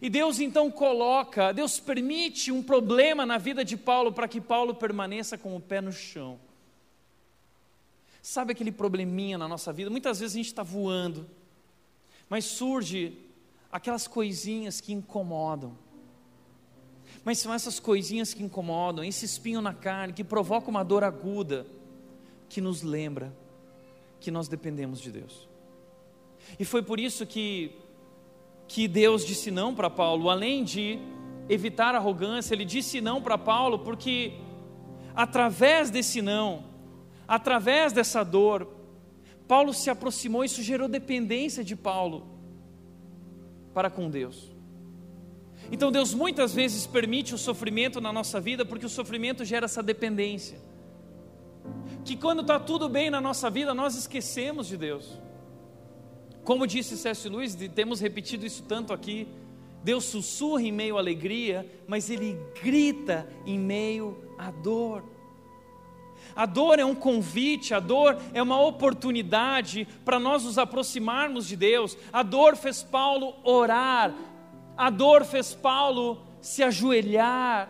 E 0.00 0.10
Deus 0.10 0.40
então 0.40 0.70
coloca, 0.70 1.52
Deus 1.52 1.80
permite 1.80 2.52
um 2.52 2.62
problema 2.62 3.24
na 3.24 3.38
vida 3.38 3.64
de 3.64 3.76
Paulo 3.76 4.12
para 4.12 4.28
que 4.28 4.40
Paulo 4.40 4.74
permaneça 4.74 5.38
com 5.38 5.56
o 5.56 5.60
pé 5.60 5.80
no 5.80 5.92
chão. 5.92 6.38
Sabe 8.22 8.52
aquele 8.52 8.70
probleminha 8.70 9.38
na 9.38 9.48
nossa 9.48 9.72
vida? 9.72 9.90
Muitas 9.90 10.20
vezes 10.20 10.34
a 10.34 10.38
gente 10.38 10.46
está 10.46 10.62
voando, 10.62 11.26
mas 12.28 12.44
surge 12.44 13.16
aquelas 13.72 14.06
coisinhas 14.06 14.80
que 14.80 14.92
incomodam. 14.92 15.76
Mas 17.24 17.38
são 17.38 17.52
essas 17.52 17.80
coisinhas 17.80 18.32
que 18.32 18.42
incomodam, 18.42 19.04
esse 19.04 19.24
espinho 19.24 19.60
na 19.60 19.74
carne, 19.74 20.12
que 20.12 20.24
provoca 20.24 20.70
uma 20.70 20.82
dor 20.82 21.04
aguda, 21.04 21.66
que 22.48 22.60
nos 22.60 22.82
lembra 22.82 23.34
que 24.20 24.30
nós 24.30 24.48
dependemos 24.48 25.00
de 25.00 25.10
Deus. 25.10 25.48
E 26.58 26.64
foi 26.64 26.82
por 26.82 26.98
isso 26.98 27.26
que 27.26 27.72
que 28.70 28.86
Deus 28.86 29.26
disse 29.26 29.50
não 29.50 29.74
para 29.74 29.90
Paulo, 29.90 30.30
além 30.30 30.62
de 30.62 30.96
evitar 31.48 31.96
arrogância, 31.96 32.54
ele 32.54 32.64
disse 32.64 33.00
não 33.00 33.20
para 33.20 33.36
Paulo 33.36 33.80
porque 33.80 34.34
através 35.12 35.90
desse 35.90 36.22
não, 36.22 36.62
através 37.26 37.92
dessa 37.92 38.22
dor, 38.22 38.68
Paulo 39.48 39.74
se 39.74 39.90
aproximou, 39.90 40.44
isso 40.44 40.62
gerou 40.62 40.86
dependência 40.86 41.64
de 41.64 41.74
Paulo 41.74 42.28
para 43.74 43.90
com 43.90 44.08
Deus. 44.08 44.52
Então 45.72 45.90
Deus 45.90 46.14
muitas 46.14 46.54
vezes 46.54 46.86
permite 46.86 47.34
o 47.34 47.38
sofrimento 47.38 48.00
na 48.00 48.12
nossa 48.12 48.40
vida 48.40 48.64
porque 48.64 48.86
o 48.86 48.88
sofrimento 48.88 49.44
gera 49.44 49.64
essa 49.64 49.82
dependência. 49.82 50.60
Que 52.04 52.16
quando 52.16 52.42
está 52.42 52.60
tudo 52.60 52.88
bem 52.88 53.10
na 53.10 53.20
nossa 53.20 53.50
vida, 53.50 53.74
nós 53.74 53.96
esquecemos 53.96 54.68
de 54.68 54.76
Deus. 54.76 55.18
Como 56.44 56.66
disse 56.66 56.96
C.S. 56.96 57.28
Lewis, 57.28 57.56
temos 57.74 58.00
repetido 58.00 58.46
isso 58.46 58.62
tanto 58.62 58.92
aqui, 58.92 59.28
Deus 59.82 60.04
sussurra 60.04 60.62
em 60.62 60.72
meio 60.72 60.96
à 60.96 61.00
alegria, 61.00 61.66
mas 61.86 62.10
Ele 62.10 62.38
grita 62.62 63.26
em 63.46 63.58
meio 63.58 64.16
à 64.38 64.50
dor. 64.50 65.02
A 66.36 66.46
dor 66.46 66.78
é 66.78 66.84
um 66.84 66.94
convite, 66.94 67.74
a 67.74 67.80
dor 67.80 68.16
é 68.32 68.42
uma 68.42 68.60
oportunidade 68.60 69.86
para 70.04 70.18
nós 70.18 70.44
nos 70.44 70.58
aproximarmos 70.58 71.46
de 71.46 71.56
Deus. 71.56 71.96
A 72.12 72.22
dor 72.22 72.56
fez 72.56 72.82
Paulo 72.82 73.34
orar, 73.42 74.14
a 74.76 74.90
dor 74.90 75.24
fez 75.24 75.54
Paulo 75.54 76.22
se 76.40 76.62
ajoelhar. 76.62 77.68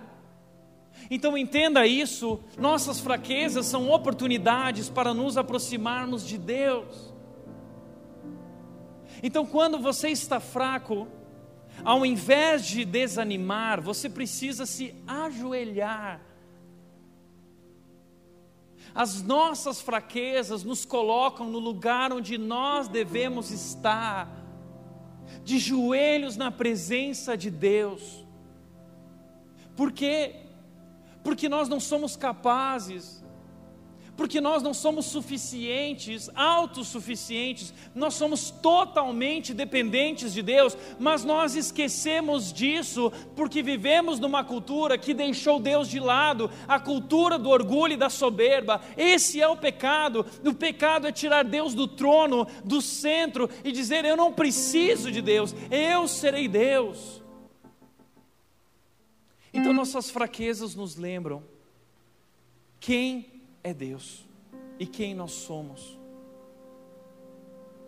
Então 1.11 1.39
entenda 1.39 1.87
isso, 1.87 2.39
nossas 2.59 3.01
fraquezas 3.01 3.66
são 3.66 3.91
oportunidades 3.91 4.89
para 4.89 5.14
nos 5.14 5.37
aproximarmos 5.37 6.27
de 6.27 6.37
Deus. 6.37 7.10
Então, 9.23 9.45
quando 9.45 9.79
você 9.79 10.09
está 10.09 10.41
fraco, 10.41 11.07
ao 11.85 12.05
invés 12.05 12.66
de 12.66 12.85
desanimar, 12.85 13.81
você 13.81 14.09
precisa 14.09 14.66
se 14.66 14.95
ajoelhar. 15.07 16.21
As 18.95 19.23
nossas 19.23 19.81
fraquezas 19.81 20.64
nos 20.64 20.85
colocam 20.85 21.49
no 21.49 21.59
lugar 21.59 22.12
onde 22.12 22.37
nós 22.37 22.89
devemos 22.89 23.51
estar, 23.51 24.29
de 25.45 25.59
joelhos 25.59 26.37
na 26.37 26.51
presença 26.51 27.37
de 27.37 27.51
Deus. 27.51 28.27
Por 29.77 29.93
quê? 29.93 30.37
Porque 31.23 31.49
nós 31.49 31.68
não 31.68 31.79
somos 31.79 32.16
capazes 32.16 33.20
porque 34.21 34.39
nós 34.39 34.62
não 34.62 34.75
somos 34.75 35.07
suficientes, 35.07 36.29
autossuficientes, 36.35 37.73
nós 37.95 38.12
somos 38.12 38.51
totalmente 38.51 39.55
dependentes 39.55 40.35
de 40.35 40.43
Deus, 40.43 40.77
mas 40.99 41.25
nós 41.25 41.55
esquecemos 41.55 42.53
disso 42.53 43.11
porque 43.35 43.62
vivemos 43.62 44.21
numa 44.21 44.45
cultura 44.45 44.99
que 44.99 45.14
deixou 45.14 45.59
Deus 45.59 45.89
de 45.89 45.99
lado, 45.99 46.51
a 46.68 46.79
cultura 46.79 47.39
do 47.39 47.49
orgulho 47.49 47.95
e 47.95 47.97
da 47.97 48.11
soberba. 48.11 48.83
Esse 48.95 49.41
é 49.41 49.49
o 49.49 49.57
pecado. 49.57 50.27
O 50.45 50.53
pecado 50.53 51.07
é 51.07 51.12
tirar 51.12 51.43
Deus 51.43 51.73
do 51.73 51.89
trono, 51.89 52.47
do 52.62 52.83
centro 52.83 53.49
e 53.64 53.73
dizer: 53.73 54.05
Eu 54.05 54.18
não 54.18 54.35
preciso 54.35 55.11
de 55.11 55.23
Deus, 55.23 55.55
eu 55.71 56.07
serei 56.07 56.47
Deus. 56.47 57.23
Então 59.51 59.73
nossas 59.73 60.11
fraquezas 60.11 60.75
nos 60.75 60.95
lembram 60.95 61.43
quem 62.79 63.30
é 63.63 63.73
Deus 63.75 64.25
e 64.79 64.87
quem 64.87 65.15
nós 65.15 65.33
somos. 65.33 65.99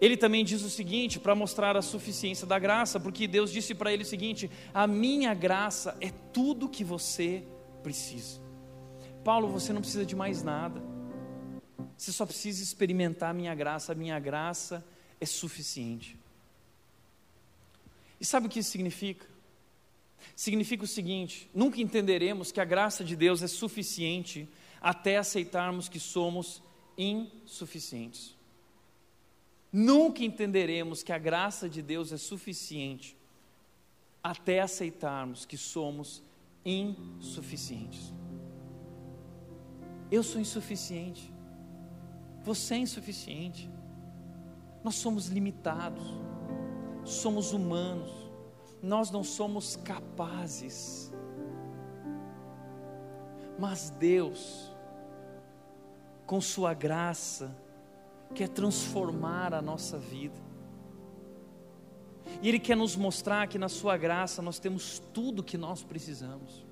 Ele 0.01 0.16
também 0.16 0.45
diz 0.45 0.62
o 0.62 0.68
seguinte, 0.68 1.20
para 1.20 1.35
mostrar 1.35 1.77
a 1.77 1.83
suficiência 1.83 2.45
da 2.47 2.59
graça, 2.59 2.99
porque 2.99 3.29
Deus 3.29 3.53
disse 3.53 3.75
para 3.75 3.93
ele 3.93 4.03
o 4.03 4.07
seguinte: 4.07 4.51
A 4.75 4.87
minha 4.87 5.33
graça 5.33 5.97
é 6.01 6.11
tudo 6.33 6.68
que 6.68 6.83
você 6.83 7.45
precisa. 7.83 8.41
Paulo, 9.23 9.49
você 9.49 9.73
não 9.73 9.81
precisa 9.81 10.05
de 10.05 10.16
mais 10.16 10.43
nada, 10.43 10.83
você 11.97 12.11
só 12.11 12.27
precisa 12.27 12.62
experimentar 12.62 13.31
a 13.31 13.35
minha 13.35 13.55
graça, 13.55 13.93
a 13.93 13.95
minha 13.95 14.18
graça 14.18 14.85
é 15.20 15.27
suficiente. 15.27 16.18
E 18.20 18.25
sabe 18.25 18.49
o 18.49 18.51
que 18.51 18.59
isso 18.59 18.70
significa? 18.70 19.25
Significa 20.35 20.83
o 20.83 20.89
seguinte: 20.89 21.49
nunca 21.55 21.81
entenderemos 21.81 22.51
que 22.51 22.61
a 22.61 22.64
graça 22.64 23.05
de 23.05 23.14
Deus 23.14 23.41
é 23.41 23.47
suficiente 23.47 24.49
até 24.83 25.16
aceitarmos 25.16 25.89
que 25.89 26.01
somos 26.01 26.61
insuficientes. 26.99 28.37
Nunca 29.72 30.24
entenderemos 30.24 31.05
que 31.05 31.12
a 31.12 31.18
graça 31.18 31.68
de 31.68 31.80
Deus 31.80 32.12
é 32.12 32.16
suficiente 32.18 33.16
até 34.22 34.61
aceitarmos 34.61 35.47
que 35.47 35.57
somos 35.57 36.22
insuficientes. 36.64 38.12
Eu 40.11 40.22
sou 40.22 40.41
insuficiente. 40.41 41.33
Você 42.43 42.74
é 42.74 42.78
insuficiente. 42.78 43.70
Nós 44.83 44.97
somos 44.97 45.28
limitados. 45.28 46.05
Somos 47.05 47.53
humanos. 47.53 48.11
Nós 48.83 49.11
não 49.11 49.24
somos 49.24 49.76
capazes. 49.76 51.11
Mas 53.59 53.91
Deus 53.91 54.72
com 56.27 56.41
Sua 56.41 56.75
graça, 56.75 57.57
quer 58.35 58.49
transformar 58.49 59.55
a 59.55 59.62
nossa 59.62 59.99
vida. 59.99 60.41
E 62.41 62.49
Ele 62.49 62.59
quer 62.59 62.77
nos 62.77 62.97
mostrar 62.97 63.47
que 63.49 63.59
na 63.59 63.68
Sua 63.68 63.97
graça 63.97 64.41
nós 64.41 64.59
temos 64.59 65.01
tudo 65.12 65.43
que 65.43 65.59
nós 65.59 65.83
precisamos. 65.83 66.64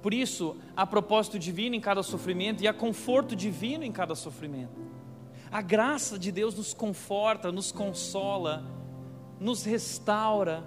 Por 0.00 0.14
isso, 0.14 0.56
há 0.74 0.86
propósito 0.86 1.38
divino 1.38 1.74
em 1.74 1.80
cada 1.80 2.02
sofrimento 2.02 2.62
e 2.62 2.68
há 2.68 2.72
conforto 2.72 3.36
divino 3.36 3.84
em 3.84 3.92
cada 3.92 4.14
sofrimento. 4.14 4.80
A 5.50 5.60
graça 5.60 6.18
de 6.18 6.32
Deus 6.32 6.54
nos 6.54 6.72
conforta, 6.72 7.52
nos 7.52 7.70
consola, 7.70 8.64
nos 9.38 9.64
restaura. 9.64 10.64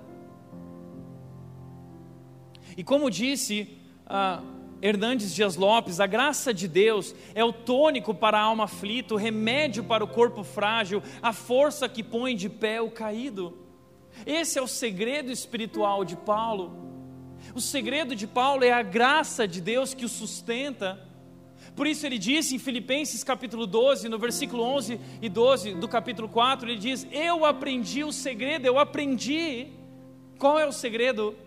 E 2.78 2.84
como 2.84 3.10
disse 3.10 3.80
uh, 4.06 4.53
Hernandes 4.84 5.34
Dias 5.34 5.56
Lopes, 5.56 6.02
a 6.02 6.06
graça 6.06 6.54
de 6.54 6.68
Deus 6.68 7.16
é 7.34 7.42
o 7.42 7.54
tônico 7.54 8.14
para 8.14 8.38
a 8.38 8.42
alma 8.42 8.66
aflita, 8.66 9.14
o 9.14 9.18
remédio 9.18 9.82
para 9.82 10.04
o 10.04 10.08
corpo 10.10 10.44
frágil, 10.44 11.02
a 11.22 11.32
força 11.32 11.88
que 11.88 12.04
põe 12.04 12.36
de 12.36 12.50
pé 12.50 12.82
o 12.82 12.92
caído. 12.92 13.58
Esse 14.26 14.60
é 14.60 14.62
o 14.62 14.68
segredo 14.68 15.32
espiritual 15.32 16.04
de 16.04 16.18
Paulo. 16.18 16.74
O 17.56 17.62
segredo 17.62 18.14
de 18.14 18.28
Paulo 18.28 18.66
é 18.66 18.74
a 18.74 18.84
graça 18.84 19.48
de 19.48 19.62
Deus 19.62 19.94
que 19.94 20.04
o 20.04 20.10
sustenta. 20.10 21.00
Por 21.78 21.88
isso 21.88 22.06
ele 22.06 22.18
disse 22.18 22.54
em 22.54 22.60
Filipenses 22.60 23.24
capítulo 23.24 23.66
12, 23.66 24.10
no 24.10 24.20
versículo 24.20 24.64
11 24.64 25.00
e 25.22 25.30
12 25.30 25.76
do 25.76 25.88
capítulo 25.88 26.28
4, 26.28 26.70
ele 26.70 26.78
diz: 26.78 27.08
Eu 27.10 27.46
aprendi 27.46 28.04
o 28.04 28.12
segredo, 28.12 28.66
eu 28.66 28.78
aprendi. 28.78 29.68
Qual 30.38 30.60
é 30.60 30.68
o 30.68 30.74
segredo? 30.74 31.38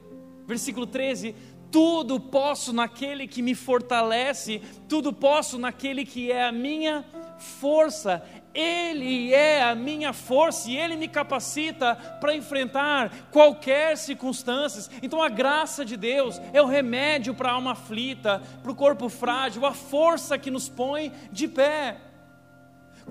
Versículo 0.47 0.87
13: 0.87 1.35
Tudo 1.71 2.19
posso 2.21 2.73
naquele 2.73 3.27
que 3.27 3.43
me 3.43 3.55
fortalece, 3.55 4.63
tudo 4.89 5.13
posso 5.13 5.59
naquele 5.59 6.05
que 6.05 6.31
é 6.31 6.45
a 6.45 6.53
minha 6.53 7.05
força. 7.39 8.23
Ele 8.55 9.35
é 9.35 9.63
a 9.63 9.75
minha 9.75 10.15
força 10.15 10.71
e 10.71 10.77
Ele 10.77 10.97
me 10.97 11.09
capacita 11.09 11.95
para 12.21 12.35
enfrentar 12.35 13.29
qualquer 13.31 13.99
circunstância. 13.99 14.91
Então 15.03 15.23
a 15.23 15.29
graça 15.29 15.85
de 15.85 15.97
Deus 15.97 16.41
é 16.53 16.63
o 16.63 16.67
remédio 16.67 17.35
para 17.35 17.51
a 17.51 17.53
alma 17.53 17.73
aflita, 17.73 18.41
para 18.63 18.73
o 18.73 18.75
corpo 18.75 19.09
frágil, 19.11 19.67
a 19.67 19.75
força 19.75 20.39
que 20.39 20.51
nos 20.51 20.69
põe 20.69 21.13
de 21.31 21.47
pé. 21.47 21.99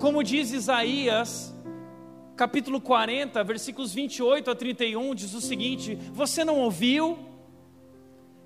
Como 0.00 0.22
diz 0.22 0.50
Isaías, 0.50 1.54
capítulo 2.36 2.80
40, 2.80 3.42
versículos 3.44 3.94
28 3.94 4.50
a 4.50 4.54
31, 4.54 5.14
diz 5.14 5.32
o 5.32 5.40
seguinte: 5.40 5.94
Você 6.12 6.44
não 6.44 6.58
ouviu, 6.58 7.25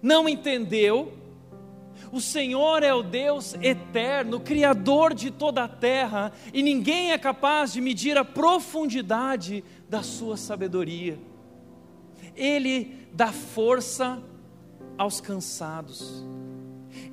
não 0.02 0.28
entendeu, 0.28 1.12
o 2.12 2.20
Senhor 2.20 2.82
é 2.82 2.92
o 2.92 3.02
Deus 3.02 3.54
eterno, 3.60 4.40
Criador 4.40 5.14
de 5.14 5.30
toda 5.30 5.64
a 5.64 5.68
terra, 5.68 6.32
e 6.52 6.62
ninguém 6.62 7.12
é 7.12 7.18
capaz 7.18 7.72
de 7.72 7.80
medir 7.80 8.18
a 8.18 8.24
profundidade 8.24 9.62
da 9.88 10.02
sua 10.02 10.36
sabedoria. 10.36 11.18
Ele 12.34 13.06
dá 13.12 13.32
força 13.32 14.22
aos 14.98 15.20
cansados, 15.20 16.24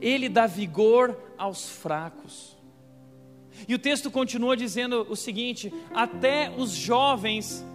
ele 0.02 0.30
dá 0.30 0.48
vigor 0.48 1.18
aos 1.38 1.70
fracos. 1.70 2.58
E 3.68 3.74
o 3.74 3.80
texto 3.80 4.10
continua 4.12 4.56
dizendo 4.56 5.06
o 5.10 5.16
seguinte: 5.16 5.74
até 5.94 6.54
os 6.58 6.72
jovens 6.72 7.66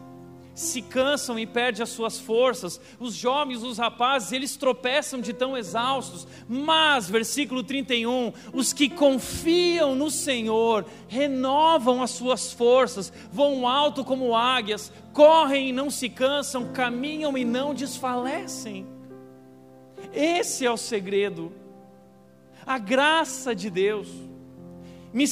se 0.54 0.82
cansam 0.82 1.38
e 1.38 1.46
perdem 1.46 1.82
as 1.82 1.88
suas 1.90 2.18
forças, 2.18 2.80
os 2.98 3.14
jovens, 3.14 3.62
os 3.62 3.78
rapazes, 3.78 4.32
eles 4.32 4.56
tropeçam 4.56 5.20
de 5.20 5.32
tão 5.32 5.56
exaustos, 5.56 6.26
mas, 6.48 7.08
versículo 7.08 7.62
31, 7.62 8.32
os 8.52 8.72
que 8.72 8.88
confiam 8.88 9.94
no 9.94 10.10
Senhor 10.10 10.84
renovam 11.08 12.02
as 12.02 12.10
suas 12.10 12.52
forças, 12.52 13.12
vão 13.32 13.66
alto 13.66 14.04
como 14.04 14.36
águias, 14.36 14.92
correm 15.12 15.70
e 15.70 15.72
não 15.72 15.90
se 15.90 16.08
cansam, 16.08 16.72
caminham 16.72 17.36
e 17.36 17.44
não 17.44 17.74
desfalecem. 17.74 18.86
Esse 20.12 20.66
é 20.66 20.70
o 20.70 20.76
segredo, 20.76 21.52
a 22.66 22.78
graça 22.78 23.54
de 23.54 23.70
Deus 23.70 24.08
me, 25.12 25.24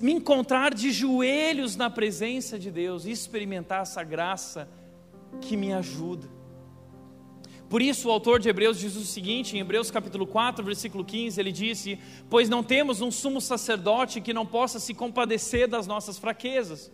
me 0.00 0.12
encontrar 0.12 0.72
de 0.72 0.92
joelhos 0.92 1.76
na 1.76 1.90
presença 1.90 2.58
de 2.58 2.70
Deus 2.70 3.04
e 3.04 3.10
experimentar 3.10 3.82
essa 3.82 4.02
graça 4.02 4.68
que 5.40 5.56
me 5.56 5.72
ajuda. 5.72 6.28
Por 7.68 7.82
isso, 7.82 8.08
o 8.08 8.12
autor 8.12 8.38
de 8.38 8.48
Hebreus 8.48 8.78
diz 8.78 8.94
o 8.94 9.04
seguinte, 9.04 9.56
em 9.56 9.60
Hebreus 9.60 9.90
capítulo 9.90 10.26
4, 10.26 10.64
versículo 10.64 11.04
15, 11.04 11.40
ele 11.40 11.50
disse: 11.50 11.98
Pois 12.30 12.48
não 12.48 12.62
temos 12.62 13.00
um 13.00 13.10
sumo 13.10 13.40
sacerdote 13.40 14.20
que 14.20 14.32
não 14.32 14.46
possa 14.46 14.78
se 14.78 14.94
compadecer 14.94 15.66
das 15.66 15.86
nossas 15.86 16.16
fraquezas, 16.16 16.92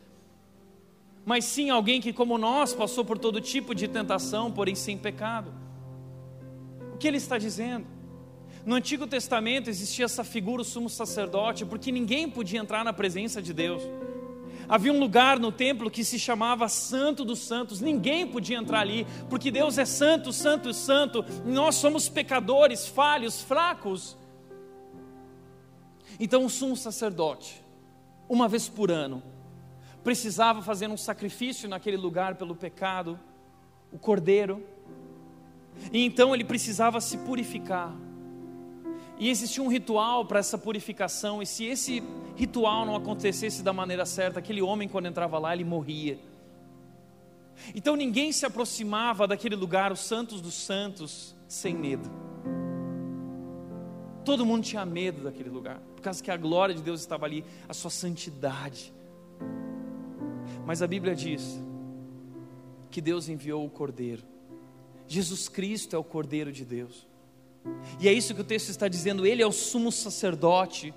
mas 1.24 1.44
sim 1.44 1.68
alguém 1.68 2.00
que, 2.00 2.12
como 2.12 2.38
nós, 2.38 2.72
passou 2.72 3.04
por 3.04 3.18
todo 3.18 3.40
tipo 3.40 3.74
de 3.74 3.88
tentação, 3.88 4.50
porém 4.50 4.74
sem 4.74 4.96
pecado. 4.96 5.52
O 6.94 6.96
que 6.96 7.06
ele 7.06 7.18
está 7.18 7.36
dizendo? 7.36 7.86
No 8.70 8.76
Antigo 8.76 9.04
Testamento 9.04 9.68
existia 9.68 10.04
essa 10.04 10.22
figura, 10.22 10.62
o 10.62 10.64
sumo 10.64 10.88
sacerdote, 10.88 11.66
porque 11.66 11.90
ninguém 11.90 12.30
podia 12.30 12.60
entrar 12.60 12.84
na 12.84 12.92
presença 12.92 13.42
de 13.42 13.52
Deus. 13.52 13.82
Havia 14.68 14.92
um 14.92 15.00
lugar 15.00 15.40
no 15.40 15.50
templo 15.50 15.90
que 15.90 16.04
se 16.04 16.20
chamava 16.20 16.68
Santo 16.68 17.24
dos 17.24 17.40
Santos, 17.40 17.80
ninguém 17.80 18.28
podia 18.28 18.56
entrar 18.56 18.78
ali, 18.78 19.08
porque 19.28 19.50
Deus 19.50 19.76
é 19.76 19.84
santo, 19.84 20.32
santo, 20.32 20.72
santo, 20.72 21.24
nós 21.44 21.74
somos 21.74 22.08
pecadores, 22.08 22.86
falhos, 22.86 23.42
fracos. 23.42 24.16
Então, 26.20 26.44
o 26.44 26.48
sumo 26.48 26.76
sacerdote, 26.76 27.60
uma 28.28 28.46
vez 28.46 28.68
por 28.68 28.92
ano, 28.92 29.20
precisava 30.04 30.62
fazer 30.62 30.86
um 30.86 30.96
sacrifício 30.96 31.68
naquele 31.68 31.96
lugar 31.96 32.36
pelo 32.36 32.54
pecado, 32.54 33.18
o 33.92 33.98
cordeiro, 33.98 34.64
e 35.92 36.06
então 36.06 36.32
ele 36.32 36.44
precisava 36.44 37.00
se 37.00 37.18
purificar. 37.18 37.92
E 39.20 39.28
existia 39.28 39.62
um 39.62 39.68
ritual 39.68 40.24
para 40.24 40.38
essa 40.38 40.56
purificação, 40.56 41.42
e 41.42 41.46
se 41.46 41.66
esse 41.66 42.02
ritual 42.34 42.86
não 42.86 42.96
acontecesse 42.96 43.62
da 43.62 43.70
maneira 43.70 44.06
certa, 44.06 44.38
aquele 44.38 44.62
homem, 44.62 44.88
quando 44.88 45.06
entrava 45.06 45.38
lá, 45.38 45.52
ele 45.52 45.62
morria. 45.62 46.18
Então 47.74 47.94
ninguém 47.94 48.32
se 48.32 48.46
aproximava 48.46 49.28
daquele 49.28 49.54
lugar, 49.54 49.92
os 49.92 50.00
santos 50.00 50.40
dos 50.40 50.54
santos, 50.54 51.36
sem 51.46 51.74
medo. 51.74 52.10
Todo 54.24 54.46
mundo 54.46 54.64
tinha 54.64 54.86
medo 54.86 55.24
daquele 55.24 55.50
lugar, 55.50 55.80
por 55.94 56.00
causa 56.00 56.22
que 56.22 56.30
a 56.30 56.36
glória 56.38 56.74
de 56.74 56.82
Deus 56.82 57.00
estava 57.00 57.26
ali, 57.26 57.44
a 57.68 57.74
sua 57.74 57.90
santidade. 57.90 58.90
Mas 60.64 60.80
a 60.80 60.86
Bíblia 60.86 61.14
diz 61.14 61.62
que 62.90 63.02
Deus 63.02 63.28
enviou 63.28 63.66
o 63.66 63.70
Cordeiro. 63.70 64.22
Jesus 65.06 65.46
Cristo 65.46 65.94
é 65.94 65.98
o 65.98 66.04
Cordeiro 66.04 66.50
de 66.50 66.64
Deus. 66.64 67.09
E 68.00 68.08
é 68.08 68.12
isso 68.12 68.34
que 68.34 68.40
o 68.40 68.44
texto 68.44 68.70
está 68.70 68.88
dizendo, 68.88 69.26
ele 69.26 69.42
é 69.42 69.46
o 69.46 69.52
sumo 69.52 69.92
sacerdote 69.92 70.94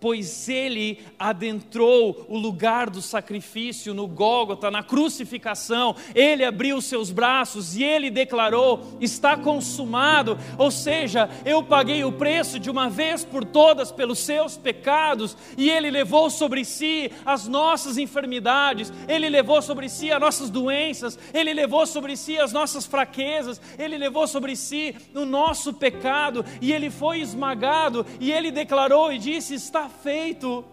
pois 0.00 0.48
ele 0.48 0.98
adentrou 1.18 2.26
o 2.28 2.38
lugar 2.38 2.88
do 2.88 3.02
sacrifício 3.02 3.92
no 3.92 4.06
Gólgota, 4.06 4.70
na 4.70 4.82
crucificação. 4.82 5.94
Ele 6.14 6.44
abriu 6.44 6.78
os 6.78 6.86
seus 6.86 7.10
braços 7.10 7.76
e 7.76 7.84
ele 7.84 8.10
declarou: 8.10 8.96
está 9.00 9.36
consumado. 9.36 10.38
Ou 10.56 10.70
seja, 10.70 11.28
eu 11.44 11.62
paguei 11.62 12.02
o 12.02 12.12
preço 12.12 12.58
de 12.58 12.70
uma 12.70 12.88
vez 12.88 13.24
por 13.24 13.44
todas 13.44 13.92
pelos 13.92 14.18
seus 14.20 14.56
pecados, 14.56 15.36
e 15.56 15.70
ele 15.70 15.90
levou 15.90 16.30
sobre 16.30 16.64
si 16.64 17.10
as 17.24 17.46
nossas 17.46 17.98
enfermidades, 17.98 18.92
ele 19.08 19.28
levou 19.28 19.60
sobre 19.60 19.88
si 19.88 20.10
as 20.10 20.20
nossas 20.20 20.48
doenças, 20.48 21.18
ele 21.34 21.52
levou 21.52 21.86
sobre 21.86 22.16
si 22.16 22.38
as 22.38 22.52
nossas 22.52 22.86
fraquezas, 22.86 23.60
ele 23.78 23.98
levou 23.98 24.26
sobre 24.26 24.56
si 24.56 24.94
o 25.14 25.24
nosso 25.24 25.74
pecado, 25.74 26.44
e 26.60 26.72
ele 26.72 26.90
foi 26.90 27.20
esmagado, 27.20 28.06
e 28.18 28.32
ele 28.32 28.50
declarou 28.50 29.12
e 29.12 29.18
disse: 29.18 29.54
está 29.54 29.89
feito. 29.90 30.64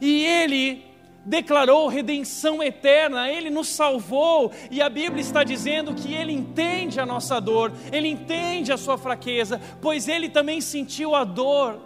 E 0.00 0.24
Ele 0.24 0.90
declarou 1.24 1.88
redenção 1.88 2.62
eterna, 2.62 3.30
Ele 3.30 3.50
nos 3.50 3.68
salvou, 3.68 4.50
e 4.70 4.80
a 4.80 4.88
Bíblia 4.88 5.20
está 5.20 5.44
dizendo 5.44 5.94
que 5.94 6.14
Ele 6.14 6.32
entende 6.32 6.98
a 6.98 7.06
nossa 7.06 7.40
dor, 7.40 7.72
Ele 7.92 8.08
entende 8.08 8.72
a 8.72 8.76
sua 8.76 8.96
fraqueza, 8.96 9.60
pois 9.80 10.08
Ele 10.08 10.28
também 10.28 10.60
sentiu 10.60 11.14
a 11.14 11.24
dor, 11.24 11.78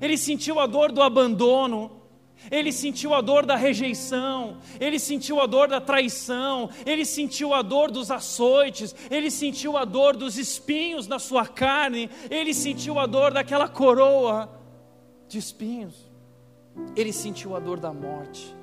Ele 0.00 0.16
sentiu 0.16 0.58
a 0.58 0.66
dor 0.66 0.92
do 0.92 1.02
abandono, 1.02 1.98
ele 2.50 2.72
sentiu 2.72 3.12
a 3.12 3.20
dor 3.20 3.44
da 3.44 3.54
rejeição, 3.54 4.56
ele 4.80 4.98
sentiu 4.98 5.40
a 5.40 5.46
dor 5.46 5.68
da 5.68 5.78
traição, 5.78 6.70
ele 6.86 7.04
sentiu 7.04 7.52
a 7.52 7.60
dor 7.60 7.90
dos 7.90 8.10
açoites, 8.10 8.94
ele 9.10 9.30
sentiu 9.30 9.76
a 9.76 9.84
dor 9.84 10.16
dos 10.16 10.38
espinhos 10.38 11.06
na 11.06 11.18
sua 11.18 11.46
carne, 11.46 12.08
ele 12.30 12.54
sentiu 12.54 12.98
a 12.98 13.04
dor 13.04 13.30
daquela 13.32 13.68
coroa 13.68 14.59
de 15.30 15.38
espinhos. 15.38 16.10
Ele 16.96 17.12
sentiu 17.12 17.54
a 17.54 17.60
dor 17.60 17.78
da 17.78 17.92
morte. 17.92 18.54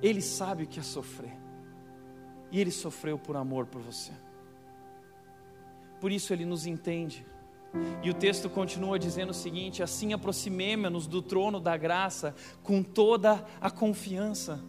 Ele 0.00 0.22
sabe 0.22 0.62
o 0.62 0.66
que 0.66 0.78
é 0.78 0.82
sofrer. 0.82 1.36
E 2.50 2.60
ele 2.60 2.70
sofreu 2.70 3.18
por 3.18 3.36
amor 3.36 3.66
por 3.66 3.82
você. 3.82 4.12
Por 6.00 6.12
isso 6.12 6.32
ele 6.32 6.44
nos 6.44 6.66
entende. 6.66 7.26
E 8.02 8.08
o 8.08 8.14
texto 8.14 8.48
continua 8.48 8.98
dizendo 8.98 9.30
o 9.30 9.34
seguinte: 9.34 9.82
assim 9.82 10.12
aproximemo-nos 10.12 11.08
do 11.08 11.20
trono 11.20 11.58
da 11.58 11.76
graça 11.76 12.34
com 12.62 12.82
toda 12.82 13.44
a 13.60 13.70
confiança. 13.70 14.62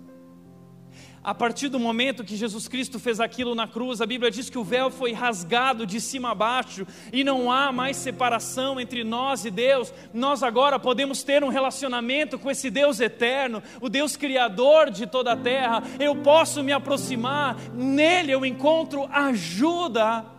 A 1.26 1.34
partir 1.34 1.69
do 1.69 1.80
momento 1.80 2.23
que 2.23 2.38
Jesus 2.38 2.67
Cristo 2.67 2.99
fez 2.99 3.19
aquilo 3.19 3.55
na 3.55 3.67
cruz, 3.67 3.99
a 3.99 4.05
Bíblia 4.05 4.30
diz 4.30 4.47
que 4.47 4.59
o 4.59 4.63
véu 4.63 4.91
foi 4.91 5.11
rasgado 5.11 5.84
de 5.84 5.99
cima 5.99 6.30
a 6.30 6.36
baixo 6.36 6.86
e 7.11 7.23
não 7.23 7.51
há 7.51 7.71
mais 7.71 7.97
separação 7.97 8.80
entre 8.80 9.03
nós 9.03 9.43
e 9.43 9.49
Deus. 9.49 9.91
Nós 10.13 10.43
agora 10.43 10.78
podemos 10.78 11.23
ter 11.23 11.43
um 11.43 11.49
relacionamento 11.49 12.38
com 12.38 12.51
esse 12.51 12.69
Deus 12.69 12.99
eterno, 12.99 13.63
o 13.82 13.89
Deus 13.89 14.15
criador 14.15 14.91
de 14.91 15.07
toda 15.07 15.32
a 15.32 15.36
terra. 15.36 15.82
Eu 15.99 16.15
posso 16.17 16.61
me 16.61 16.71
aproximar, 16.71 17.57
nele 17.73 18.32
eu 18.32 18.45
encontro 18.45 19.09
ajuda 19.11 20.34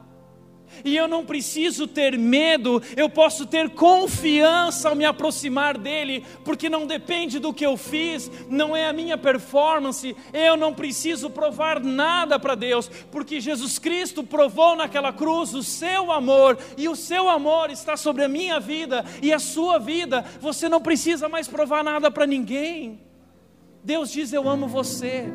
e 0.85 0.97
eu 0.97 1.07
não 1.09 1.25
preciso 1.25 1.87
ter 1.87 2.19
medo, 2.19 2.83
eu 2.97 3.09
posso 3.09 3.47
ter 3.47 3.71
confiança 3.71 4.89
ao 4.89 4.95
me 4.95 5.05
aproximar 5.05 5.79
dele, 5.79 6.25
porque 6.45 6.69
não 6.69 6.87
depende 6.87 7.39
do 7.39 7.53
que 7.53 7.65
eu 7.65 7.77
fiz, 7.77 8.31
não 8.49 8.77
é 8.77 8.87
a 8.87 8.93
minha 8.93 9.19
performance, 9.19 10.17
eu 10.33 10.57
não 10.57 10.75
preciso 10.75 11.31
provar 11.31 11.81
nada 11.81 12.39
para 12.39 12.55
Deus, 12.55 12.89
porque 13.11 13.41
Jesus 13.41 13.79
Cristo 13.79 14.23
provou 14.23 14.77
naquela 14.77 15.13
cruz 15.13 15.55
o 15.55 15.63
seu 15.63 16.13
amor, 16.13 16.59
e 16.77 16.89
o 16.89 16.97
seu 16.97 17.29
amor 17.29 17.71
está 17.71 17.97
sobre 17.97 18.25
a 18.25 18.29
minha 18.29 18.59
vida 18.61 19.05
e 19.23 19.33
a 19.33 19.39
sua 19.39 19.79
vida, 19.79 20.25
você 20.41 20.69
não 20.69 20.81
precisa 20.81 21.29
mais 21.29 21.49
provar 21.49 21.83
nada 21.83 22.11
para 22.11 22.27
ninguém. 22.27 23.01
Deus 23.83 24.11
diz: 24.11 24.33
Eu 24.33 24.49
amo 24.49 24.67
você, 24.67 25.33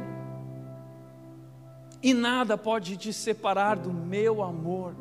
e 2.03 2.13
nada 2.13 2.57
pode 2.57 2.97
te 2.97 3.13
separar 3.13 3.77
do 3.77 3.93
meu 3.93 4.41
amor. 4.41 4.95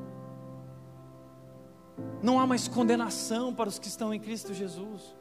Não 2.22 2.38
há 2.38 2.46
mais 2.46 2.68
condenação 2.68 3.54
para 3.54 3.68
os 3.68 3.78
que 3.78 3.88
estão 3.88 4.12
em 4.12 4.20
Cristo 4.20 4.52
Jesus. 4.52 5.14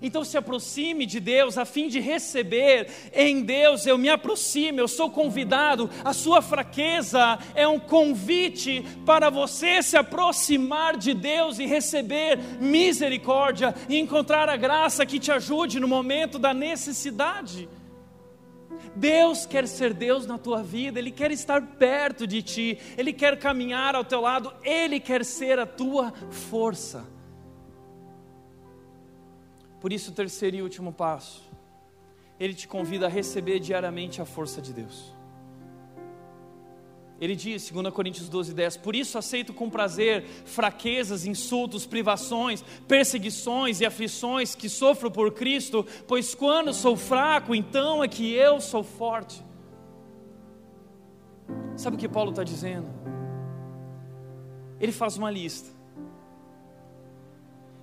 Então 0.00 0.24
se 0.24 0.36
aproxime 0.36 1.06
de 1.06 1.20
Deus 1.20 1.56
a 1.56 1.64
fim 1.64 1.88
de 1.88 2.00
receber 2.00 2.88
em 3.12 3.42
Deus, 3.42 3.86
eu 3.86 3.96
me 3.96 4.08
aproximo, 4.08 4.78
eu 4.78 4.88
sou 4.88 5.10
convidado, 5.10 5.88
a 6.04 6.12
sua 6.12 6.42
fraqueza 6.42 7.38
é 7.54 7.66
um 7.66 7.78
convite 7.78 8.84
para 9.04 9.30
você 9.30 9.82
se 9.82 9.96
aproximar 9.96 10.96
de 10.96 11.14
Deus 11.14 11.58
e 11.58 11.66
receber 11.66 12.38
misericórdia 12.60 13.74
e 13.88 13.98
encontrar 13.98 14.48
a 14.48 14.56
graça 14.56 15.06
que 15.06 15.18
te 15.18 15.32
ajude 15.32 15.80
no 15.80 15.88
momento 15.88 16.38
da 16.38 16.52
necessidade. 16.52 17.68
Deus 18.94 19.46
quer 19.46 19.66
ser 19.66 19.92
Deus 19.94 20.26
na 20.26 20.38
tua 20.38 20.62
vida, 20.62 20.98
Ele 20.98 21.10
quer 21.10 21.30
estar 21.30 21.60
perto 21.76 22.26
de 22.26 22.42
ti, 22.42 22.78
Ele 22.96 23.12
quer 23.12 23.38
caminhar 23.38 23.94
ao 23.94 24.04
teu 24.04 24.20
lado, 24.20 24.52
Ele 24.62 25.00
quer 25.00 25.24
ser 25.24 25.58
a 25.58 25.66
tua 25.66 26.12
força. 26.30 27.04
Por 29.80 29.92
isso, 29.92 30.10
o 30.10 30.14
terceiro 30.14 30.56
e 30.56 30.62
último 30.62 30.92
passo, 30.92 31.42
Ele 32.38 32.54
te 32.54 32.68
convida 32.68 33.06
a 33.06 33.10
receber 33.10 33.58
diariamente 33.60 34.20
a 34.20 34.24
força 34.24 34.60
de 34.60 34.72
Deus. 34.72 35.15
Ele 37.20 37.34
diz, 37.34 37.70
2 37.70 37.94
Coríntios 37.94 38.28
12, 38.28 38.52
10: 38.52 38.76
Por 38.76 38.94
isso 38.94 39.16
aceito 39.16 39.54
com 39.54 39.70
prazer 39.70 40.24
fraquezas, 40.44 41.24
insultos, 41.24 41.86
privações, 41.86 42.62
perseguições 42.86 43.80
e 43.80 43.86
aflições 43.86 44.54
que 44.54 44.68
sofro 44.68 45.10
por 45.10 45.32
Cristo, 45.32 45.86
pois 46.06 46.34
quando 46.34 46.74
sou 46.74 46.96
fraco, 46.96 47.54
então 47.54 48.04
é 48.04 48.08
que 48.08 48.32
eu 48.32 48.60
sou 48.60 48.82
forte. 48.82 49.42
Sabe 51.76 51.96
o 51.96 51.98
que 51.98 52.08
Paulo 52.08 52.30
está 52.30 52.44
dizendo? 52.44 52.88
Ele 54.78 54.92
faz 54.92 55.16
uma 55.16 55.30
lista, 55.30 55.70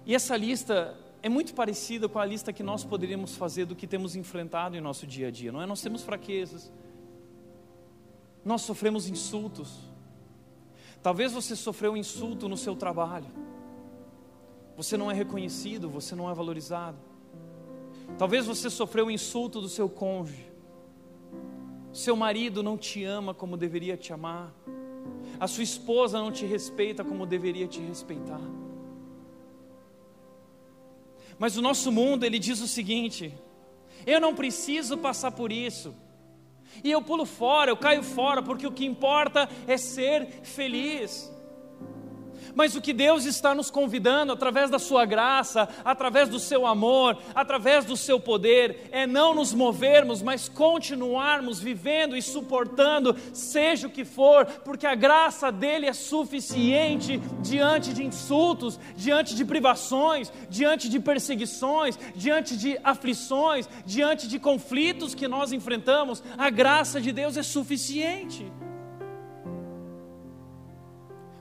e 0.05 0.13
essa 0.13 0.35
lista 0.35 0.97
é 1.21 1.29
muito 1.29 1.53
parecida 1.53 2.09
com 2.09 2.19
a 2.19 2.25
lista 2.25 2.51
que 2.51 2.61
nós 2.61 2.83
poderíamos 2.83 3.35
fazer 3.35 3.65
do 3.65 3.75
que 3.75 3.87
temos 3.87 4.15
enfrentado 4.15 4.75
em 4.75 4.81
nosso 4.81 5.07
dia 5.07 5.29
a 5.29 5.31
dia, 5.31 5.51
não 5.51 5.61
é? 5.61 5.65
Nós 5.65 5.81
temos 5.81 6.03
fraquezas 6.03 6.71
nós 8.43 8.61
sofremos 8.61 9.07
insultos. 9.07 9.79
Talvez 11.01 11.31
você 11.31 11.55
sofreu 11.55 11.93
um 11.93 11.97
insulto 11.97 12.47
no 12.47 12.57
seu 12.57 12.75
trabalho. 12.75 13.27
Você 14.75 14.97
não 14.97 15.11
é 15.11 15.13
reconhecido, 15.13 15.89
você 15.89 16.15
não 16.15 16.29
é 16.29 16.33
valorizado. 16.33 16.97
Talvez 18.17 18.45
você 18.45 18.69
sofreu 18.69 19.05
um 19.05 19.11
insulto 19.11 19.61
do 19.61 19.69
seu 19.69 19.89
cônjuge. 19.89 20.51
Seu 21.91 22.15
marido 22.15 22.63
não 22.63 22.77
te 22.77 23.03
ama 23.03 23.33
como 23.33 23.55
deveria 23.55 23.95
te 23.95 24.11
amar. 24.11 24.53
A 25.39 25.47
sua 25.47 25.63
esposa 25.63 26.17
não 26.17 26.31
te 26.31 26.45
respeita 26.45 27.03
como 27.03 27.25
deveria 27.25 27.67
te 27.67 27.79
respeitar. 27.79 28.41
Mas 31.37 31.57
o 31.57 31.61
nosso 31.61 31.91
mundo, 31.91 32.25
ele 32.25 32.39
diz 32.39 32.61
o 32.61 32.67
seguinte: 32.67 33.33
eu 34.05 34.19
não 34.19 34.35
preciso 34.35 34.97
passar 34.97 35.31
por 35.31 35.51
isso. 35.51 35.93
E 36.83 36.91
eu 36.91 37.01
pulo 37.01 37.25
fora, 37.25 37.71
eu 37.71 37.77
caio 37.77 38.03
fora, 38.03 38.41
porque 38.41 38.67
o 38.67 38.71
que 38.71 38.85
importa 38.85 39.49
é 39.67 39.77
ser 39.77 40.27
feliz. 40.43 41.32
Mas 42.55 42.75
o 42.75 42.81
que 42.81 42.93
Deus 42.93 43.25
está 43.25 43.55
nos 43.55 43.71
convidando, 43.71 44.33
através 44.33 44.69
da 44.69 44.79
Sua 44.79 45.05
graça, 45.05 45.67
através 45.83 46.29
do 46.29 46.39
Seu 46.39 46.65
amor, 46.67 47.17
através 47.33 47.85
do 47.85 47.97
Seu 47.97 48.19
poder, 48.19 48.89
é 48.91 49.07
não 49.07 49.33
nos 49.33 49.53
movermos, 49.53 50.21
mas 50.21 50.47
continuarmos 50.47 51.59
vivendo 51.59 52.15
e 52.15 52.21
suportando, 52.21 53.15
seja 53.33 53.87
o 53.87 53.89
que 53.89 54.05
for, 54.05 54.45
porque 54.45 54.85
a 54.85 54.95
graça 54.95 55.51
dele 55.51 55.87
é 55.87 55.93
suficiente 55.93 57.19
diante 57.41 57.93
de 57.93 58.03
insultos, 58.03 58.79
diante 58.95 59.35
de 59.35 59.43
privações, 59.43 60.31
diante 60.49 60.87
de 60.89 60.99
perseguições, 60.99 61.97
diante 62.15 62.55
de 62.55 62.77
aflições, 62.83 63.67
diante 63.85 64.27
de 64.27 64.39
conflitos 64.39 65.15
que 65.15 65.27
nós 65.27 65.51
enfrentamos. 65.51 66.23
A 66.37 66.49
graça 66.49 67.01
de 67.01 67.11
Deus 67.11 67.37
é 67.37 67.43
suficiente. 67.43 68.51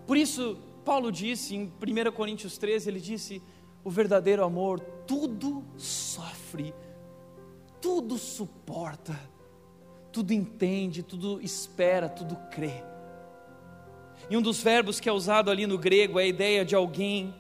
Por 0.07 0.17
isso, 0.17 0.59
Paulo 0.85 1.13
disse 1.13 1.55
em 1.55 1.65
1 1.65 2.13
Coríntios 2.13 2.59
13, 2.59 2.89
ele 2.89 3.01
disse: 3.01 3.43
o 3.85 3.91
verdadeiro 3.91 4.45
amor 4.45 4.81
tudo 5.07 5.65
sofre, 5.77 6.75
tudo 7.81 8.17
suporta, 8.17 9.19
tudo 10.13 10.33
entende, 10.33 11.03
tudo 11.03 11.41
espera, 11.41 12.09
tudo 12.09 12.37
crê. 12.51 12.83
E 14.31 14.37
um 14.37 14.43
dos 14.43 14.63
verbos 14.63 15.01
que 15.01 15.09
é 15.09 15.13
usado 15.13 15.51
ali 15.51 15.67
no 15.67 15.77
grego 15.77 16.19
é 16.19 16.23
a 16.23 16.27
ideia 16.27 16.65
de 16.65 16.75
alguém 16.75 17.35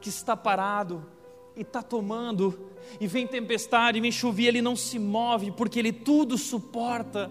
que 0.00 0.08
está 0.08 0.36
parado 0.36 1.06
e 1.56 1.62
está 1.62 1.82
tomando, 1.82 2.70
e 3.00 3.06
vem 3.06 3.26
tempestade, 3.26 4.00
vem 4.00 4.12
chover, 4.12 4.48
ele 4.48 4.62
não 4.62 4.76
se 4.76 4.98
move, 4.98 5.50
porque 5.50 5.78
ele 5.78 5.92
tudo 5.92 6.38
suporta. 6.38 7.30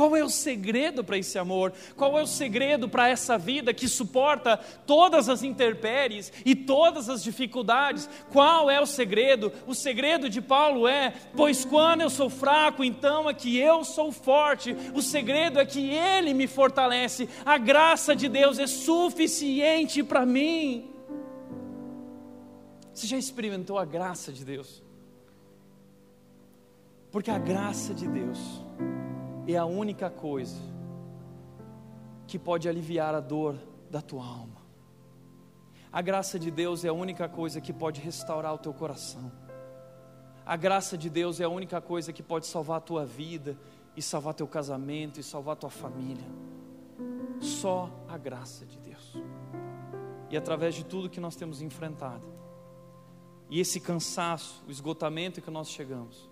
Qual 0.00 0.16
é 0.16 0.24
o 0.24 0.30
segredo 0.30 1.04
para 1.04 1.18
esse 1.18 1.38
amor? 1.38 1.74
Qual 1.94 2.18
é 2.18 2.22
o 2.22 2.26
segredo 2.26 2.88
para 2.88 3.06
essa 3.06 3.36
vida 3.36 3.74
que 3.74 3.86
suporta 3.86 4.56
todas 4.86 5.28
as 5.28 5.42
intempéries 5.42 6.32
e 6.42 6.54
todas 6.54 7.10
as 7.10 7.22
dificuldades? 7.22 8.08
Qual 8.32 8.70
é 8.70 8.80
o 8.80 8.86
segredo? 8.86 9.52
O 9.66 9.74
segredo 9.74 10.30
de 10.30 10.40
Paulo 10.40 10.88
é: 10.88 11.12
pois 11.36 11.66
quando 11.66 12.00
eu 12.00 12.08
sou 12.08 12.30
fraco, 12.30 12.82
então 12.82 13.28
é 13.28 13.34
que 13.34 13.58
eu 13.58 13.84
sou 13.84 14.10
forte. 14.10 14.74
O 14.94 15.02
segredo 15.02 15.58
é 15.60 15.66
que 15.66 15.90
ele 15.90 16.32
me 16.32 16.46
fortalece. 16.46 17.28
A 17.44 17.58
graça 17.58 18.16
de 18.16 18.26
Deus 18.26 18.58
é 18.58 18.66
suficiente 18.66 20.02
para 20.02 20.24
mim. 20.24 20.90
Você 22.94 23.06
já 23.06 23.18
experimentou 23.18 23.78
a 23.78 23.84
graça 23.84 24.32
de 24.32 24.46
Deus? 24.46 24.82
Porque 27.10 27.30
a 27.30 27.38
graça 27.38 27.92
de 27.92 28.08
Deus 28.08 28.38
é 29.54 29.58
a 29.58 29.64
única 29.64 30.10
coisa 30.10 30.60
que 32.26 32.38
pode 32.38 32.68
aliviar 32.68 33.14
a 33.14 33.20
dor 33.20 33.56
da 33.90 34.00
tua 34.00 34.24
alma. 34.24 34.60
A 35.92 36.00
graça 36.00 36.38
de 36.38 36.50
Deus 36.50 36.84
é 36.84 36.88
a 36.88 36.92
única 36.92 37.28
coisa 37.28 37.60
que 37.60 37.72
pode 37.72 38.00
restaurar 38.00 38.54
o 38.54 38.58
teu 38.58 38.72
coração. 38.72 39.32
A 40.46 40.56
graça 40.56 40.96
de 40.96 41.10
Deus 41.10 41.40
é 41.40 41.44
a 41.44 41.48
única 41.48 41.80
coisa 41.80 42.12
que 42.12 42.22
pode 42.22 42.46
salvar 42.46 42.78
a 42.78 42.80
tua 42.80 43.04
vida 43.04 43.58
e 43.96 44.02
salvar 44.02 44.34
teu 44.34 44.46
casamento 44.46 45.18
e 45.18 45.22
salvar 45.22 45.56
tua 45.56 45.70
família. 45.70 46.26
Só 47.40 47.90
a 48.08 48.16
graça 48.16 48.64
de 48.64 48.78
Deus. 48.78 49.16
E 50.30 50.36
através 50.36 50.76
de 50.76 50.84
tudo 50.84 51.10
que 51.10 51.18
nós 51.18 51.34
temos 51.34 51.60
enfrentado, 51.60 52.24
e 53.48 53.58
esse 53.58 53.80
cansaço, 53.80 54.62
o 54.68 54.70
esgotamento 54.70 55.42
que 55.42 55.50
nós 55.50 55.68
chegamos, 55.68 56.29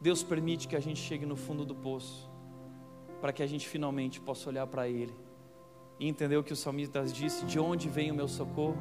Deus 0.00 0.22
permite 0.22 0.68
que 0.68 0.76
a 0.76 0.80
gente 0.80 1.00
chegue 1.00 1.26
no 1.26 1.36
fundo 1.36 1.64
do 1.64 1.74
poço, 1.74 2.30
para 3.20 3.32
que 3.32 3.42
a 3.42 3.46
gente 3.46 3.68
finalmente 3.68 4.20
possa 4.20 4.48
olhar 4.48 4.66
para 4.66 4.88
Ele 4.88 5.14
e 5.98 6.06
entender 6.06 6.36
o 6.36 6.44
que 6.44 6.52
o 6.52 6.56
salmista 6.56 7.04
disse: 7.04 7.44
de 7.44 7.58
onde 7.58 7.88
vem 7.88 8.10
o 8.10 8.14
meu 8.14 8.28
socorro? 8.28 8.78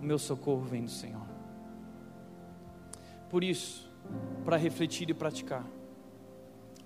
O 0.00 0.04
meu 0.04 0.18
socorro 0.18 0.62
vem 0.62 0.84
do 0.84 0.90
Senhor. 0.90 1.26
Por 3.28 3.44
isso, 3.44 3.88
para 4.44 4.56
refletir 4.56 5.08
e 5.08 5.14
praticar, 5.14 5.64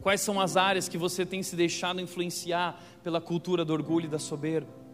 quais 0.02 0.20
são 0.20 0.38
as 0.38 0.56
áreas 0.56 0.88
que 0.88 0.98
você 0.98 1.24
tem 1.24 1.42
se 1.42 1.56
deixado 1.56 2.00
influenciar 2.00 2.78
pela 3.02 3.20
cultura 3.20 3.64
do 3.64 3.72
orgulho 3.72 4.04
e 4.04 4.08
da 4.08 4.18
soberba? 4.18 4.84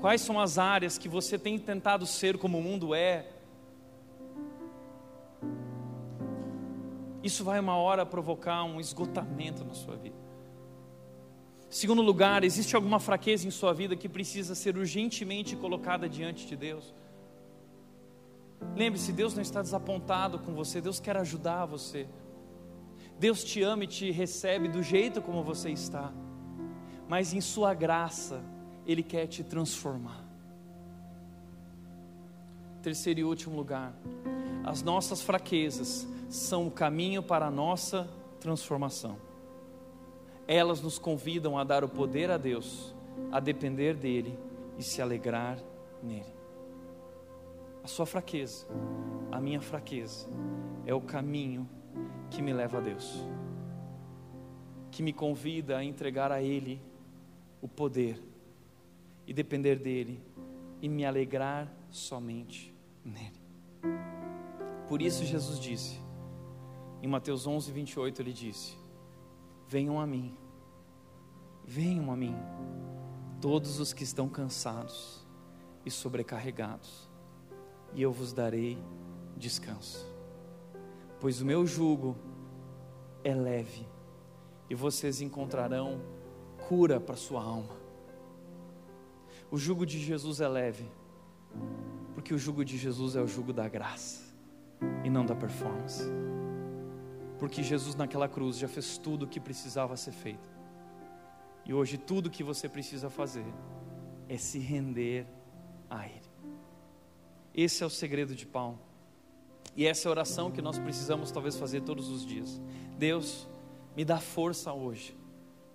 Quais 0.00 0.20
são 0.20 0.40
as 0.40 0.58
áreas 0.58 0.96
que 0.96 1.08
você 1.08 1.36
tem 1.36 1.58
tentado 1.58 2.06
ser 2.06 2.38
como 2.38 2.58
o 2.58 2.62
mundo 2.62 2.94
é? 2.94 3.26
Isso 7.22 7.42
vai 7.44 7.58
uma 7.58 7.76
hora 7.76 8.06
provocar 8.06 8.62
um 8.64 8.80
esgotamento 8.80 9.64
na 9.64 9.74
sua 9.74 9.96
vida. 9.96 10.16
Segundo 11.68 12.00
lugar, 12.00 12.44
existe 12.44 12.74
alguma 12.74 12.98
fraqueza 12.98 13.46
em 13.46 13.50
sua 13.50 13.74
vida 13.74 13.94
que 13.94 14.08
precisa 14.08 14.54
ser 14.54 14.76
urgentemente 14.76 15.54
colocada 15.54 16.08
diante 16.08 16.46
de 16.46 16.56
Deus? 16.56 16.94
Lembre-se, 18.74 19.12
Deus 19.12 19.34
não 19.34 19.42
está 19.42 19.60
desapontado 19.60 20.38
com 20.38 20.54
você, 20.54 20.80
Deus 20.80 20.98
quer 20.98 21.16
ajudar 21.16 21.66
você. 21.66 22.08
Deus 23.18 23.44
te 23.44 23.62
ama 23.62 23.84
e 23.84 23.88
te 23.88 24.10
recebe 24.10 24.68
do 24.68 24.82
jeito 24.82 25.20
como 25.20 25.42
você 25.42 25.70
está, 25.70 26.12
mas 27.08 27.34
em 27.34 27.40
Sua 27.40 27.74
graça, 27.74 28.42
Ele 28.86 29.02
quer 29.02 29.26
te 29.26 29.42
transformar. 29.42 30.24
Terceiro 32.80 33.20
e 33.20 33.24
último 33.24 33.56
lugar, 33.56 33.92
as 34.64 34.82
nossas 34.82 35.20
fraquezas 35.20 36.06
são 36.28 36.66
o 36.66 36.70
caminho 36.70 37.22
para 37.22 37.46
a 37.46 37.50
nossa 37.50 38.08
transformação. 38.38 39.16
Elas 40.46 40.80
nos 40.80 40.98
convidam 40.98 41.58
a 41.58 41.64
dar 41.64 41.84
o 41.84 41.88
poder 41.88 42.30
a 42.30 42.36
Deus, 42.36 42.94
a 43.30 43.40
depender 43.40 43.94
dEle 43.94 44.38
e 44.78 44.82
se 44.82 45.02
alegrar 45.02 45.58
nele. 46.02 46.38
A 47.82 47.88
sua 47.88 48.06
fraqueza, 48.06 48.66
a 49.30 49.40
minha 49.40 49.60
fraqueza, 49.60 50.26
é 50.86 50.94
o 50.94 51.00
caminho 51.00 51.68
que 52.30 52.42
me 52.42 52.52
leva 52.52 52.78
a 52.78 52.80
Deus, 52.80 53.26
que 54.90 55.02
me 55.02 55.12
convida 55.12 55.78
a 55.78 55.84
entregar 55.84 56.30
a 56.30 56.42
Ele 56.42 56.80
o 57.60 57.68
poder 57.68 58.20
e 59.26 59.32
depender 59.32 59.76
dEle 59.76 60.20
e 60.80 60.88
me 60.88 61.04
alegrar 61.04 61.70
somente 61.90 62.74
nele. 63.04 63.38
Por 64.88 65.02
isso 65.02 65.24
Jesus 65.24 65.58
disse, 65.58 66.07
em 67.02 67.06
Mateus 67.06 67.46
11, 67.46 67.70
28, 67.70 68.22
ele 68.22 68.32
disse: 68.32 68.76
Venham 69.66 70.00
a 70.00 70.06
mim, 70.06 70.36
venham 71.64 72.10
a 72.10 72.16
mim, 72.16 72.34
todos 73.40 73.78
os 73.78 73.92
que 73.92 74.02
estão 74.02 74.28
cansados 74.28 75.26
e 75.84 75.90
sobrecarregados, 75.90 77.08
e 77.94 78.02
eu 78.02 78.12
vos 78.12 78.32
darei 78.32 78.78
descanso. 79.36 80.06
Pois 81.20 81.40
o 81.40 81.46
meu 81.46 81.66
jugo 81.66 82.16
é 83.22 83.34
leve, 83.34 83.86
e 84.68 84.74
vocês 84.74 85.20
encontrarão 85.20 86.00
cura 86.68 87.00
para 87.00 87.16
sua 87.16 87.42
alma. 87.42 87.76
O 89.50 89.56
jugo 89.56 89.86
de 89.86 89.98
Jesus 89.98 90.40
é 90.40 90.48
leve, 90.48 90.86
porque 92.14 92.34
o 92.34 92.38
jugo 92.38 92.64
de 92.64 92.76
Jesus 92.76 93.16
é 93.16 93.20
o 93.20 93.26
jugo 93.26 93.52
da 93.52 93.68
graça 93.68 94.22
e 95.04 95.08
não 95.08 95.24
da 95.24 95.34
performance. 95.34 96.04
Porque 97.38 97.62
Jesus 97.62 97.94
naquela 97.94 98.28
cruz 98.28 98.58
já 98.58 98.68
fez 98.68 98.98
tudo 98.98 99.24
o 99.24 99.28
que 99.28 99.38
precisava 99.38 99.96
ser 99.96 100.12
feito. 100.12 100.48
E 101.64 101.72
hoje 101.72 101.98
tudo 101.98 102.26
o 102.26 102.30
que 102.30 102.42
você 102.42 102.68
precisa 102.68 103.10
fazer 103.10 103.46
é 104.28 104.36
se 104.36 104.58
render 104.58 105.26
a 105.88 106.06
Ele. 106.06 106.28
Esse 107.54 107.82
é 107.82 107.86
o 107.86 107.90
segredo 107.90 108.34
de 108.34 108.46
Paulo. 108.46 108.78
E 109.76 109.86
essa 109.86 110.06
é 110.06 110.08
a 110.08 110.10
oração 110.10 110.50
que 110.50 110.62
nós 110.62 110.78
precisamos 110.78 111.30
talvez 111.30 111.56
fazer 111.56 111.82
todos 111.82 112.08
os 112.08 112.26
dias. 112.26 112.60
Deus, 112.98 113.48
me 113.96 114.04
dá 114.04 114.18
força 114.18 114.72
hoje 114.72 115.16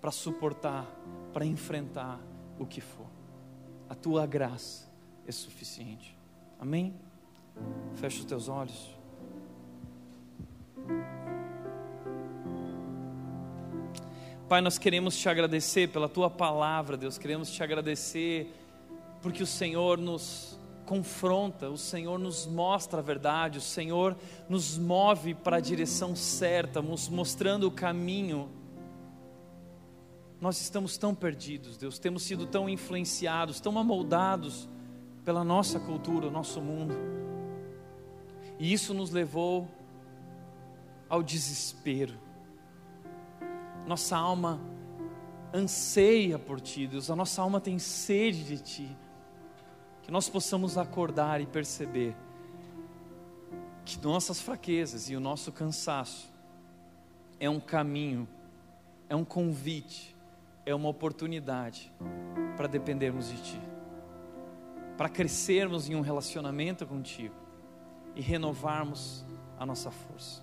para 0.01 0.11
suportar, 0.11 0.85
para 1.31 1.45
enfrentar 1.45 2.19
o 2.59 2.65
que 2.65 2.81
for. 2.81 3.07
A 3.87 3.95
tua 3.95 4.25
graça 4.25 4.91
é 5.25 5.31
suficiente. 5.31 6.17
Amém? 6.59 6.93
Fecha 7.95 8.19
os 8.19 8.25
teus 8.25 8.49
olhos. 8.49 8.97
Pai, 14.53 14.61
nós 14.61 14.77
queremos 14.77 15.17
te 15.17 15.27
agradecer 15.27 15.89
pela 15.89 16.07
tua 16.07 16.29
palavra, 16.29 16.95
Deus. 16.95 17.17
Queremos 17.17 17.49
te 17.49 17.63
agradecer 17.63 18.53
porque 19.19 19.41
o 19.41 19.47
Senhor 19.47 19.97
nos 19.97 20.59
confronta, 20.85 21.71
o 21.71 21.77
Senhor 21.79 22.19
nos 22.19 22.45
mostra 22.45 22.99
a 22.99 23.01
verdade, 23.01 23.57
o 23.57 23.61
Senhor 23.61 24.15
nos 24.47 24.77
move 24.77 25.33
para 25.33 25.57
a 25.57 25.59
direção 25.59 26.15
certa, 26.15 26.83
nos 26.83 27.09
mostrando 27.09 27.63
o 27.63 27.71
caminho. 27.71 28.47
Nós 30.39 30.61
estamos 30.61 30.99
tão 30.99 31.15
perdidos, 31.15 31.75
Deus, 31.75 31.97
temos 31.97 32.21
sido 32.21 32.45
tão 32.45 32.69
influenciados, 32.69 33.59
tão 33.59 33.79
amoldados 33.79 34.69
pela 35.25 35.43
nossa 35.43 35.79
cultura, 35.79 36.27
o 36.27 36.31
nosso 36.31 36.61
mundo. 36.61 36.93
E 38.59 38.71
isso 38.71 38.93
nos 38.93 39.09
levou 39.09 39.67
ao 41.09 41.23
desespero. 41.23 42.21
Nossa 43.85 44.17
alma 44.17 44.59
anseia 45.53 46.39
por 46.39 46.59
Ti, 46.59 46.87
Deus, 46.87 47.09
a 47.09 47.15
nossa 47.15 47.41
alma 47.41 47.59
tem 47.59 47.77
sede 47.79 48.43
de 48.43 48.57
Ti. 48.59 48.97
Que 50.01 50.11
nós 50.11 50.27
possamos 50.27 50.77
acordar 50.77 51.39
e 51.41 51.45
perceber 51.45 52.15
que 53.85 53.99
nossas 54.03 54.41
fraquezas 54.41 55.09
e 55.09 55.15
o 55.15 55.19
nosso 55.19 55.51
cansaço 55.51 56.31
é 57.39 57.49
um 57.49 57.59
caminho, 57.59 58.27
é 59.09 59.15
um 59.15 59.25
convite, 59.25 60.15
é 60.65 60.73
uma 60.73 60.89
oportunidade 60.89 61.91
para 62.55 62.67
dependermos 62.67 63.29
de 63.29 63.41
Ti 63.41 63.73
para 64.97 65.09
crescermos 65.09 65.89
em 65.89 65.95
um 65.95 66.01
relacionamento 66.01 66.85
contigo 66.85 67.35
e 68.15 68.21
renovarmos 68.21 69.25
a 69.57 69.65
nossa 69.65 69.89
força. 69.89 70.41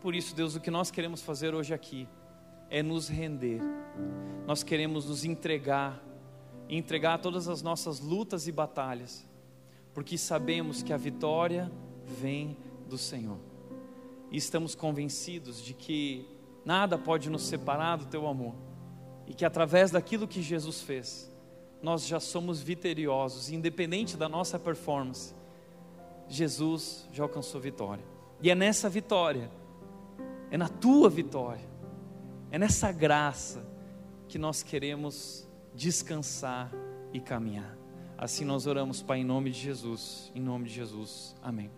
Por 0.00 0.14
isso, 0.14 0.34
Deus, 0.34 0.54
o 0.54 0.60
que 0.60 0.70
nós 0.70 0.90
queremos 0.90 1.22
fazer 1.22 1.54
hoje 1.54 1.72
aqui 1.72 2.08
é 2.72 2.82
nos 2.82 3.06
render. 3.06 3.60
Nós 4.46 4.62
queremos 4.62 5.06
nos 5.06 5.26
entregar, 5.26 6.02
entregar 6.70 7.18
todas 7.18 7.46
as 7.46 7.60
nossas 7.60 8.00
lutas 8.00 8.48
e 8.48 8.52
batalhas, 8.52 9.28
porque 9.92 10.16
sabemos 10.16 10.82
que 10.82 10.90
a 10.90 10.96
vitória 10.96 11.70
vem 12.06 12.56
do 12.88 12.96
Senhor. 12.96 13.36
E 14.30 14.38
estamos 14.38 14.74
convencidos 14.74 15.62
de 15.62 15.74
que 15.74 16.26
nada 16.64 16.96
pode 16.96 17.28
nos 17.28 17.42
separar 17.42 17.96
do 17.96 18.06
teu 18.06 18.26
amor. 18.26 18.54
E 19.26 19.34
que 19.34 19.44
através 19.44 19.90
daquilo 19.90 20.26
que 20.26 20.40
Jesus 20.40 20.80
fez, 20.80 21.30
nós 21.82 22.06
já 22.06 22.18
somos 22.18 22.62
vitoriosos, 22.62 23.50
independente 23.50 24.16
da 24.16 24.30
nossa 24.30 24.58
performance. 24.58 25.34
Jesus 26.26 27.06
já 27.12 27.22
alcançou 27.22 27.60
vitória. 27.60 28.04
E 28.40 28.50
é 28.50 28.54
nessa 28.54 28.88
vitória, 28.88 29.50
é 30.50 30.56
na 30.56 30.70
tua 30.70 31.10
vitória, 31.10 31.71
é 32.52 32.58
nessa 32.58 32.92
graça 32.92 33.66
que 34.28 34.38
nós 34.38 34.62
queremos 34.62 35.48
descansar 35.74 36.70
e 37.10 37.18
caminhar. 37.18 37.78
Assim 38.16 38.44
nós 38.44 38.66
oramos, 38.66 39.02
Pai, 39.02 39.20
em 39.20 39.24
nome 39.24 39.50
de 39.50 39.58
Jesus. 39.58 40.30
Em 40.34 40.40
nome 40.40 40.68
de 40.68 40.74
Jesus. 40.74 41.34
Amém. 41.42 41.70